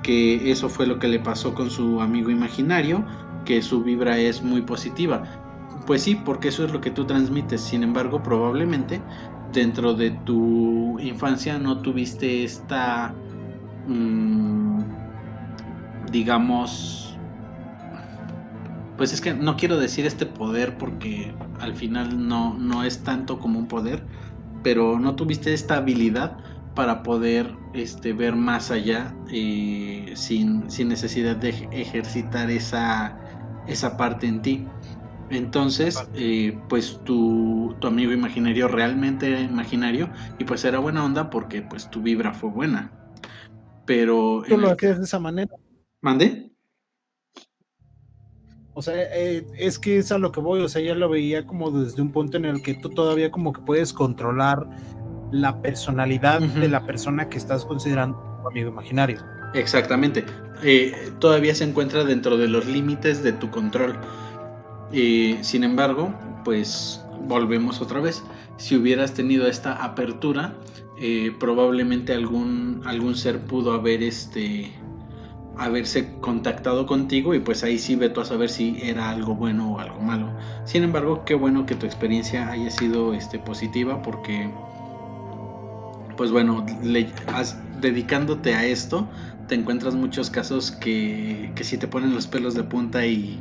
[0.05, 3.05] que eso fue lo que le pasó con su amigo imaginario
[3.45, 5.42] que su vibra es muy positiva
[5.87, 9.01] pues sí porque eso es lo que tú transmites sin embargo probablemente
[9.53, 13.15] dentro de tu infancia no tuviste esta,
[13.87, 14.81] mm,
[16.11, 17.17] digamos,
[18.97, 23.39] pues es que no quiero decir este poder porque al final no, no es tanto
[23.39, 24.05] como un poder,
[24.63, 26.39] pero no tuviste esta habilidad
[26.75, 33.19] para poder este, ver más allá eh, sin, sin, necesidad de ejercitar esa,
[33.67, 34.67] esa parte en ti.
[35.33, 41.31] Entonces, eh, pues tu, tu, amigo imaginario realmente era imaginario y pues era buena onda
[41.31, 42.93] porque pues tu vibra fue buena.
[43.87, 44.43] Pero...
[44.47, 45.55] Tú lo hacías de esa manera.
[46.03, 46.53] ¿Mande?
[48.75, 51.47] O sea, eh, es que es a lo que voy, o sea, ya lo veía
[51.47, 54.67] como desde un punto en el que tú todavía como que puedes controlar
[55.31, 56.61] la personalidad uh -huh.
[56.61, 59.19] de la persona que estás considerando tu amigo imaginario.
[59.55, 60.25] Exactamente.
[60.63, 63.99] Eh, todavía se encuentra dentro de los límites de tu control.
[64.93, 66.15] Eh, sin embargo,
[66.45, 68.23] pues volvemos otra vez.
[68.57, 70.55] Si hubieras tenido esta apertura,
[70.99, 74.73] eh, probablemente algún, algún ser pudo haber este
[75.59, 79.75] haberse contactado contigo y pues ahí sí ve tú a saber si era algo bueno
[79.75, 80.33] o algo malo.
[80.65, 84.51] Sin embargo, qué bueno que tu experiencia haya sido este, positiva porque
[86.17, 86.65] pues bueno,
[87.81, 89.09] dedicándote a esto,
[89.49, 93.41] te encuentras muchos casos que, que sí te ponen los pelos de punta y,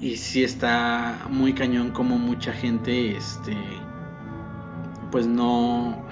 [0.00, 3.56] y sí está muy cañón como mucha gente este
[5.10, 6.04] pues no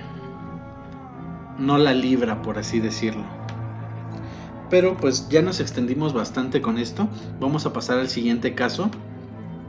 [1.58, 3.24] no la libra por así decirlo.
[4.70, 7.08] Pero pues ya nos extendimos bastante con esto.
[7.38, 8.90] Vamos a pasar al siguiente caso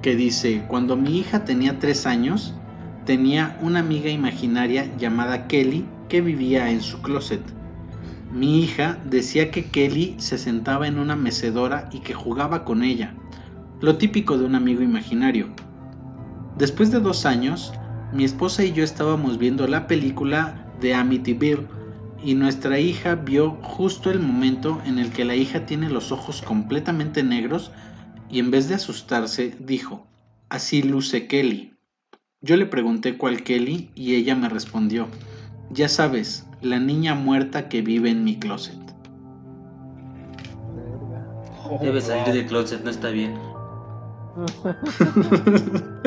[0.01, 2.53] que dice cuando mi hija tenía tres años
[3.05, 7.41] tenía una amiga imaginaria llamada Kelly que vivía en su closet.
[8.31, 13.13] Mi hija decía que Kelly se sentaba en una mecedora y que jugaba con ella
[13.85, 15.47] lo típico de un amigo imaginario.
[16.57, 17.71] Después de dos años,
[18.11, 21.67] mi esposa y yo estábamos viendo la película de Amityville
[22.23, 26.41] y nuestra hija vio justo el momento en el que la hija tiene los ojos
[26.41, 27.71] completamente negros
[28.27, 30.07] y en vez de asustarse dijo,
[30.49, 31.73] así luce Kelly.
[32.41, 35.09] Yo le pregunté cuál Kelly y ella me respondió,
[35.69, 38.79] ya sabes, la niña muerta que vive en mi closet.
[41.79, 43.55] Debe salir del closet, no está bien.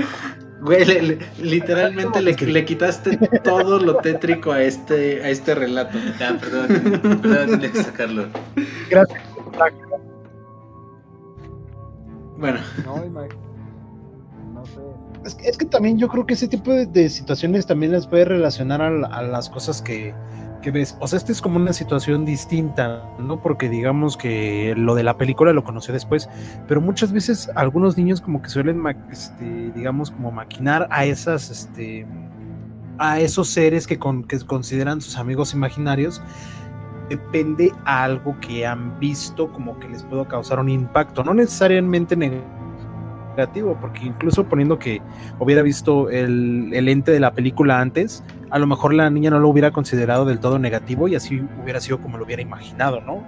[0.61, 5.97] Güey, le, le, literalmente le, le, quitaste todo lo tétrico a este, a este relato.
[6.19, 6.67] Ya, perdón,
[7.23, 8.27] perdón, tenía que sacarlo.
[8.91, 9.23] Gracias.
[12.37, 12.59] Bueno.
[12.85, 13.05] No,
[14.53, 14.81] no sé.
[15.25, 18.09] Es que, es que, también yo creo que ese tipo de, de situaciones también las
[18.09, 20.13] puede relacionar a, a las cosas que,
[20.61, 20.97] que ves.
[21.01, 23.41] O sea, esta es como una situación distinta, ¿no?
[23.41, 26.29] Porque digamos que lo de la película lo conocí después,
[26.67, 32.07] pero muchas veces algunos niños como que suelen, este, digamos, como maquinar a esas, este,
[32.99, 36.23] a esos seres que, con, que consideran sus amigos imaginarios.
[37.09, 42.15] Depende a algo que han visto como que les pueda causar un impacto, no necesariamente
[42.15, 45.01] negativo, porque incluso poniendo que
[45.39, 49.49] hubiera visto el ente de la película antes, a lo mejor la niña no lo
[49.49, 53.25] hubiera considerado del todo negativo y así hubiera sido como lo hubiera imaginado, ¿no?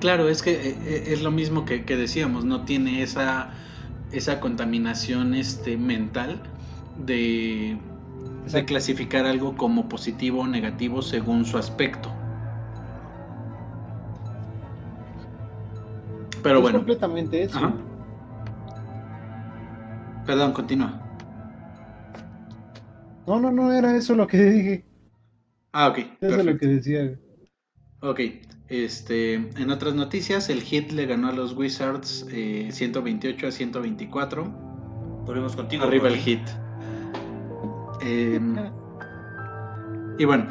[0.00, 0.76] Claro, es que
[1.12, 3.50] es lo mismo que, que decíamos, no tiene esa,
[4.12, 6.40] esa contaminación este, mental
[7.04, 7.76] de,
[8.50, 12.10] de, clasificar algo como positivo o negativo según su aspecto.
[16.44, 16.78] Pero es bueno.
[16.78, 17.58] completamente eso.
[17.58, 17.72] Ajá.
[20.24, 21.07] Perdón, continúa.
[23.28, 24.84] No, no, no, era eso lo que dije.
[25.72, 25.98] Ah, ok.
[26.20, 27.18] Eso es lo que decía.
[28.00, 28.20] Ok,
[28.68, 34.44] este, en otras noticias, el Heat le ganó a los Wizards eh, 128 a 124.
[35.26, 35.84] Volvemos contigo.
[35.84, 36.16] Arriba el.
[36.16, 36.48] Heat.
[38.00, 38.56] Em,
[40.18, 40.46] y bueno,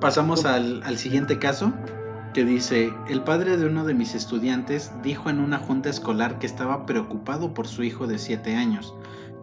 [0.00, 1.72] pasamos al, al siguiente caso
[2.34, 6.46] que dice, el padre de uno de mis estudiantes dijo en una junta escolar que
[6.46, 8.94] estaba preocupado por su hijo de 7 años,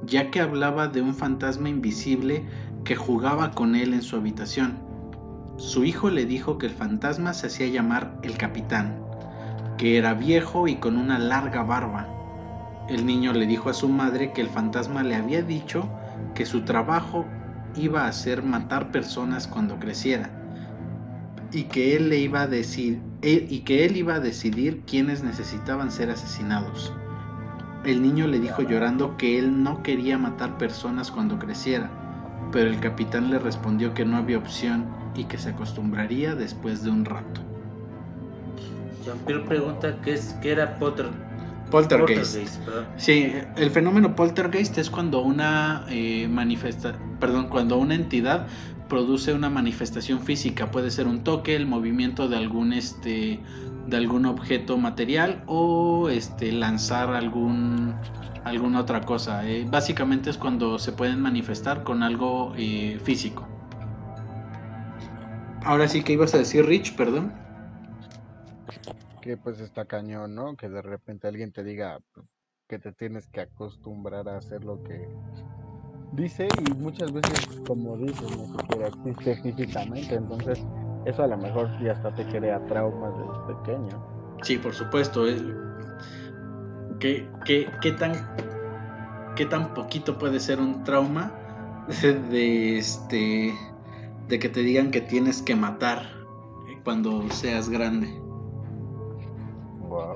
[0.06, 2.44] ya que hablaba de un fantasma invisible
[2.84, 4.78] que jugaba con él en su habitación.
[5.58, 8.96] Su hijo le dijo que el fantasma se hacía llamar el capitán,
[9.78, 12.08] que era viejo y con una larga barba.
[12.88, 15.90] El niño le dijo a su madre que el fantasma le había dicho
[16.34, 17.26] que su trabajo
[17.76, 20.30] iba a ser matar personas cuando creciera
[21.52, 25.24] y que él le iba a decir e- y que él iba a decidir quiénes
[25.24, 26.94] necesitaban ser asesinados.
[27.86, 31.90] El niño le dijo llorando que él no quería matar personas cuando creciera,
[32.52, 34.86] pero el capitán le respondió que no había opción
[35.16, 37.42] y que se acostumbraría después de un rato.
[39.06, 41.08] Jean-Pierre pregunta qué, es, qué era Potter.
[41.72, 42.40] Poltergeist.
[42.98, 48.48] Sí, el fenómeno poltergeist es cuando una eh, manifesta, perdón, cuando una entidad
[48.88, 53.40] produce una manifestación física, puede ser un toque, el movimiento de algún este
[53.90, 57.96] de algún objeto material o este lanzar algún
[58.44, 59.48] alguna otra cosa.
[59.48, 63.48] Eh, básicamente es cuando se pueden manifestar con algo eh, físico.
[65.64, 67.34] Ahora sí que ibas a decir Rich, perdón.
[69.22, 70.56] Que pues está cañón, ¿no?
[70.56, 72.00] Que de repente alguien te diga
[72.68, 75.10] que te tienes que acostumbrar a hacer lo que
[76.14, 80.16] dice y muchas veces, como dices, ni siquiera existe físicamente.
[80.16, 80.66] Entonces,
[81.06, 84.04] eso a lo mejor ya hasta te crea traumas desde pequeño.
[84.42, 85.28] Sí, por supuesto.
[85.28, 85.38] eh.
[87.00, 88.14] ¿Qué, qué, qué tan,
[89.36, 91.32] ¿Qué tan poquito puede ser un trauma
[92.32, 93.54] de este
[94.28, 96.04] de que te digan que tienes que matar
[96.84, 98.08] cuando seas grande?
[99.90, 100.16] Wow.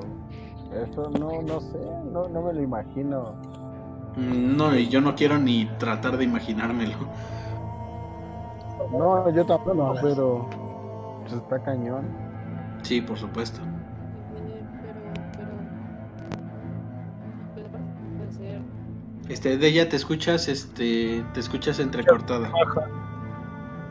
[0.73, 1.79] Eso no, no sé,
[2.11, 3.33] no, no me lo imagino.
[4.15, 6.97] Mm, No, y yo no quiero ni tratar de imaginármelo.
[8.91, 10.47] No, yo tampoco, pero
[11.23, 12.05] pues está cañón.
[12.83, 13.59] Sí, por supuesto.
[19.29, 22.51] Este, de ella te escuchas, este, te escuchas entrecortada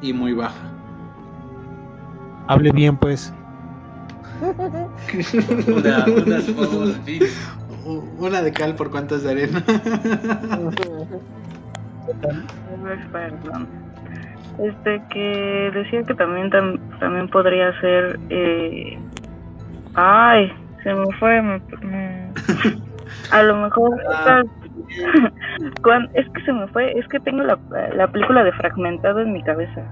[0.02, 0.70] y muy baja.
[2.48, 3.32] Hable bien, pues.
[5.66, 6.04] Una,
[8.18, 9.64] una, de cal por cuantas de arena.
[13.12, 13.68] Perdón.
[14.58, 18.98] Este que decía que también tam- también podría ser eh...
[19.94, 20.52] ay
[20.82, 22.32] se me fue me- me-
[23.30, 24.42] a lo mejor Ah.
[25.82, 27.58] cuan- es que se me fue es que tengo la,
[27.94, 29.82] la película de fragmentado en mi cabeza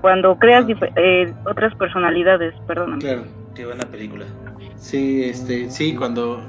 [0.00, 3.22] cuando creas dife- eh, otras personalidades perdóname Claro.
[3.54, 4.24] Qué buena película.
[4.80, 6.42] Sí, este, sí, cuando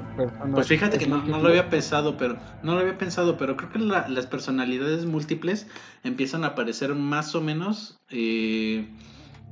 [0.54, 3.68] Pues fíjate que no, no lo había pensado, pero no lo había pensado, pero creo
[3.70, 5.68] que la- las personalidades múltiples
[6.02, 8.88] empiezan a aparecer más o menos eh,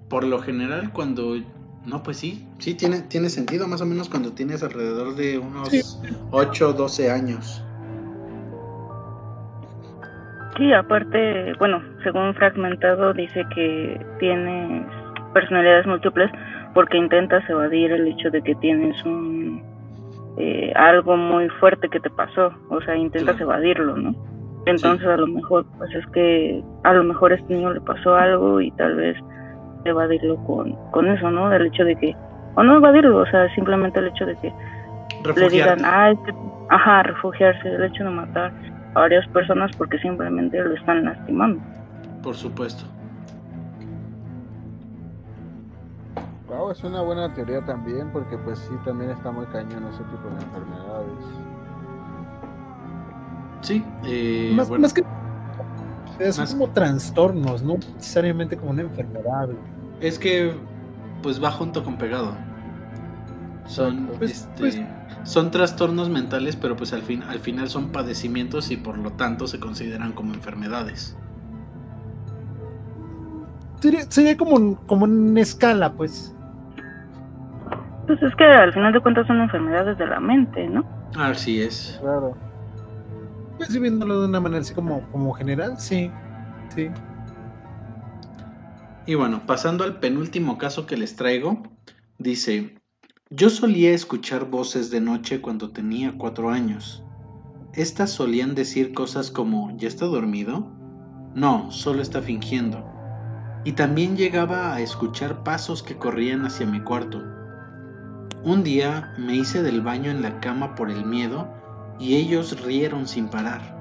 [0.08, 1.36] por lo general cuando
[1.84, 6.00] no, pues sí, sí tiene tiene sentido más o menos cuando tienes alrededor de unos
[6.30, 7.62] 8 o 12 años.
[10.56, 14.86] Sí, aparte, bueno, según fragmentado dice que tienes
[15.34, 16.30] personalidades múltiples
[16.74, 19.62] porque intentas evadir el hecho de que tienes un
[20.36, 23.52] eh, algo muy fuerte que te pasó, o sea, intentas Claro.
[23.52, 24.14] evadirlo, ¿no?
[24.66, 28.14] Entonces a lo mejor, pues es que a lo mejor a este niño le pasó
[28.14, 29.16] algo y tal vez
[29.84, 31.48] evadirlo con, con eso, ¿no?
[31.50, 32.14] Del hecho de que,
[32.54, 34.52] o no evadirlo, o sea, simplemente el hecho de que
[35.36, 36.34] le digan, ah, es que,
[36.68, 38.52] ajá, refugiarse, el hecho de matar
[38.94, 41.60] a varias personas porque simplemente lo están lastimando.
[42.22, 42.84] Por supuesto.
[46.50, 50.28] Wow, es una buena teoría también, porque pues sí, también está muy cañón ese tipo
[50.28, 51.24] de enfermedades.
[53.62, 55.04] Sí, eh, más, bueno, más que.
[56.36, 59.48] Más- como trastornos, no necesariamente como una enfermedad.
[60.02, 60.54] es que
[61.22, 62.32] pues va junto con pegado.
[63.66, 64.80] Son Pues- este, pues-
[65.22, 69.46] son trastornos mentales, pero pues al fin al final son padecimientos y por lo tanto
[69.46, 71.16] se consideran como enfermedades.
[73.80, 76.34] Sería, sería como, como en escala, pues.
[78.10, 80.84] Pues es que al final de cuentas son enfermedades de la mente, ¿no?
[81.16, 81.96] Así es.
[82.00, 82.36] Claro.
[83.56, 86.10] Pues viéndolo de una manera así como, como general, sí.
[86.74, 86.90] Sí.
[89.06, 91.62] Y bueno, pasando al penúltimo caso que les traigo,
[92.18, 92.80] dice,
[93.30, 97.04] yo solía escuchar voces de noche cuando tenía cuatro años.
[97.74, 100.68] Estas solían decir cosas como ¿ya está dormido?
[101.36, 102.84] No, solo está fingiendo.
[103.64, 107.38] Y también llegaba a escuchar pasos que corrían hacia mi cuarto.
[108.42, 111.46] Un día me hice del baño en la cama por el miedo
[111.98, 113.78] y ellos rieron sin parar.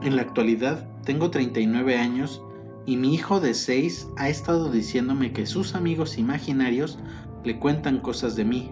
[0.00, 2.40] En la actualidad tengo 39 años
[2.86, 7.00] y mi hijo de 6 ha estado diciéndome que sus amigos imaginarios
[7.42, 8.70] le cuentan cosas de mí,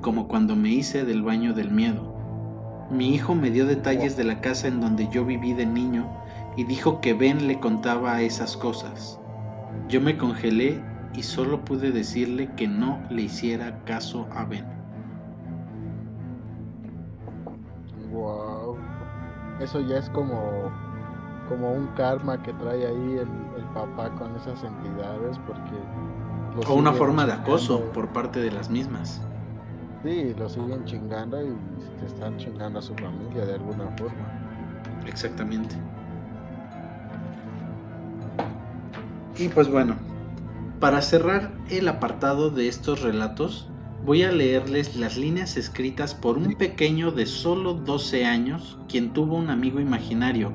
[0.00, 2.12] como cuando me hice del baño del miedo.
[2.90, 6.10] Mi hijo me dio detalles de la casa en donde yo viví de niño
[6.56, 9.20] y dijo que Ben le contaba esas cosas.
[9.88, 10.82] Yo me congelé
[11.14, 14.64] y solo pude decirle que no le hiciera caso a Ben.
[18.10, 18.76] Wow.
[19.60, 20.70] Eso ya es como,
[21.48, 26.68] como un karma que trae ahí el, el papá con esas entidades porque...
[26.68, 29.20] O una forma de acoso por parte de las mismas.
[30.04, 31.52] Sí, lo siguen chingando y
[31.98, 34.24] te están chingando a su familia de alguna forma.
[35.06, 35.76] Exactamente.
[39.36, 39.96] Y pues bueno,
[40.80, 43.68] para cerrar el apartado de estos relatos,
[44.04, 49.36] voy a leerles las líneas escritas por un pequeño de solo 12 años, quien tuvo
[49.36, 50.52] un amigo imaginario,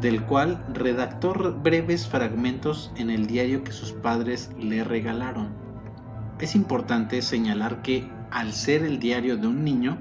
[0.00, 5.54] del cual redactó re- breves fragmentos en el diario que sus padres le regalaron.
[6.40, 9.98] Es importante señalar que, al ser el diario de un niño,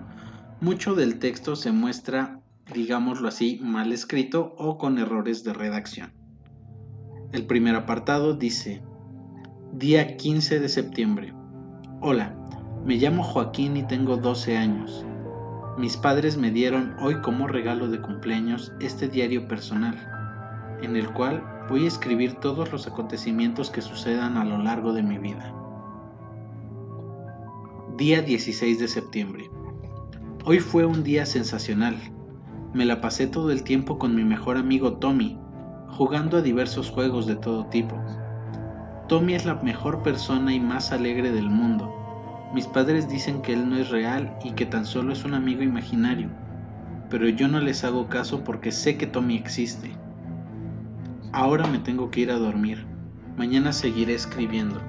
[0.59, 2.39] mucho del texto se muestra
[2.73, 6.13] digámoslo así, mal escrito o con errores de redacción.
[7.31, 8.81] El primer apartado dice,
[9.73, 11.33] día 15 de septiembre.
[11.99, 12.35] Hola,
[12.85, 15.03] me llamo Joaquín y tengo 12 años.
[15.79, 19.97] Mis padres me dieron hoy como regalo de cumpleaños este diario personal,
[20.83, 25.01] en el cual voy a escribir todos los acontecimientos que sucedan a lo largo de
[25.01, 25.51] mi vida.
[27.97, 29.49] Día 16 de septiembre.
[30.45, 31.97] Hoy fue un día sensacional.
[32.75, 35.39] Me la pasé todo el tiempo con mi mejor amigo Tommy,
[35.89, 37.99] jugando a diversos juegos de todo tipo.
[39.07, 41.93] Tommy es la mejor persona y más alegre del mundo.
[42.53, 45.61] Mis padres dicen que él no es real y que tan solo es un amigo
[45.61, 46.29] imaginario,
[47.09, 49.91] pero yo no les hago caso porque sé que Tommy existe.
[51.33, 52.85] Ahora me tengo que ir a dormir.
[53.37, 54.79] Mañana seguiré escribiendo.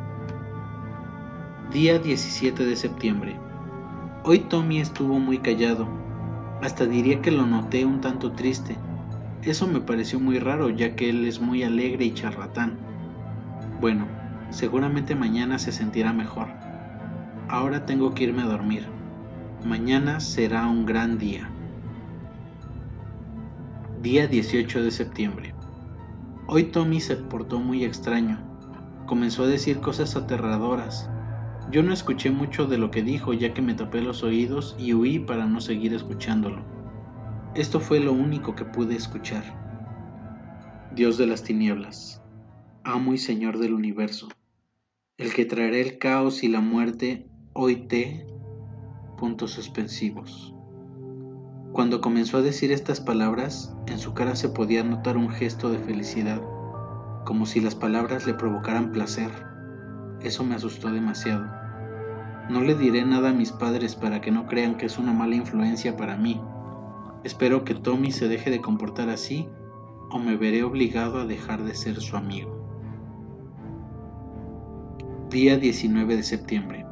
[1.72, 3.36] Día 17 de septiembre.
[4.22, 5.88] Hoy Tommy estuvo muy callado.
[6.62, 8.76] Hasta diría que lo noté un tanto triste.
[9.42, 12.93] Eso me pareció muy raro ya que él es muy alegre y charlatán.
[13.84, 14.06] Bueno,
[14.48, 16.46] seguramente mañana se sentirá mejor.
[17.50, 18.86] Ahora tengo que irme a dormir.
[19.62, 21.50] Mañana será un gran día.
[24.00, 25.54] Día 18 de septiembre.
[26.46, 28.38] Hoy Tommy se portó muy extraño.
[29.04, 31.10] Comenzó a decir cosas aterradoras.
[31.70, 34.94] Yo no escuché mucho de lo que dijo ya que me tapé los oídos y
[34.94, 36.62] huí para no seguir escuchándolo.
[37.54, 39.44] Esto fue lo único que pude escuchar.
[40.94, 42.23] Dios de las tinieblas,
[42.84, 44.28] amo y Señor del universo,
[45.16, 48.26] el que traerá el caos y la muerte, hoy te...
[49.16, 50.54] puntos suspensivos.
[51.72, 55.78] Cuando comenzó a decir estas palabras, en su cara se podía notar un gesto de
[55.78, 56.42] felicidad,
[57.24, 59.30] como si las palabras le provocaran placer.
[60.20, 61.46] Eso me asustó demasiado.
[62.50, 65.36] No le diré nada a mis padres para que no crean que es una mala
[65.36, 66.38] influencia para mí.
[67.24, 69.48] Espero que Tommy se deje de comportar así
[70.10, 72.53] o me veré obligado a dejar de ser su amigo.
[75.34, 76.86] Día 19 de septiembre.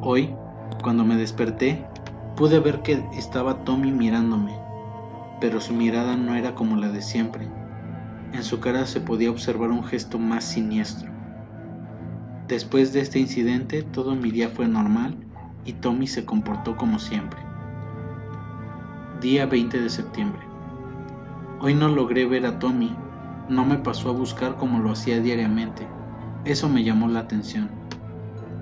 [0.00, 0.32] Hoy,
[0.80, 1.84] cuando me desperté,
[2.36, 4.54] pude ver que estaba Tommy mirándome,
[5.40, 7.48] pero su mirada no era como la de siempre.
[8.32, 11.10] En su cara se podía observar un gesto más siniestro.
[12.46, 15.16] Después de este incidente, todo mi día fue normal
[15.64, 17.40] y Tommy se comportó como siempre.
[19.20, 20.42] Día 20 de septiembre.
[21.58, 22.94] Hoy no logré ver a Tommy,
[23.48, 25.88] no me pasó a buscar como lo hacía diariamente.
[26.46, 27.68] Eso me llamó la atención.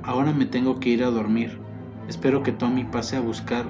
[0.02, 1.60] Ahora me tengo que ir a dormir.
[2.08, 3.66] Espero que Tommy pase a buscar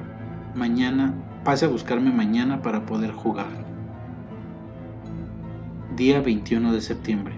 [0.54, 1.14] mañana,
[1.44, 3.66] pase a buscarme mañana para poder jugar.
[5.94, 7.34] Día 21 de septiembre.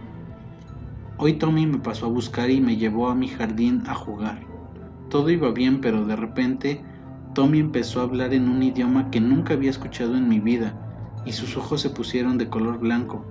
[1.17, 4.39] Hoy Tommy me pasó a buscar y me llevó a mi jardín a jugar.
[5.09, 6.85] Todo iba bien, pero de repente
[7.35, 10.75] Tommy empezó a hablar en un idioma que nunca había escuchado en mi vida
[11.27, 13.25] y sus ojos se pusieron de color blanco.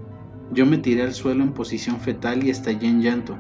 [0.51, 3.39] Yo me tiré al suelo en posición fetal y estallé en llanto.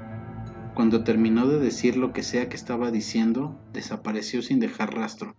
[0.75, 5.35] Cuando terminó de decir lo que sea que estaba diciendo, desapareció sin dejar rastro.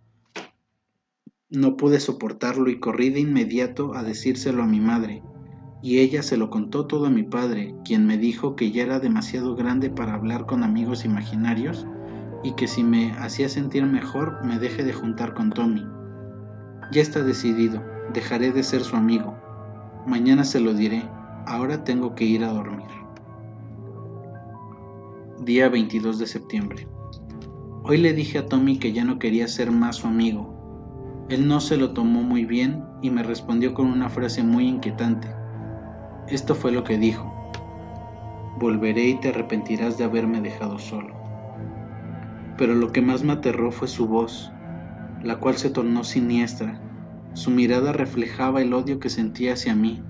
[1.49, 5.23] No pude soportarlo y corrí de inmediato a decírselo a mi madre,
[5.83, 9.01] y ella se lo contó todo a mi padre, quien me dijo que ya era
[9.01, 11.87] demasiado grande para hablar con amigos imaginarios
[12.43, 15.85] y que si me hacía sentir mejor me deje de juntar con Tommy.
[16.93, 17.83] Ya está decidido,
[18.13, 19.37] dejaré de ser su amigo.
[20.07, 21.03] Mañana se lo diré,
[21.47, 22.89] ahora tengo que ir a dormir.
[25.41, 26.87] Día 22 de septiembre.
[27.83, 31.27] Hoy le dije a Tommy que ya no quería ser más su amigo.
[31.29, 35.29] Él no se lo tomó muy bien y me respondió con una frase muy inquietante.
[36.29, 37.33] Esto fue lo que dijo.
[38.59, 41.15] Volveré y te arrepentirás de haberme dejado solo.
[42.59, 44.53] Pero lo que más me aterró fue su voz,
[45.23, 46.81] la cual se tornó siniestra.
[47.33, 50.03] Su mirada reflejaba el odio que sentía hacia mí.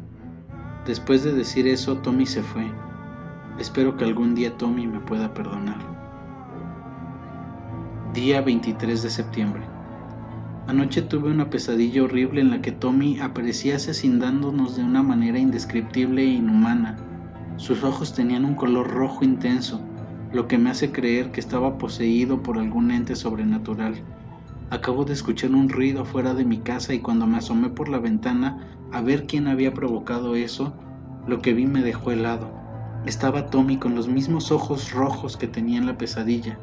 [0.90, 2.66] Después de decir eso, Tommy se fue.
[3.60, 5.76] Espero que algún día Tommy me pueda perdonar.
[8.12, 9.62] Día 23 de septiembre.
[10.66, 16.22] Anoche tuve una pesadilla horrible en la que Tommy aparecía asesinándonos de una manera indescriptible
[16.22, 16.96] e inhumana.
[17.56, 19.80] Sus ojos tenían un color rojo intenso,
[20.32, 23.94] lo que me hace creer que estaba poseído por algún ente sobrenatural.
[24.70, 28.00] Acabo de escuchar un ruido fuera de mi casa y cuando me asomé por la
[28.00, 30.74] ventana a ver quién había provocado eso,
[31.26, 32.52] lo que vi me dejó helado.
[33.06, 36.58] Estaba Tommy con los mismos ojos rojos que tenía en la pesadilla.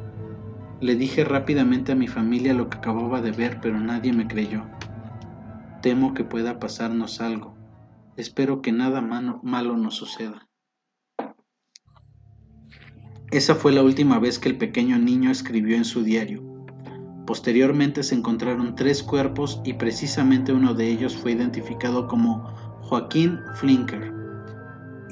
[0.80, 4.64] Le dije rápidamente a mi familia lo que acababa de ver, pero nadie me creyó.
[5.82, 7.56] Temo que pueda pasarnos algo.
[8.16, 10.48] Espero que nada malo nos suceda.
[13.30, 16.57] Esa fue la última vez que el pequeño niño escribió en su diario.
[17.28, 22.42] Posteriormente se encontraron tres cuerpos y precisamente uno de ellos fue identificado como
[22.80, 24.14] Joaquín Flinker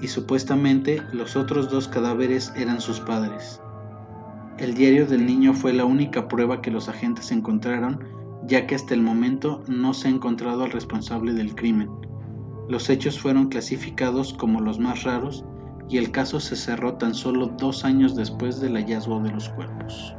[0.01, 3.61] y supuestamente los otros dos cadáveres eran sus padres.
[4.57, 8.03] El diario del niño fue la única prueba que los agentes encontraron,
[8.47, 11.91] ya que hasta el momento no se ha encontrado al responsable del crimen.
[12.67, 15.45] Los hechos fueron clasificados como los más raros
[15.91, 20.17] y el caso se cerró tan solo dos años después del hallazgo de los cuerpos.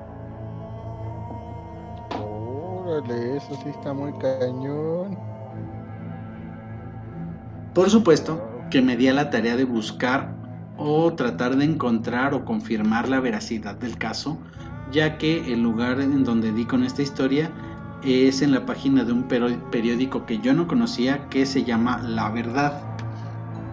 [2.87, 5.17] Eso sí está muy cañón.
[7.73, 8.41] Por supuesto
[8.71, 10.33] que me di a la tarea de buscar
[10.77, 14.37] o tratar de encontrar o confirmar la veracidad del caso,
[14.89, 17.51] ya que el lugar en donde di con esta historia
[18.03, 22.29] es en la página de un periódico que yo no conocía que se llama La
[22.29, 22.81] Verdad.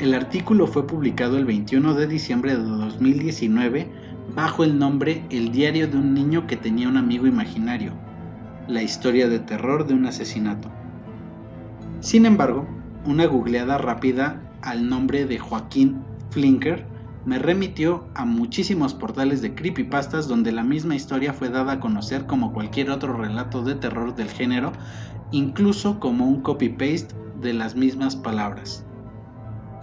[0.01, 3.93] El artículo fue publicado el 21 de diciembre de 2019
[4.35, 7.93] bajo el nombre El diario de un niño que tenía un amigo imaginario,
[8.69, 10.70] la historia de terror de un asesinato.
[12.01, 12.66] Sin embargo,
[13.07, 16.86] una googleada rápida al nombre de Joaquín Flinker
[17.24, 22.27] me remitió a muchísimos portales de creepypastas donde la misma historia fue dada a conocer
[22.27, 24.73] como cualquier otro relato de terror del género,
[25.31, 28.85] incluso como un copy-paste de las mismas palabras.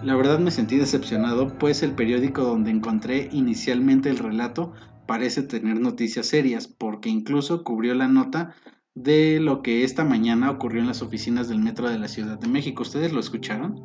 [0.04, 4.74] La verdad me sentí decepcionado, pues el periódico donde encontré inicialmente el relato
[5.06, 8.56] parece tener noticias serias, porque incluso cubrió la nota
[8.96, 12.48] de lo que esta mañana ocurrió en las oficinas del metro de la Ciudad de
[12.48, 12.84] México.
[12.84, 13.82] ¿Ustedes lo escucharon?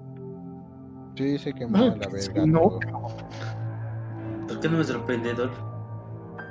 [1.16, 2.46] Sí, se quemó la verga.
[2.46, 2.78] No.
[4.48, 5.50] ¿Por qué no es sorprendedor?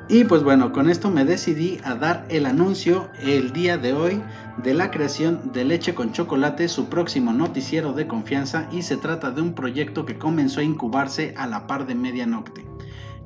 [0.08, 4.22] Y pues bueno, con esto me decidí a dar el anuncio el día de hoy
[4.64, 9.32] de la creación de Leche con Chocolate, su próximo noticiero de confianza y se trata
[9.32, 12.66] de un proyecto que comenzó a incubarse a la par de Medianoche.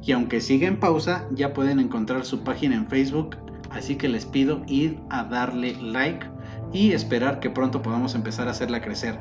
[0.01, 3.35] Y aunque sigue en pausa, ya pueden encontrar su página en Facebook,
[3.72, 6.26] así que les pido ir a darle like
[6.74, 9.20] y esperar que pronto podamos empezar a hacerla crecer.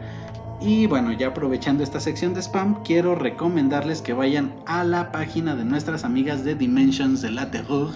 [0.60, 5.54] Y bueno, ya aprovechando esta sección de spam, quiero recomendarles que vayan a la página
[5.54, 7.90] de nuestras amigas de Dimensions de la Terror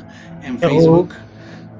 [0.44, 1.08] en Facebook,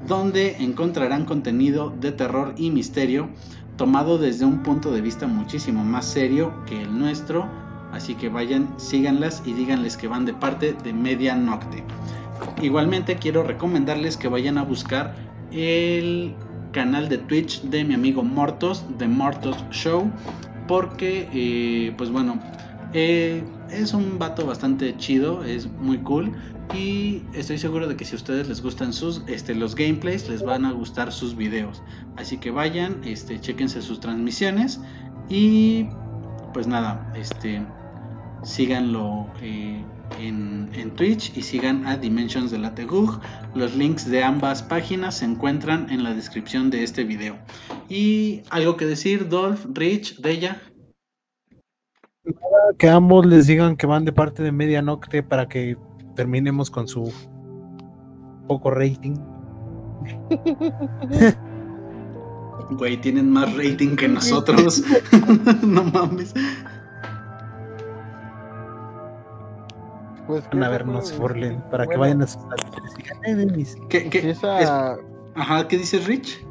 [0.07, 3.29] donde encontrarán contenido de terror y misterio
[3.77, 7.47] tomado desde un punto de vista muchísimo más serio que el nuestro.
[7.91, 11.83] Así que vayan, síganlas y díganles que van de parte de Media Nocte.
[12.61, 15.15] Igualmente quiero recomendarles que vayan a buscar
[15.51, 16.33] el
[16.71, 20.11] canal de Twitch de mi amigo Mortos, de Mortos Show,
[20.67, 22.39] porque, eh, pues bueno,
[22.93, 26.31] eh, es un vato bastante chido, es muy cool.
[26.73, 30.43] Y estoy seguro de que si a ustedes les gustan sus, este, los gameplays, les
[30.43, 31.83] van a gustar sus videos.
[32.17, 34.79] Así que vayan, este, chequense sus transmisiones.
[35.29, 35.87] Y
[36.53, 37.65] pues nada, este,
[38.43, 39.83] síganlo eh,
[40.19, 43.19] en, en, Twitch y sigan a Dimensions de la Tegug.
[43.55, 47.37] Los links de ambas páginas se encuentran en la descripción de este video.
[47.89, 50.61] Y algo que decir, Dolph, Rich, Della.
[52.77, 55.77] Que ambos les digan que van de parte de Medianoche para que
[56.15, 57.11] terminemos con su
[58.47, 59.15] poco rating.
[62.71, 64.83] Güey, tienen más rating que nosotros.
[65.63, 66.33] no mames.
[70.41, 71.35] Pues Van a vernos por
[71.69, 72.41] para que vayan a sus
[73.89, 74.59] ¿Qué, qué, esa...
[74.59, 74.71] es...
[75.35, 76.45] Ajá, ¿qué dices, Rich?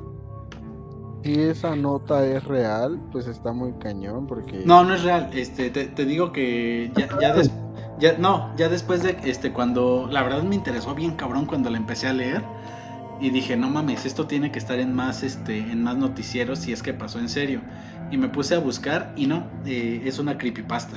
[1.24, 4.62] Si esa nota es real, pues está muy cañón porque...
[4.64, 5.30] No, no es real.
[5.32, 7.50] Este, te, te digo que ya, ya, des-
[7.98, 11.76] ya- no, ya después de este, cuando, la verdad me interesó bien cabrón cuando la
[11.76, 12.42] empecé a leer
[13.20, 16.72] y dije, no mames, esto tiene que estar en más, este, en más noticieros si
[16.72, 17.60] es que pasó en serio.
[18.10, 20.96] Y me puse a buscar y no, eh, es una creepypasta.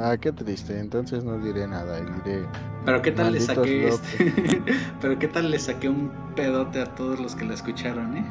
[0.00, 2.46] Ah, qué triste, entonces no diré nada, y diré...
[2.84, 4.00] Pero qué tal le saqué locos.
[4.12, 4.62] este,
[5.00, 8.24] pero qué tal le saqué un pedote a todos los que la escucharon, eh.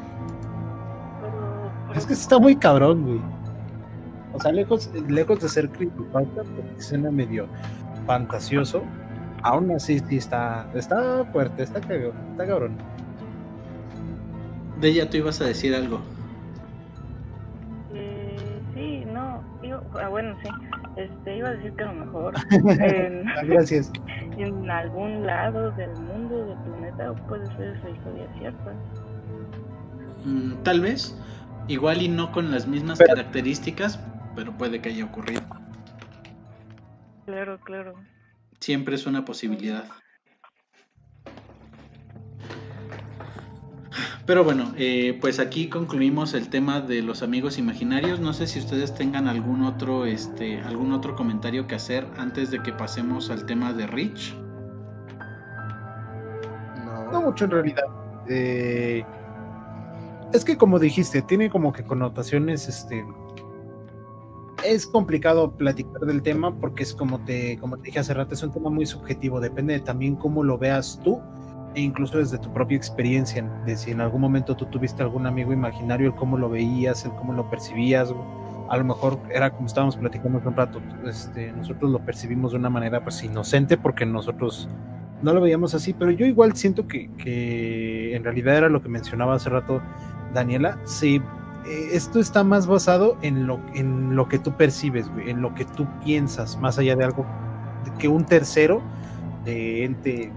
[1.94, 3.20] Es que está muy cabrón, güey.
[4.32, 7.46] O sea, lejos, lejos de ser creepypasta, porque suena medio
[8.06, 8.82] fantasioso,
[9.42, 12.76] aún así sí está, está fuerte, está cabrón, está cabrón.
[14.80, 16.00] De ella tú ibas a decir algo.
[19.94, 20.48] Ah, bueno, sí.
[20.96, 23.90] Este, iba a decir que a lo mejor en, Ah, Gracias.
[24.36, 28.72] en algún lado del mundo, del planeta, puede ser esa historia cierta.
[30.24, 31.16] Mm, tal vez,
[31.68, 34.00] igual y no con las mismas Pero- características,
[34.34, 35.42] pero puede que haya ocurrido.
[37.26, 37.94] Claro, claro.
[38.60, 39.84] Siempre es una posibilidad.
[44.26, 48.20] Pero bueno, eh, pues aquí concluimos el tema de los amigos imaginarios.
[48.20, 52.62] No sé si ustedes tengan algún otro, este, algún otro comentario que hacer antes de
[52.62, 54.34] que pasemos al tema de Rich.
[56.84, 57.84] No No, mucho en realidad.
[58.28, 59.04] Eh,
[60.32, 63.04] es que como dijiste, tiene como que connotaciones, este...
[64.64, 68.42] Es complicado platicar del tema porque es como te, como te dije hace rato, es
[68.42, 71.22] un tema muy subjetivo, depende de también cómo lo veas tú
[71.74, 75.52] e incluso desde tu propia experiencia, de si en algún momento tú tuviste algún amigo
[75.52, 78.12] imaginario, el cómo lo veías, el cómo lo percibías,
[78.68, 82.58] a lo mejor era como estábamos platicando hace un rato, este, nosotros lo percibimos de
[82.58, 84.68] una manera pues inocente porque nosotros
[85.22, 89.34] no lo veíamos así, pero yo igual siento que, en realidad era lo que mencionaba
[89.34, 89.80] hace rato
[90.34, 91.20] Daniela, sí,
[91.66, 95.64] eh, esto está más basado en lo, en lo que tú percibes, en lo que
[95.64, 97.26] tú piensas, más allá de algo
[97.98, 98.82] que un tercero
[99.44, 100.32] de ente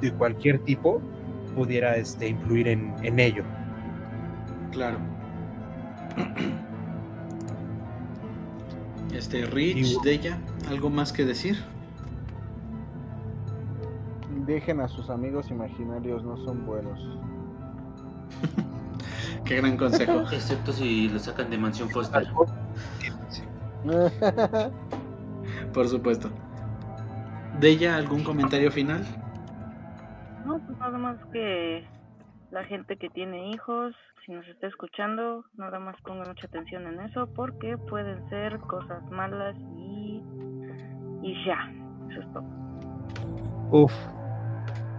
[0.00, 1.00] de cualquier tipo
[1.54, 3.44] pudiera este, influir en, en ello.
[4.72, 4.98] Claro.
[9.12, 10.38] Este, Rich, ella,
[10.70, 11.58] ¿algo más que decir?
[14.50, 16.98] dejen a sus amigos imaginarios, no son buenos.
[19.44, 20.22] Qué gran consejo.
[20.32, 22.26] Excepto si lo sacan de Mansión Foster.
[25.72, 26.30] Por supuesto.
[27.60, 29.06] ¿De ella algún comentario final?
[30.44, 31.84] No, pues nada más que
[32.50, 33.94] la gente que tiene hijos,
[34.24, 39.02] si nos está escuchando, nada más ponga mucha atención en eso porque pueden ser cosas
[39.10, 40.22] malas y,
[41.22, 41.72] y ya.
[42.10, 42.44] Eso es todo.
[43.70, 43.92] Uf,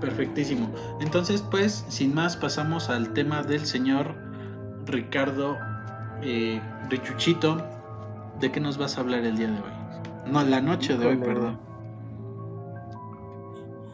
[0.02, 0.68] Perfectísimo.
[1.00, 4.16] Entonces, pues, sin más, pasamos al tema del señor
[4.86, 5.58] Ricardo
[6.24, 6.60] eh,
[6.90, 7.64] Richuchito.
[8.40, 10.32] ¿De qué nos vas a hablar el día de hoy?
[10.32, 11.60] No, la noche de hoy, perdón.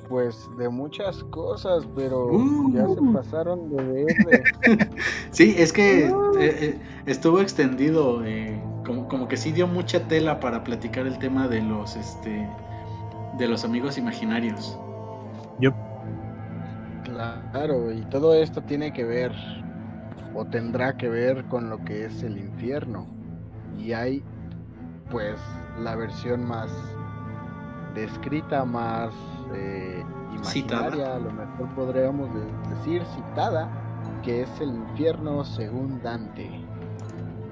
[0.09, 2.73] Pues de muchas cosas, pero Uh.
[2.73, 4.43] ya se pasaron de verde.
[5.31, 10.39] Sí, es que eh, eh, estuvo extendido, eh, como, como que sí dio mucha tela
[10.39, 12.47] para platicar el tema de los, este,
[13.37, 14.79] de los amigos imaginarios.
[15.59, 15.73] yo
[17.03, 19.31] Claro, y todo esto tiene que ver
[20.35, 23.07] o tendrá que ver con lo que es el infierno.
[23.77, 24.23] Y hay
[25.09, 25.39] pues
[25.79, 26.69] la versión más
[28.01, 29.11] descrita, más
[29.53, 30.03] eh,
[30.43, 30.87] Citada.
[30.87, 33.69] imaginaria, a lo mejor podríamos de- decir citada,
[34.23, 36.49] que es el infierno según Dante.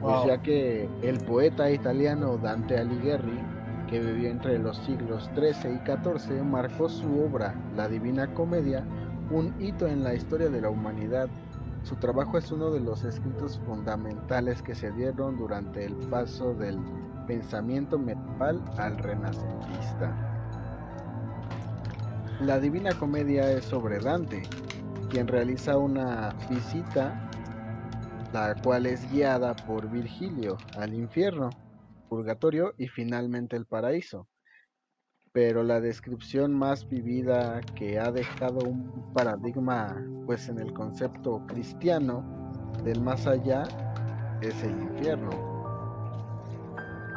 [0.01, 3.39] Pues ya que el poeta italiano Dante Alighieri,
[3.89, 8.84] que vivió entre los siglos XIII y XIV, marcó su obra, La Divina Comedia,
[9.31, 11.27] un hito en la historia de la humanidad.
[11.84, 16.77] Su trabajo es uno de los escritos fundamentales que se dieron durante el paso del
[17.26, 20.13] pensamiento medieval al renacentista.
[22.41, 24.44] La Divina Comedia es sobre Dante,
[25.10, 27.30] quien realiza una visita,
[28.34, 31.49] la cual es guiada por Virgilio al infierno,
[32.10, 34.28] purgatorio y finalmente el paraíso.
[35.32, 39.95] Pero la descripción más vivida que ha dejado un paradigma
[40.26, 43.64] pues en el concepto cristiano del más allá
[44.41, 45.30] es el infierno.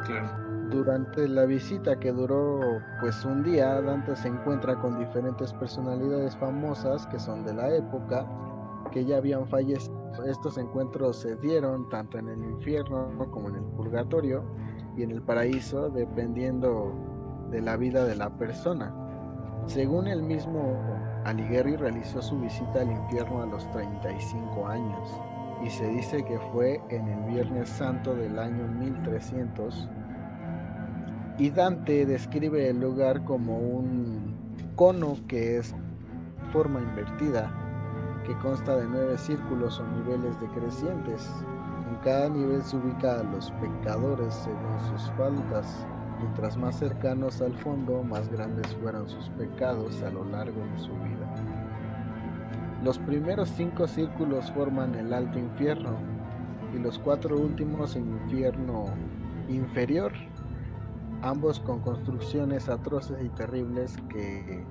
[0.05, 0.48] Claro.
[0.71, 2.59] Durante la visita que duró
[3.01, 8.27] pues un día, Dante se encuentra con diferentes personalidades famosas que son de la época,
[8.91, 9.97] que ya habían fallecido.
[10.25, 14.43] Estos encuentros se dieron tanto en el infierno como en el purgatorio
[14.95, 16.93] y en el paraíso, dependiendo
[17.49, 18.93] de la vida de la persona.
[19.65, 20.77] Según el mismo
[21.25, 25.19] Alighieri realizó su visita al infierno a los 35 años
[25.63, 29.89] y se dice que fue en el Viernes Santo del año 1300
[31.39, 34.35] y Dante describe el lugar como un
[34.75, 35.73] cono que es
[36.51, 37.49] forma invertida,
[38.25, 41.31] que consta de nueve círculos o niveles decrecientes.
[41.89, 45.87] En cada nivel se ubica a los pecadores según sus faltas.
[46.19, 50.91] Mientras más cercanos al fondo, más grandes fueron sus pecados a lo largo de su
[50.91, 51.33] vida.
[52.83, 55.95] Los primeros cinco círculos forman el alto infierno
[56.75, 58.85] y los cuatro últimos el infierno
[59.47, 60.11] inferior
[61.21, 64.63] ambos con construcciones atroces y terribles que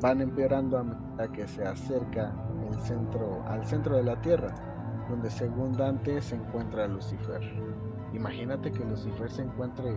[0.00, 0.78] van empeorando
[1.18, 2.34] a que se acerca
[2.70, 4.54] el centro, al centro de la Tierra,
[5.08, 7.40] donde según Dante se encuentra Lucifer.
[8.12, 9.90] Imagínate que Lucifer se encuentre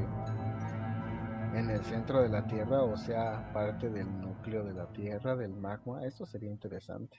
[1.53, 5.55] en el centro de la Tierra, o sea, parte del núcleo de la Tierra, del
[5.55, 7.17] magma, eso sería interesante.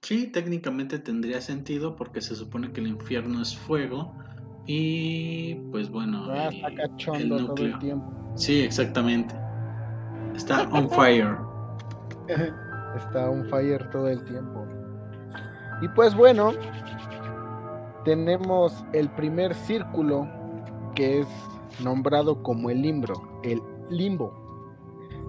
[0.00, 4.14] Sí, técnicamente tendría sentido porque se supone que el infierno es fuego
[4.66, 7.68] y pues bueno, Ah, el, está el cachondo todo núcleo.
[7.74, 8.12] el tiempo.
[8.34, 9.34] Sí, exactamente.
[10.34, 11.36] Está on fire.
[12.96, 14.64] Está on fire todo el tiempo.
[15.80, 16.52] Y pues bueno,
[18.04, 20.28] tenemos el primer círculo
[20.94, 21.28] que es
[21.82, 23.60] nombrado como el limbo, el
[23.90, 24.32] limbo.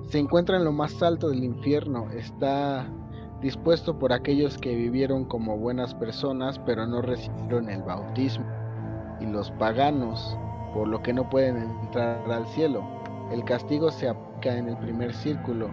[0.10, 2.86] Se encuentra en lo más alto del infierno, está
[3.42, 8.46] dispuesto por aquellos que vivieron como buenas personas pero no recibieron el bautismo
[9.20, 10.38] y los paganos,
[10.74, 12.84] por lo que no pueden entrar al cielo.
[13.32, 15.70] El castigo se aplica en el primer círculo,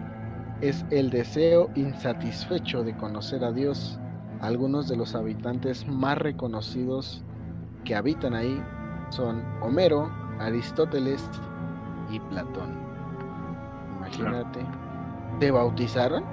[0.60, 3.98] es el deseo insatisfecho de conocer a Dios.
[4.40, 7.22] Algunos de los habitantes más reconocidos
[7.84, 8.62] que habitan ahí
[9.10, 11.22] son Homero, Aristóteles
[12.10, 12.74] y Platón.
[13.98, 14.60] Imagínate.
[15.38, 16.24] ¿Te bautizaron?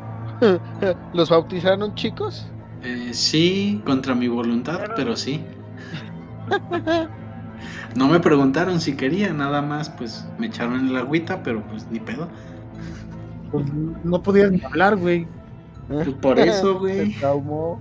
[1.13, 2.47] ¿Los bautizaron chicos?
[2.83, 5.43] Eh, sí, contra mi voluntad, pero sí.
[7.95, 11.87] No me preguntaron si quería, nada más pues me echaron en la agüita, pero pues
[11.89, 12.27] ni pedo.
[13.51, 13.65] Pues,
[14.03, 15.27] no podías ni hablar, güey.
[15.87, 17.13] Pues por eso, Se güey.
[17.15, 17.79] traumó.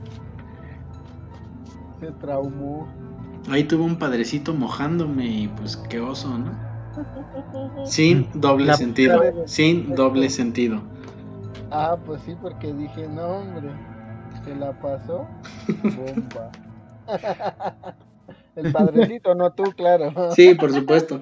[2.00, 2.86] Se traumó.
[3.50, 6.52] Ahí tuve un padrecito mojándome y pues qué oso, ¿no?
[7.84, 10.80] Sin doble La- sentido, sin doble sentido.
[11.70, 13.68] Ah, pues sí, porque dije, no, hombre,
[14.44, 15.26] se la pasó.
[15.82, 16.50] Bomba.
[18.56, 20.32] El padrecito, no tú, claro.
[20.32, 21.20] Sí, por supuesto.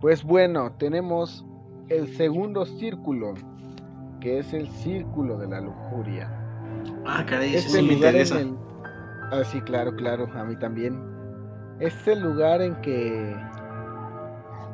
[0.00, 1.44] Pues bueno, tenemos
[1.88, 3.34] el segundo círculo,
[4.20, 6.30] que es el círculo de la lujuria.
[7.04, 8.40] Ah, caray, eso Este sí me interesa.
[8.40, 8.56] el...
[9.30, 11.00] Ah, sí, claro, claro, a mí también.
[11.80, 13.36] Es el lugar en que,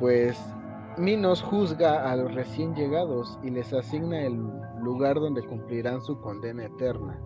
[0.00, 0.38] pues,
[0.98, 4.36] Minos juzga a los recién llegados y les asigna el
[4.82, 7.18] lugar donde cumplirán su condena eterna.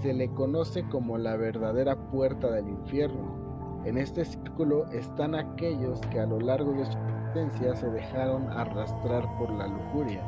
[0.00, 3.82] Se le conoce como la verdadera puerta del infierno.
[3.84, 9.24] En este círculo están aquellos que a lo largo de su existencia se dejaron arrastrar
[9.38, 10.22] por la lujuria.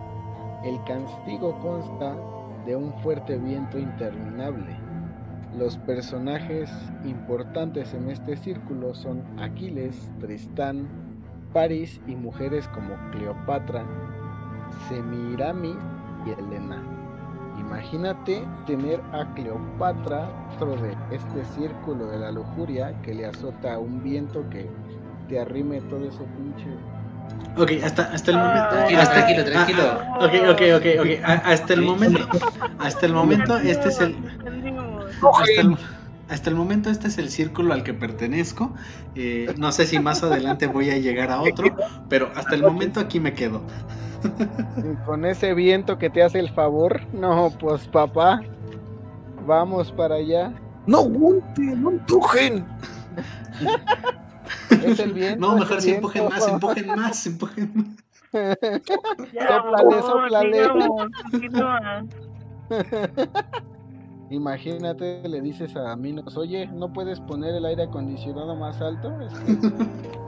[0.63, 2.15] El castigo consta
[2.67, 4.77] de un fuerte viento interminable.
[5.57, 6.71] Los personajes
[7.05, 10.87] importantes en este círculo son Aquiles, Tristán,
[11.53, 13.85] París y mujeres como Cleopatra,
[14.89, 15.77] Semiramis
[16.27, 16.92] y Helena.
[17.77, 24.03] Imagínate tener a Cleopatra dentro de este círculo de la lujuria que le azota un
[24.03, 24.71] viento que
[25.27, 26.69] te arrime todo ese pinche.
[27.57, 28.69] Ok, hasta, hasta el momento.
[28.69, 29.83] Tranquilo, hasta- tranquilo, tranquilo.
[29.85, 31.25] ah, ah, ok, ok, ok, ok.
[31.25, 32.29] A- Hasta el momento.
[32.79, 34.17] Hasta el momento, este es el.
[34.17, 35.05] Entendimos.
[35.41, 35.77] Hasta el,
[36.33, 38.73] hasta el momento este es el círculo al que pertenezco.
[39.15, 41.77] Eh, no sé si más adelante voy a llegar a otro,
[42.09, 43.61] pero hasta el momento aquí me quedo.
[44.79, 48.41] Y con ese viento que te hace el favor, no, pues papá,
[49.47, 50.55] vamos para allá.
[50.87, 52.65] No aguanten, no empujen.
[54.85, 55.41] Es el viento.
[55.47, 57.87] No, mejor si empujen más, empujen más, empujen más.
[59.35, 59.63] Ya.
[64.33, 69.21] Imagínate, le dices a Minos, oye, ¿no puedes poner el aire acondicionado más alto?
[69.21, 69.59] Es que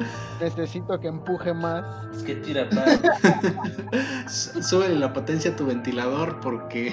[0.45, 1.85] necesito que empuje más.
[2.15, 2.69] Es que tira
[4.29, 6.93] Súbele la potencia a tu ventilador porque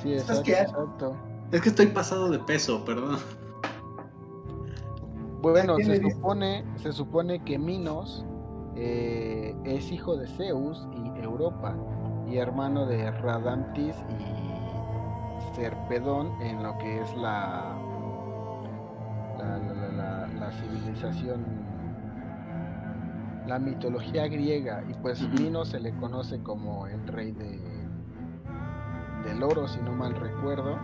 [0.00, 0.52] Sí, ¿Estás exacto, qué?
[0.52, 1.16] exacto.
[1.50, 3.18] es que estoy pasado de peso, perdón.
[5.42, 8.24] Bueno, ¿A quién se supone, se supone que Minos
[8.76, 11.74] eh, es hijo de Zeus y Europa
[12.26, 17.74] y hermano de Radamantis y Serpedón en lo que es la
[19.38, 21.44] la, la, la- civilización
[23.46, 25.34] la mitología griega y pues Ujú.
[25.42, 27.60] Minos se le conoce como el rey de
[29.24, 30.76] del oro, si no mal recuerdo.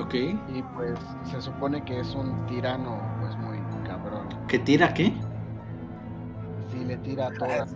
[0.00, 0.14] Ok.
[0.14, 4.26] Y pues se supone que es un tirano, pues muy cabrón.
[4.48, 5.12] ¿Que tira qué?
[6.94, 7.74] Le tira a todas.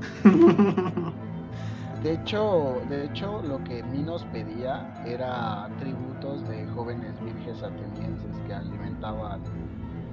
[2.02, 8.54] De hecho, de hecho, lo que Minos pedía era tributos de jóvenes virges atenienses que
[8.54, 9.40] alimentaban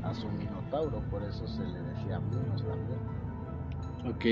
[0.02, 3.00] a su minotauro, por eso se le decía Minos también.
[4.06, 4.26] ok.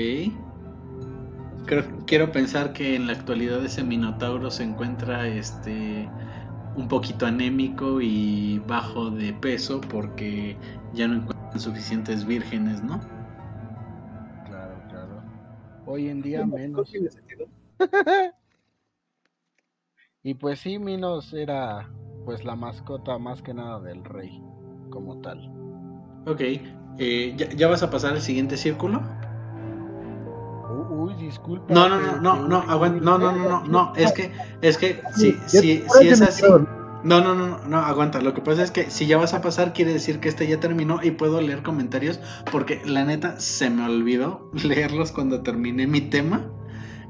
[1.66, 6.10] Creo, quiero pensar que en la actualidad ese minotauro se encuentra este
[6.74, 10.58] un poquito anémico y bajo de peso porque
[10.92, 13.13] ya no encuentran suficientes vírgenes, ¿no?
[15.86, 16.90] Hoy en día menos.
[16.90, 17.46] tiene sentido.
[20.22, 21.90] Y pues sí, Minos era
[22.24, 24.42] pues la mascota más que nada del rey,
[24.88, 25.50] como tal.
[26.26, 26.40] Ok.
[26.98, 29.02] eh, ¿ya, ya vas a pasar al siguiente círculo?
[30.88, 31.74] Uy, disculpa.
[31.74, 34.32] No, no, no, no, no, aguanta, no, no, no, no, no, es que,
[34.62, 36.42] es que, si, Ya- si, ya si es así.
[37.04, 39.72] No, no, no, no, aguanta, lo que pasa es que si ya vas a pasar
[39.72, 42.20] quiere decir que este ya terminó y puedo leer comentarios
[42.50, 46.50] porque la neta se me olvidó leerlos cuando terminé mi tema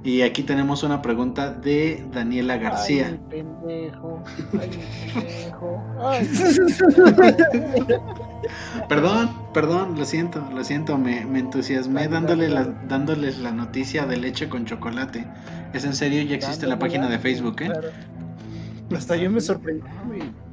[0.04, 3.10] y aquí tenemos una pregunta de Daniela García.
[3.10, 4.22] mi pendejo.
[4.52, 5.82] Ay, mi pendejo.
[6.04, 6.28] Ay,
[8.88, 14.18] Perdón, perdón, lo siento, lo siento, me, me entusiasmé dándole la, dándoles la noticia de
[14.18, 15.24] leche con chocolate.
[15.72, 17.70] Es en serio, ya existe la página de Facebook, ¿eh?
[18.94, 19.82] Hasta yo me sorprendí.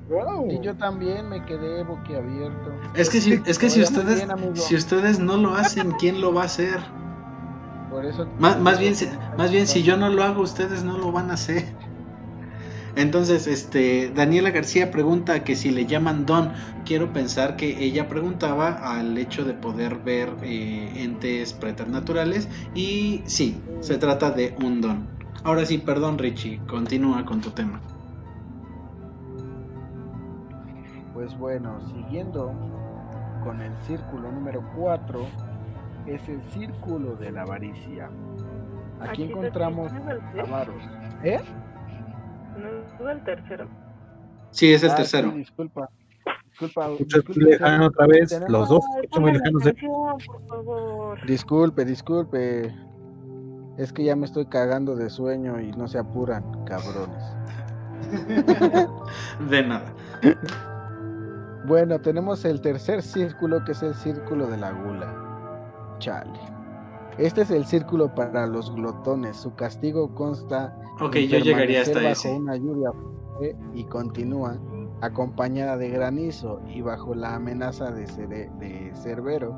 [0.09, 0.51] Wow.
[0.51, 2.73] Y yo también me quedé boquiabierto.
[2.95, 6.33] Es que si, es que si ustedes, bien, si ustedes no lo hacen, ¿quién lo
[6.33, 6.79] va a hacer?
[7.89, 8.27] Por eso.
[8.39, 11.29] Más, más bien, si- más bien si yo no lo hago, ustedes no lo van
[11.31, 11.65] a hacer.
[12.97, 16.51] Entonces, este, Daniela García pregunta que si le llaman don.
[16.83, 23.61] Quiero pensar que ella preguntaba al hecho de poder ver eh, entes preternaturales y sí,
[23.79, 25.07] se trata de un don.
[25.43, 27.79] Ahora sí, perdón Richie, continúa con tu tema.
[31.21, 32.51] Pues bueno, siguiendo
[33.43, 35.19] con el círculo número 4,
[36.07, 38.09] es el círculo de la avaricia.
[38.99, 40.83] Aquí Aquí encontramos ¿No es el- avaros.
[41.23, 41.39] ¿Eh?
[42.57, 43.67] no es el tercero?
[44.49, 45.29] Sí, es el Ah, sí, tercero.
[45.33, 45.91] disculpa.
[46.49, 46.87] Disculpa.
[46.89, 49.69] Escucha disculpe, otra vez, tenemos- los dos Ay, escuchan muy pongan lejanos de...
[49.69, 51.25] atención, por favor.
[51.27, 52.75] Disculpe, disculpe.
[53.77, 57.35] Es que ya me estoy cagando de sueño y no se apuran, cabrones.
[59.51, 59.93] De nada.
[61.65, 65.95] Bueno, tenemos el tercer círculo que es el círculo de la gula.
[65.99, 66.39] Chale.
[67.17, 69.37] Este es el círculo para los glotones.
[69.37, 72.31] Su castigo consta Ok, en yo llegaría hasta bajo ese.
[72.31, 72.91] una lluvia
[73.73, 74.57] y continúa
[75.01, 79.55] acompañada de granizo y bajo la amenaza de, Cere- de Cerbero,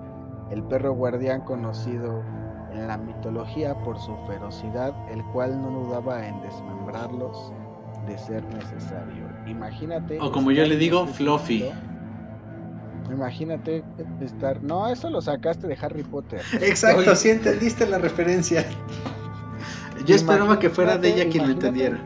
[0.51, 2.23] el perro guardián conocido
[2.71, 7.51] en la mitología por su ferocidad, el cual no dudaba en desmembrarlos
[8.07, 9.27] de ser necesario.
[9.45, 10.17] Imagínate.
[10.21, 11.69] O como yo estar le digo, este Fluffy.
[13.11, 13.84] Imagínate
[14.21, 14.61] estar.
[14.63, 16.41] No, eso lo sacaste de Harry Potter.
[16.61, 18.65] Exacto, sí entendiste la referencia.
[20.05, 21.97] Yo esperaba que fuera de ella quien lo entendiera.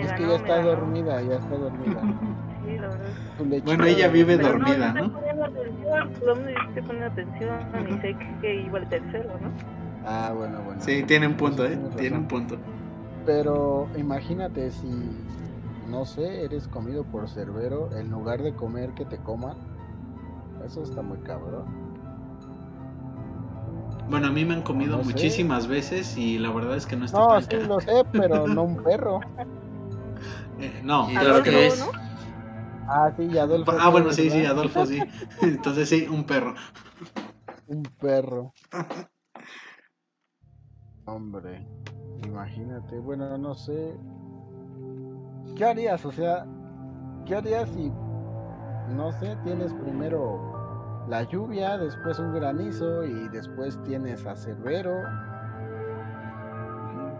[0.00, 2.00] Es que ya está dormida, ya está dormida.
[2.64, 3.62] Sí, la verdad.
[3.62, 5.18] Bueno, ella vive Pero dormida, no, ¿no?
[5.18, 7.58] estoy poniendo atención,
[7.90, 9.50] no sé que iba el tercero, ¿no?
[10.06, 10.80] Ah, bueno, bueno.
[10.80, 11.78] Sí, tiene un punto, ¿eh?
[11.98, 12.56] Tiene un punto.
[13.26, 14.88] Pero imagínate si,
[15.94, 19.56] no sé, eres comido por Cerbero, en lugar de comer que te coman.
[20.66, 21.64] Eso está muy cabrón.
[24.08, 25.12] Bueno, a mí me han comido No sé.
[25.12, 28.46] muchísimas veces y la verdad es que no está No, tan sí lo sé, pero
[28.48, 29.20] no un perro.
[30.60, 31.58] Eh, no, claro que no.
[31.58, 31.80] es?
[31.80, 31.86] ¿no?
[32.88, 33.72] Ah, sí, Adolfo.
[33.76, 34.44] Ah, bueno, ¿qué, sí, sí?
[34.44, 35.04] Adolfo, sí.
[35.42, 36.54] Entonces sí, un perro.
[37.66, 38.52] Un perro.
[41.06, 41.66] Hombre,
[42.24, 43.00] imagínate.
[43.00, 43.94] Bueno, no sé.
[45.56, 46.04] ¿Qué harías?
[46.04, 46.46] O sea,
[47.26, 47.92] ¿qué harías si,
[48.94, 55.02] no sé, tienes primero la lluvia, después un granizo y después tienes a Cerbero?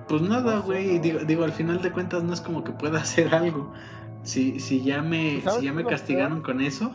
[0.08, 0.98] Pues nada, güey.
[0.98, 3.72] Digo, digo, al final de cuentas no es como que pueda hacer algo.
[4.22, 6.90] Si, si ya me, ¿Sabes si ya me castigaron con eso.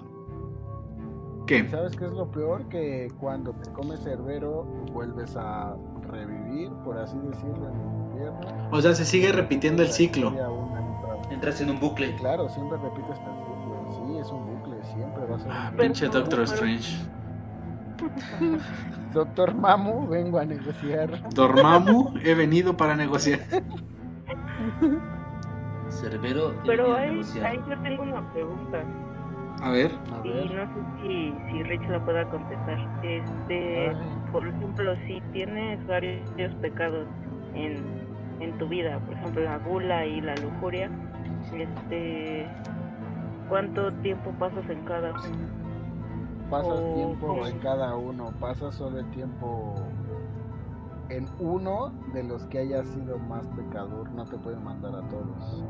[1.43, 1.69] ¿Y ¿Qué?
[1.69, 2.67] sabes qué es lo peor?
[2.69, 5.75] Que cuando te comes Cerbero vuelves a
[6.11, 8.69] revivir, por así decirlo, en el infierno.
[8.71, 10.29] O sea, se sigue repitiendo el ciclo.
[10.29, 10.88] Una.
[11.29, 12.15] Entras en un bucle.
[12.15, 13.87] Claro, siempre repites ciclo.
[13.91, 15.69] Sí, es un bucle, siempre va a ser un bucle.
[15.69, 16.97] Ah, Pinche Doctor Strange.
[19.13, 21.21] Doctor Mamu, vengo a negociar.
[21.33, 23.39] Dormammu, he venido para negociar.
[25.89, 27.45] Cerbero y Pero ahí, negociar.
[27.45, 28.83] ahí yo tengo una pregunta
[29.61, 29.91] A ver.
[30.11, 30.51] A y ver.
[30.51, 32.77] no sé si, si Rich la pueda contestar.
[33.03, 37.07] Este, Ay, por ejemplo, ejemplo, si tienes varios pecados
[37.53, 38.07] en,
[38.39, 40.89] en tu vida, por ejemplo, la gula y la lujuria,
[41.51, 42.59] este,
[43.47, 45.51] ¿cuánto tiempo pasas en cada uno?
[46.49, 49.95] Pasas Oh, tiempo en cada uno, pasas solo el tiempo
[51.09, 55.65] en uno de los que haya sido más pecador, no te pueden mandar a todos.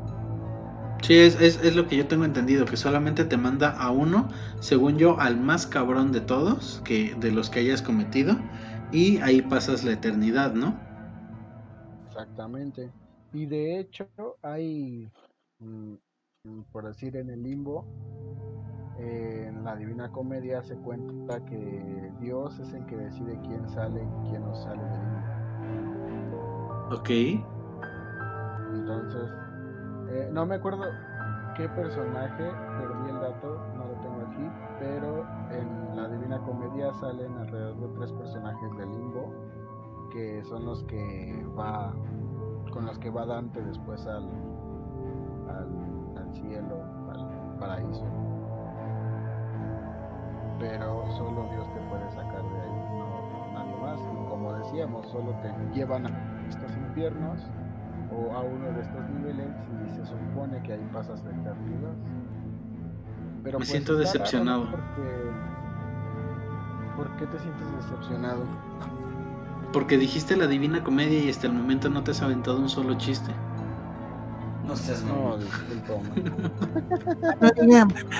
[1.02, 4.28] Sí, es, es, es lo que yo tengo entendido, que solamente te manda a uno,
[4.60, 8.36] según yo, al más cabrón de todos, que de los que hayas cometido,
[8.92, 10.78] y ahí pasas la eternidad, ¿no?
[12.08, 12.92] Exactamente.
[13.32, 14.08] Y de hecho
[14.42, 15.12] hay,
[16.72, 17.84] por decir, en el limbo,
[18.98, 24.02] eh, en la Divina Comedia se cuenta que Dios es el que decide quién sale
[24.02, 26.88] y quién no sale del limbo.
[26.92, 27.10] Ok.
[28.74, 29.30] Entonces,
[30.10, 30.84] eh, no me acuerdo
[31.56, 32.44] qué personaje,
[32.78, 37.88] perdí el dato, no lo tengo aquí, pero en la Divina Comedia salen alrededor de
[37.98, 39.32] tres personajes del limbo,
[40.12, 41.94] que son los que va,
[42.72, 44.28] con los que va Dante después al,
[46.30, 48.06] al, cielo, al paraíso.
[50.58, 54.00] Pero solo Dios te puede sacar de ahí, no nadie más.
[54.00, 57.40] Y como decíamos, solo te llevan a estos infiernos
[58.12, 59.48] o a uno de estos niveles
[59.86, 61.94] y se supone que ahí pasas la eternidad.
[63.42, 64.70] Pero Me pues siento decepcionado.
[64.70, 65.30] Porque...
[66.96, 68.44] ¿Por qué te sientes decepcionado?
[69.72, 72.94] Porque dijiste la divina comedia y hasta el momento no te has aventado un solo
[72.98, 73.32] chiste.
[74.70, 75.40] No seas No, mamón.
[75.40, 76.10] discúlpame.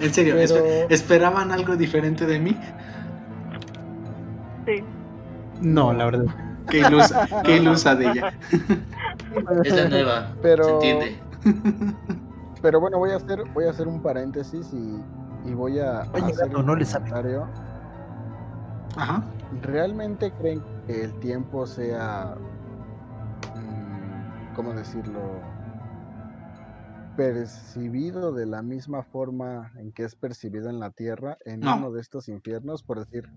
[0.00, 2.56] En serio, Pero- ¿esperaban algo diferente de mí?
[4.66, 4.84] Sí.
[5.60, 6.24] No, la verdad.
[6.70, 8.32] Qué ilusa, qué ilusa de ella.
[9.64, 10.32] Es la nueva.
[10.42, 11.18] Pero- ¿Se entiende?
[12.62, 15.00] Pero bueno, voy a hacer, voy a hacer un paréntesis y,
[15.50, 17.08] y voy a Oye, hacer no le sabe.
[17.08, 17.46] comentario.
[18.96, 19.22] Ajá.
[19.62, 22.34] ¿Realmente creen que el tiempo sea,
[24.58, 25.20] cómo decirlo,
[27.16, 31.76] percibido de la misma forma en que es percibido en la Tierra, en No.
[31.76, 32.82] uno de estos infiernos?
[32.82, 33.28] Por decir,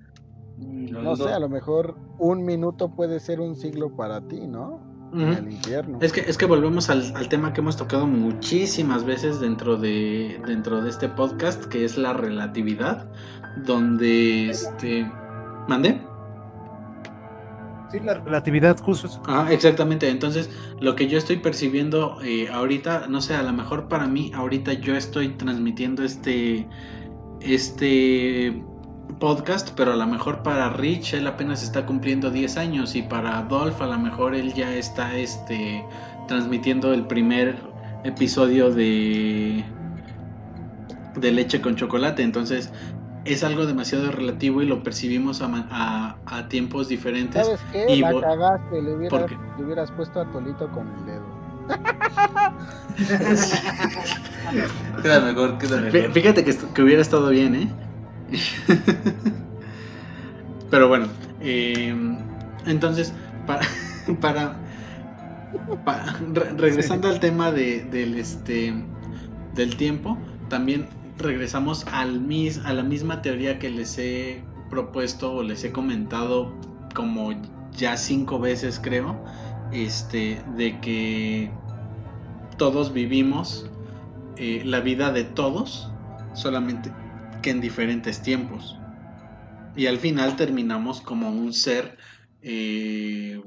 [0.89, 4.81] Lo no sé, a lo mejor un minuto puede ser un siglo para ti, ¿no?
[5.13, 5.31] En Ujú.
[5.33, 5.99] el infierno.
[6.01, 10.41] Es que, es que volvemos al, al tema que hemos tocado muchísimas veces dentro de,
[10.47, 13.07] dentro de este podcast, que es la relatividad,
[13.63, 15.05] donde este...
[15.67, 16.01] ¿Mandé?
[17.91, 19.09] Sí, la relatividad, justo.
[19.27, 20.09] Ah, exactamente.
[20.09, 20.49] Entonces,
[20.79, 24.73] lo que yo estoy percibiendo eh, ahorita, no sé, a lo mejor para mí, ahorita
[24.73, 26.67] yo estoy transmitiendo este,
[27.41, 28.63] este
[29.19, 33.39] podcast, pero a lo mejor para Rich él apenas está cumpliendo 10 años y para
[33.39, 35.83] Adolf a lo mejor él ya está este,
[36.29, 37.57] transmitiendo el primer
[38.05, 39.65] episodio de,
[41.15, 42.23] de leche con chocolate.
[42.23, 42.71] Entonces,
[43.25, 47.45] es algo demasiado relativo y lo percibimos a, ma- a- a tiempos diferentes.
[47.45, 47.95] ¿Sabes qué?
[47.95, 49.37] y La cagaste, le hubieras, ¿Por qué?
[49.57, 51.41] le hubieras puesto a Tolito con el dedo.
[55.01, 56.11] Queda mejor, queda mejor.
[56.11, 57.67] Fíjate que, que hubiera estado bien, ¿eh?
[60.69, 61.07] Pero bueno,
[61.41, 61.93] eh,
[62.65, 63.13] entonces,
[63.45, 63.61] para,
[64.21, 64.55] para,
[65.83, 68.73] pa- re- regresando al tema de, del, este,
[69.53, 70.17] del tiempo,
[70.49, 70.87] también
[71.21, 76.55] regresamos al mis, a la misma teoría que les he propuesto o les he comentado
[76.93, 77.31] como
[77.71, 79.23] ya cinco veces creo,
[79.71, 81.51] este, de que
[82.57, 83.69] todos vivimos
[84.37, 85.91] eh, la vida de todos,
[86.33, 86.91] solamente
[87.41, 88.77] que en diferentes tiempos.
[89.75, 91.97] Y al final terminamos como un ser,
[92.41, 93.41] eh,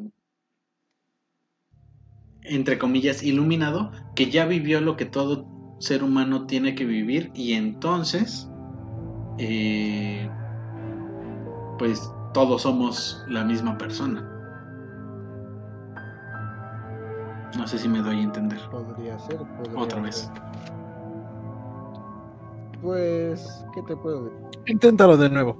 [2.42, 5.53] entre comillas, iluminado, que ya vivió lo que todo
[5.84, 8.48] ser humano tiene que vivir y entonces,
[9.38, 10.28] eh,
[11.78, 14.30] pues todos somos la misma persona.
[17.56, 18.58] No sé si me doy a entender.
[18.70, 19.36] Podría ser.
[19.38, 20.02] podría Otra ser.
[20.04, 20.30] vez.
[22.82, 24.40] Pues, ¿qué te puedo decir?
[24.66, 25.56] Inténtalo de nuevo.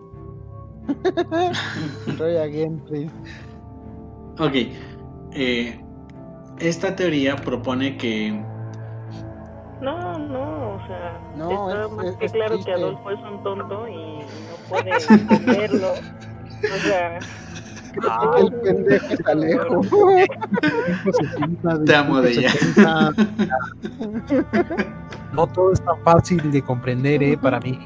[2.18, 3.12] Try again, please.
[4.38, 4.54] Ok.
[5.32, 5.80] eh,
[6.58, 8.44] esta teoría propone que
[9.84, 13.20] No, no, o sea, No, está es- más es- que es claro que Adolfo es
[13.20, 15.92] un tonto y no puede entenderlo.
[15.92, 17.18] O sea,
[18.38, 19.80] el pendejo es Alejo.
[21.84, 22.50] Te amo de ella.
[25.32, 27.36] No todo es tan fácil de comprender, ¿eh?
[27.36, 27.78] Para mí.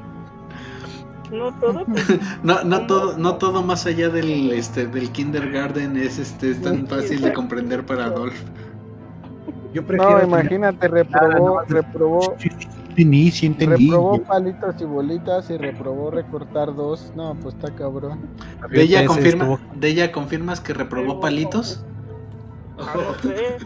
[1.33, 2.09] no todo, pues,
[2.43, 6.87] no, no todo, no todo más allá del este del kindergarten es este es tan
[6.87, 8.41] fácil de comprender para Adolf.
[9.73, 10.19] Yo prefiero.
[10.19, 12.37] No, imagínate, reprobó, reprobó,
[12.89, 13.87] entendí, sí entendí.
[13.87, 17.13] Reprobó palitos y bolitas y reprobó recortar dos.
[17.15, 18.21] No, pues está cabrón.
[18.71, 21.85] ¿De ella, confirma, estuvo- ¿De ella confirmas que reprobó palitos?
[22.79, 22.85] No
[23.23, 23.57] sé.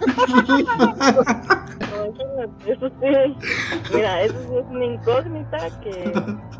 [2.67, 3.37] Eso, sí.
[3.95, 6.13] Mira, eso sí es una incógnita que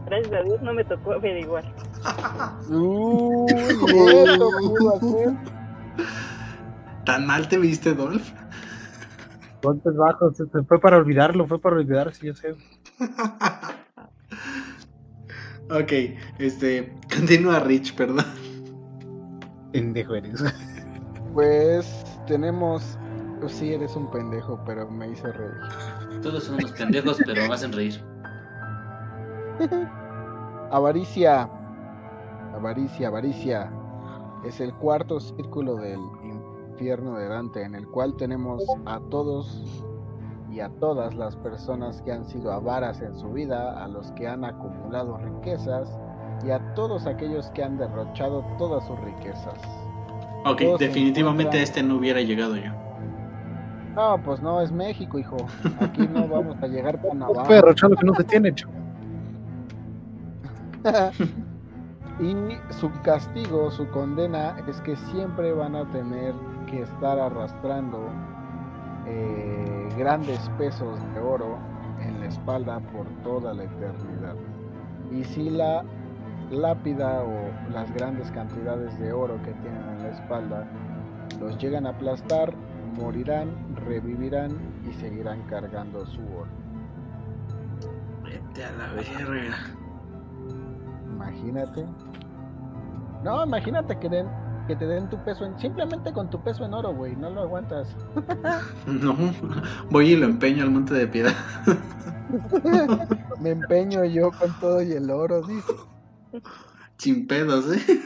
[0.07, 1.65] gracias a Dios no me tocó averiguar.
[2.69, 5.33] Uy, eso pudo hacer.
[7.05, 8.31] ¿Tan mal te viste, Dolph?
[9.63, 12.55] Golpes bajos, se- se fue para olvidarlo, fue para olvidar, sí, yo sé.
[15.71, 15.93] ok,
[16.39, 16.93] este.
[17.15, 18.25] Continúa, Rich, perdón.
[19.73, 20.43] Pendejo eres.
[21.33, 22.99] Pues tenemos.
[23.41, 26.21] pues sí, eres un pendejo, pero me hizo reír.
[26.23, 28.05] Todos son unos pendejos, pero me hacen reír.
[30.71, 31.49] Avaricia.
[32.55, 33.73] Avaricia, avaricia.
[34.45, 35.99] Es el cuarto círculo del
[36.73, 39.63] infierno de Dante, en el cual tenemos a todos
[40.51, 44.27] y a todas las personas que han sido avaras en su vida, a los que
[44.29, 45.89] han acumulado riquezas
[46.45, 49.59] y a todos aquellos que han derrochado todas sus riquezas.
[50.45, 52.73] Ok, Todos definitivamente encuentran- este no hubiera llegado yo.
[53.95, 55.37] No, pues no, es México, hijo.
[55.81, 57.43] Aquí no vamos a llegar Navarra.
[57.47, 58.73] puede derrochar lo que no se tiene, chavo.
[62.21, 62.35] y
[62.73, 66.35] su castigo, su condena es que siempre van a tener
[66.73, 68.09] que estar arrastrando
[69.07, 71.59] eh, grandes pesos de oro
[72.01, 74.35] en la espalda por toda la eternidad.
[75.11, 75.85] Y si la
[76.51, 80.67] lápida o las grandes cantidades de oro que tienen en la espalda
[81.41, 82.55] los llegan a aplastar,
[82.95, 83.51] morirán,
[83.87, 84.53] revivirán
[84.89, 86.51] y seguirán cargando su oro.
[88.25, 89.57] Vete a la verga.
[91.05, 91.85] Imagínate.
[93.23, 94.27] No, imagínate que den
[94.67, 97.43] que te den tu peso en simplemente con tu peso en oro, güey, no lo
[97.43, 97.89] aguantas.
[98.87, 99.17] No,
[99.91, 101.35] voy y lo empeño al monte de piedad.
[103.41, 105.73] Me empeño yo con todo y el oro, dice.
[106.99, 108.03] Sin pedos, ¿eh?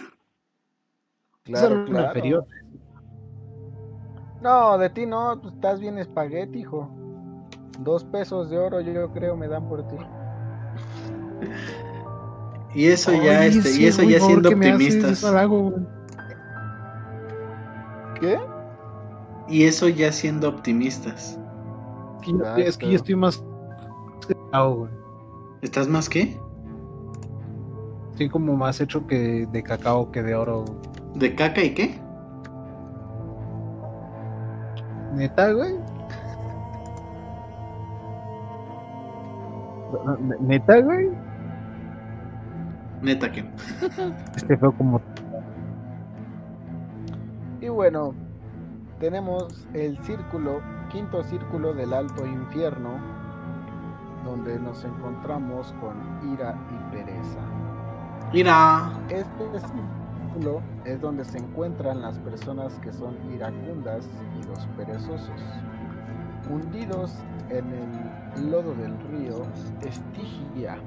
[1.45, 2.09] Claro, claro.
[2.09, 2.47] inferior.
[4.41, 6.91] No, de ti no, tú estás bien espagueti, hijo.
[7.81, 9.97] Dos pesos de oro yo creo me dan por ti.
[12.75, 15.25] Y eso ya, este, sí, y eso ya siendo favor, ¿qué me haces?
[18.21, 18.39] ¿Qué?
[19.49, 21.39] Y eso ya siendo optimistas.
[22.21, 22.87] Es que yo- Es que Exacto.
[22.89, 23.43] yo estoy más.
[24.53, 24.91] güey.
[25.63, 26.39] ¿Estás más qué?
[28.13, 30.65] Estoy como más hecho que de cacao que de oro.
[30.65, 30.79] güey.
[31.15, 32.01] ¿De caca y qué?
[35.15, 35.75] ¿Neta, güey?
[40.41, 41.11] ¿Neta, güey?
[43.03, 43.45] Neta que.
[44.37, 45.01] Este fue como.
[47.67, 48.15] Y bueno,
[49.01, 52.91] tenemos el círculo, quinto círculo del alto infierno,
[54.25, 57.41] donde nos encontramos con ira y pereza.
[58.33, 58.93] Mira.
[59.09, 64.09] Este círculo es donde se encuentran las personas que son iracundas
[64.41, 65.43] y los perezosos,
[66.49, 67.17] hundidos
[67.51, 69.43] en el lodo del río
[69.81, 70.79] Estigia.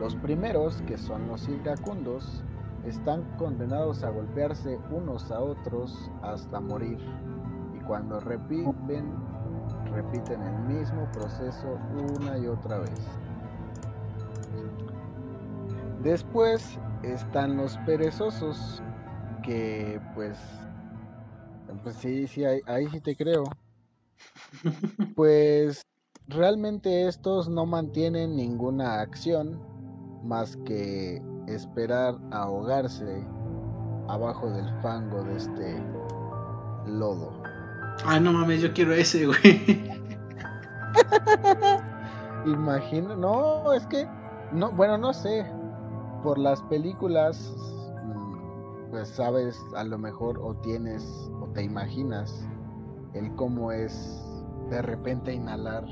[0.00, 2.42] Los primeros, que son los iracundos,
[2.86, 6.98] están condenados a golpearse unos a otros hasta morir.
[7.74, 9.12] Y cuando repiten,
[9.92, 11.78] repiten el mismo proceso
[12.16, 13.06] una y otra vez.
[16.02, 18.82] Después están los perezosos,
[19.44, 20.36] que pues,
[21.84, 23.44] pues sí, sí, ahí, ahí sí te creo.
[25.16, 25.82] Pues
[26.28, 29.60] realmente estos no mantienen ninguna acción
[30.22, 33.24] más que esperar ahogarse
[34.08, 35.82] abajo del fango de este
[36.86, 37.32] lodo.
[38.04, 39.90] Ay, no mames, yo quiero ese, güey.
[42.46, 44.08] Imagino, no, es que,
[44.52, 45.46] no, bueno, no sé,
[46.22, 47.54] por las películas,
[48.04, 51.04] mm, pues sabes, a lo mejor o tienes
[51.40, 52.44] o te imaginas
[53.14, 54.20] el cómo es
[54.70, 55.84] de repente inhalar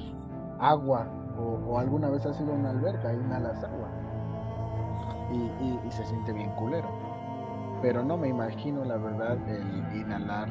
[0.58, 1.06] agua
[1.38, 3.90] o, o alguna vez has ido a una alberca e inhalas agua
[5.32, 6.88] y, y- y se siente bien culero.
[7.82, 10.48] Pero no me imagino la verdad el inhalar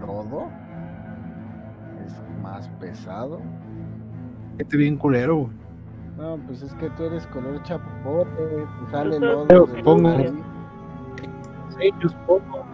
[0.00, 0.48] lodo
[2.04, 3.40] es más pesado.
[4.58, 5.50] Este bien culero, güey.
[6.16, 9.46] No, pues es que tú eres color chapopote, te sale lodo.
[9.66, 10.32] tu pongo- nariz.
[11.78, 12.64] Sí, yo supongo.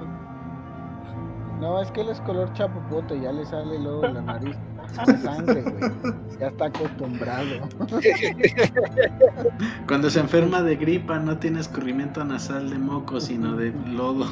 [1.61, 4.57] No, es que él es color chapopote, ya le sale lodo de la nariz.
[4.95, 5.93] Sangre, güey.
[6.41, 7.69] Ya está acostumbrado.
[9.89, 14.27] Cuando se enferma de gripa no tiene escurrimiento nasal de moco, sino de lodo.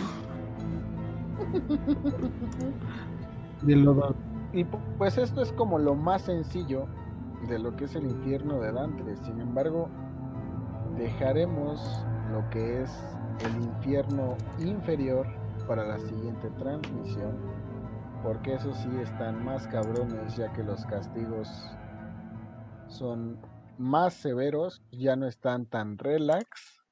[3.62, 4.14] De lodo.
[4.52, 6.86] Y pu- pues esto es como lo más sencillo
[7.48, 9.16] de lo que es el infierno de Dante.
[9.24, 9.88] Sin embargo,
[10.98, 12.90] dejaremos lo que es
[13.44, 15.26] el infierno inferior
[15.66, 17.32] para la siguiente transmisión,
[18.22, 21.48] porque eso sí están más cabrones ya que los castigos
[22.88, 23.38] son
[23.78, 26.82] más severos, ya no están tan relax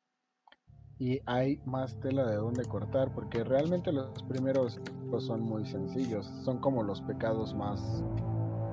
[0.99, 4.81] y hay más tela de donde cortar, porque realmente los primeros
[5.11, 8.05] pues, son muy sencillos, son como los pecados más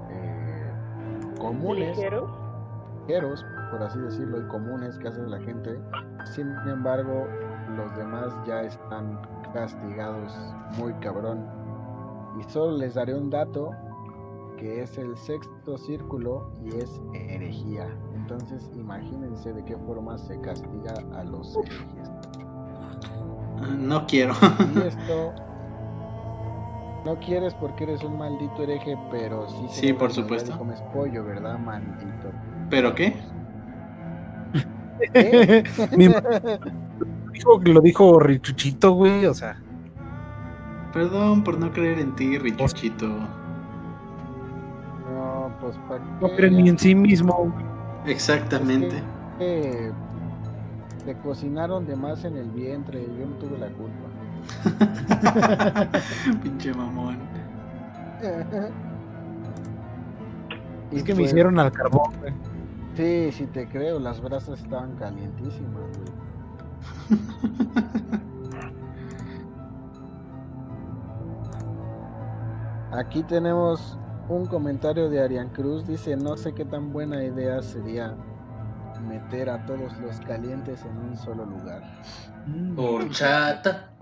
[0.10, 0.72] eh,
[1.40, 2.30] comunes, ¿Ligeros?
[3.08, 5.80] ligeros, por así decirlo, y comunes que hace la gente.
[6.26, 7.28] Sin embargo,
[7.78, 9.22] los demás ya están
[9.54, 10.34] castigados
[10.78, 11.57] muy cabrón.
[12.39, 13.72] Y solo les daré un dato
[14.57, 17.88] que es el sexto círculo y es herejía.
[18.15, 22.11] Entonces imagínense de qué forma se castiga a los herejes.
[23.77, 24.34] No quiero.
[24.76, 25.34] Y esto
[27.05, 29.65] no quieres porque eres un maldito hereje, pero sí.
[29.69, 30.57] Sí, por supuesto.
[30.57, 32.31] comes pollo, ¿verdad, maldito?
[32.69, 33.15] ¿Pero qué?
[35.95, 39.61] Dijo, lo dijo Richuchito, güey, o sea.
[40.98, 43.07] Perdón por no creer en ti, Richuchito.
[45.07, 47.53] No, pues para No creen ni en sí mismo.
[48.07, 49.03] Exactamente.
[49.38, 49.91] que
[51.06, 54.07] te cocinaron de más en el vientre, yo no tuve la culpa.
[56.41, 57.19] Pinche mamón.
[60.90, 62.34] Y Es que me hicieron al carbón, güey.
[62.95, 65.84] Sí, sí te creo, las brasas estaban calientísimas,
[67.10, 67.19] güey.
[72.98, 73.95] Aquí tenemos
[74.28, 78.15] un comentario de Arián Cruz, dice, no sé qué tan buena idea sería
[79.07, 81.84] meter a todos los calientes en un solo lugar.
[82.48, 83.94] Mm, Horchata.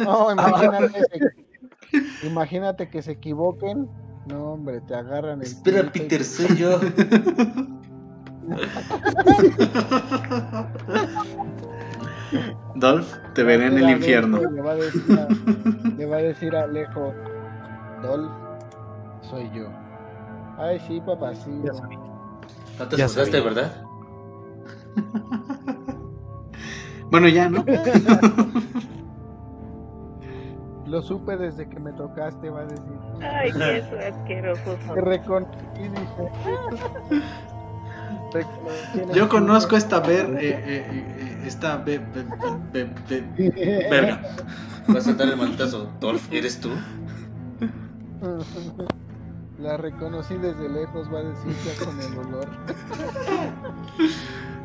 [0.00, 0.90] No, imagínate,
[1.92, 3.88] que- imagínate que se equivoquen.
[4.26, 6.80] No, hombre, te agarran el Espera, culito y Peter, soy yo.
[12.74, 14.40] Dolph, te veré en el infierno.
[14.40, 15.28] Le va a decir a,
[16.10, 17.14] va a decir a Alejo,
[18.02, 18.32] Dolph,
[19.22, 19.66] soy yo.
[20.58, 21.66] Ay, sí, papacito.
[21.66, 21.98] Ya sabía.
[22.78, 23.40] No te Ya asustaste.
[23.40, 23.72] ¿verdad?
[27.10, 27.64] Bueno, ya, ¿no?
[30.86, 32.98] Lo supe desde que me tocaste, va a decir.
[33.20, 34.76] Ay, qué asqueroso.
[34.94, 36.30] Te reconocí, dice.
[38.32, 42.24] Reconocí en el Yo conozco esta ver, eh, eh, eh, esta be- be-
[42.72, 44.22] be- be- be- verga.
[44.86, 45.90] Vas a dar el maltazo.
[46.00, 46.70] Dolph, ¿eres tú?
[49.60, 52.48] La reconocí desde lejos, va a decir ya con el olor.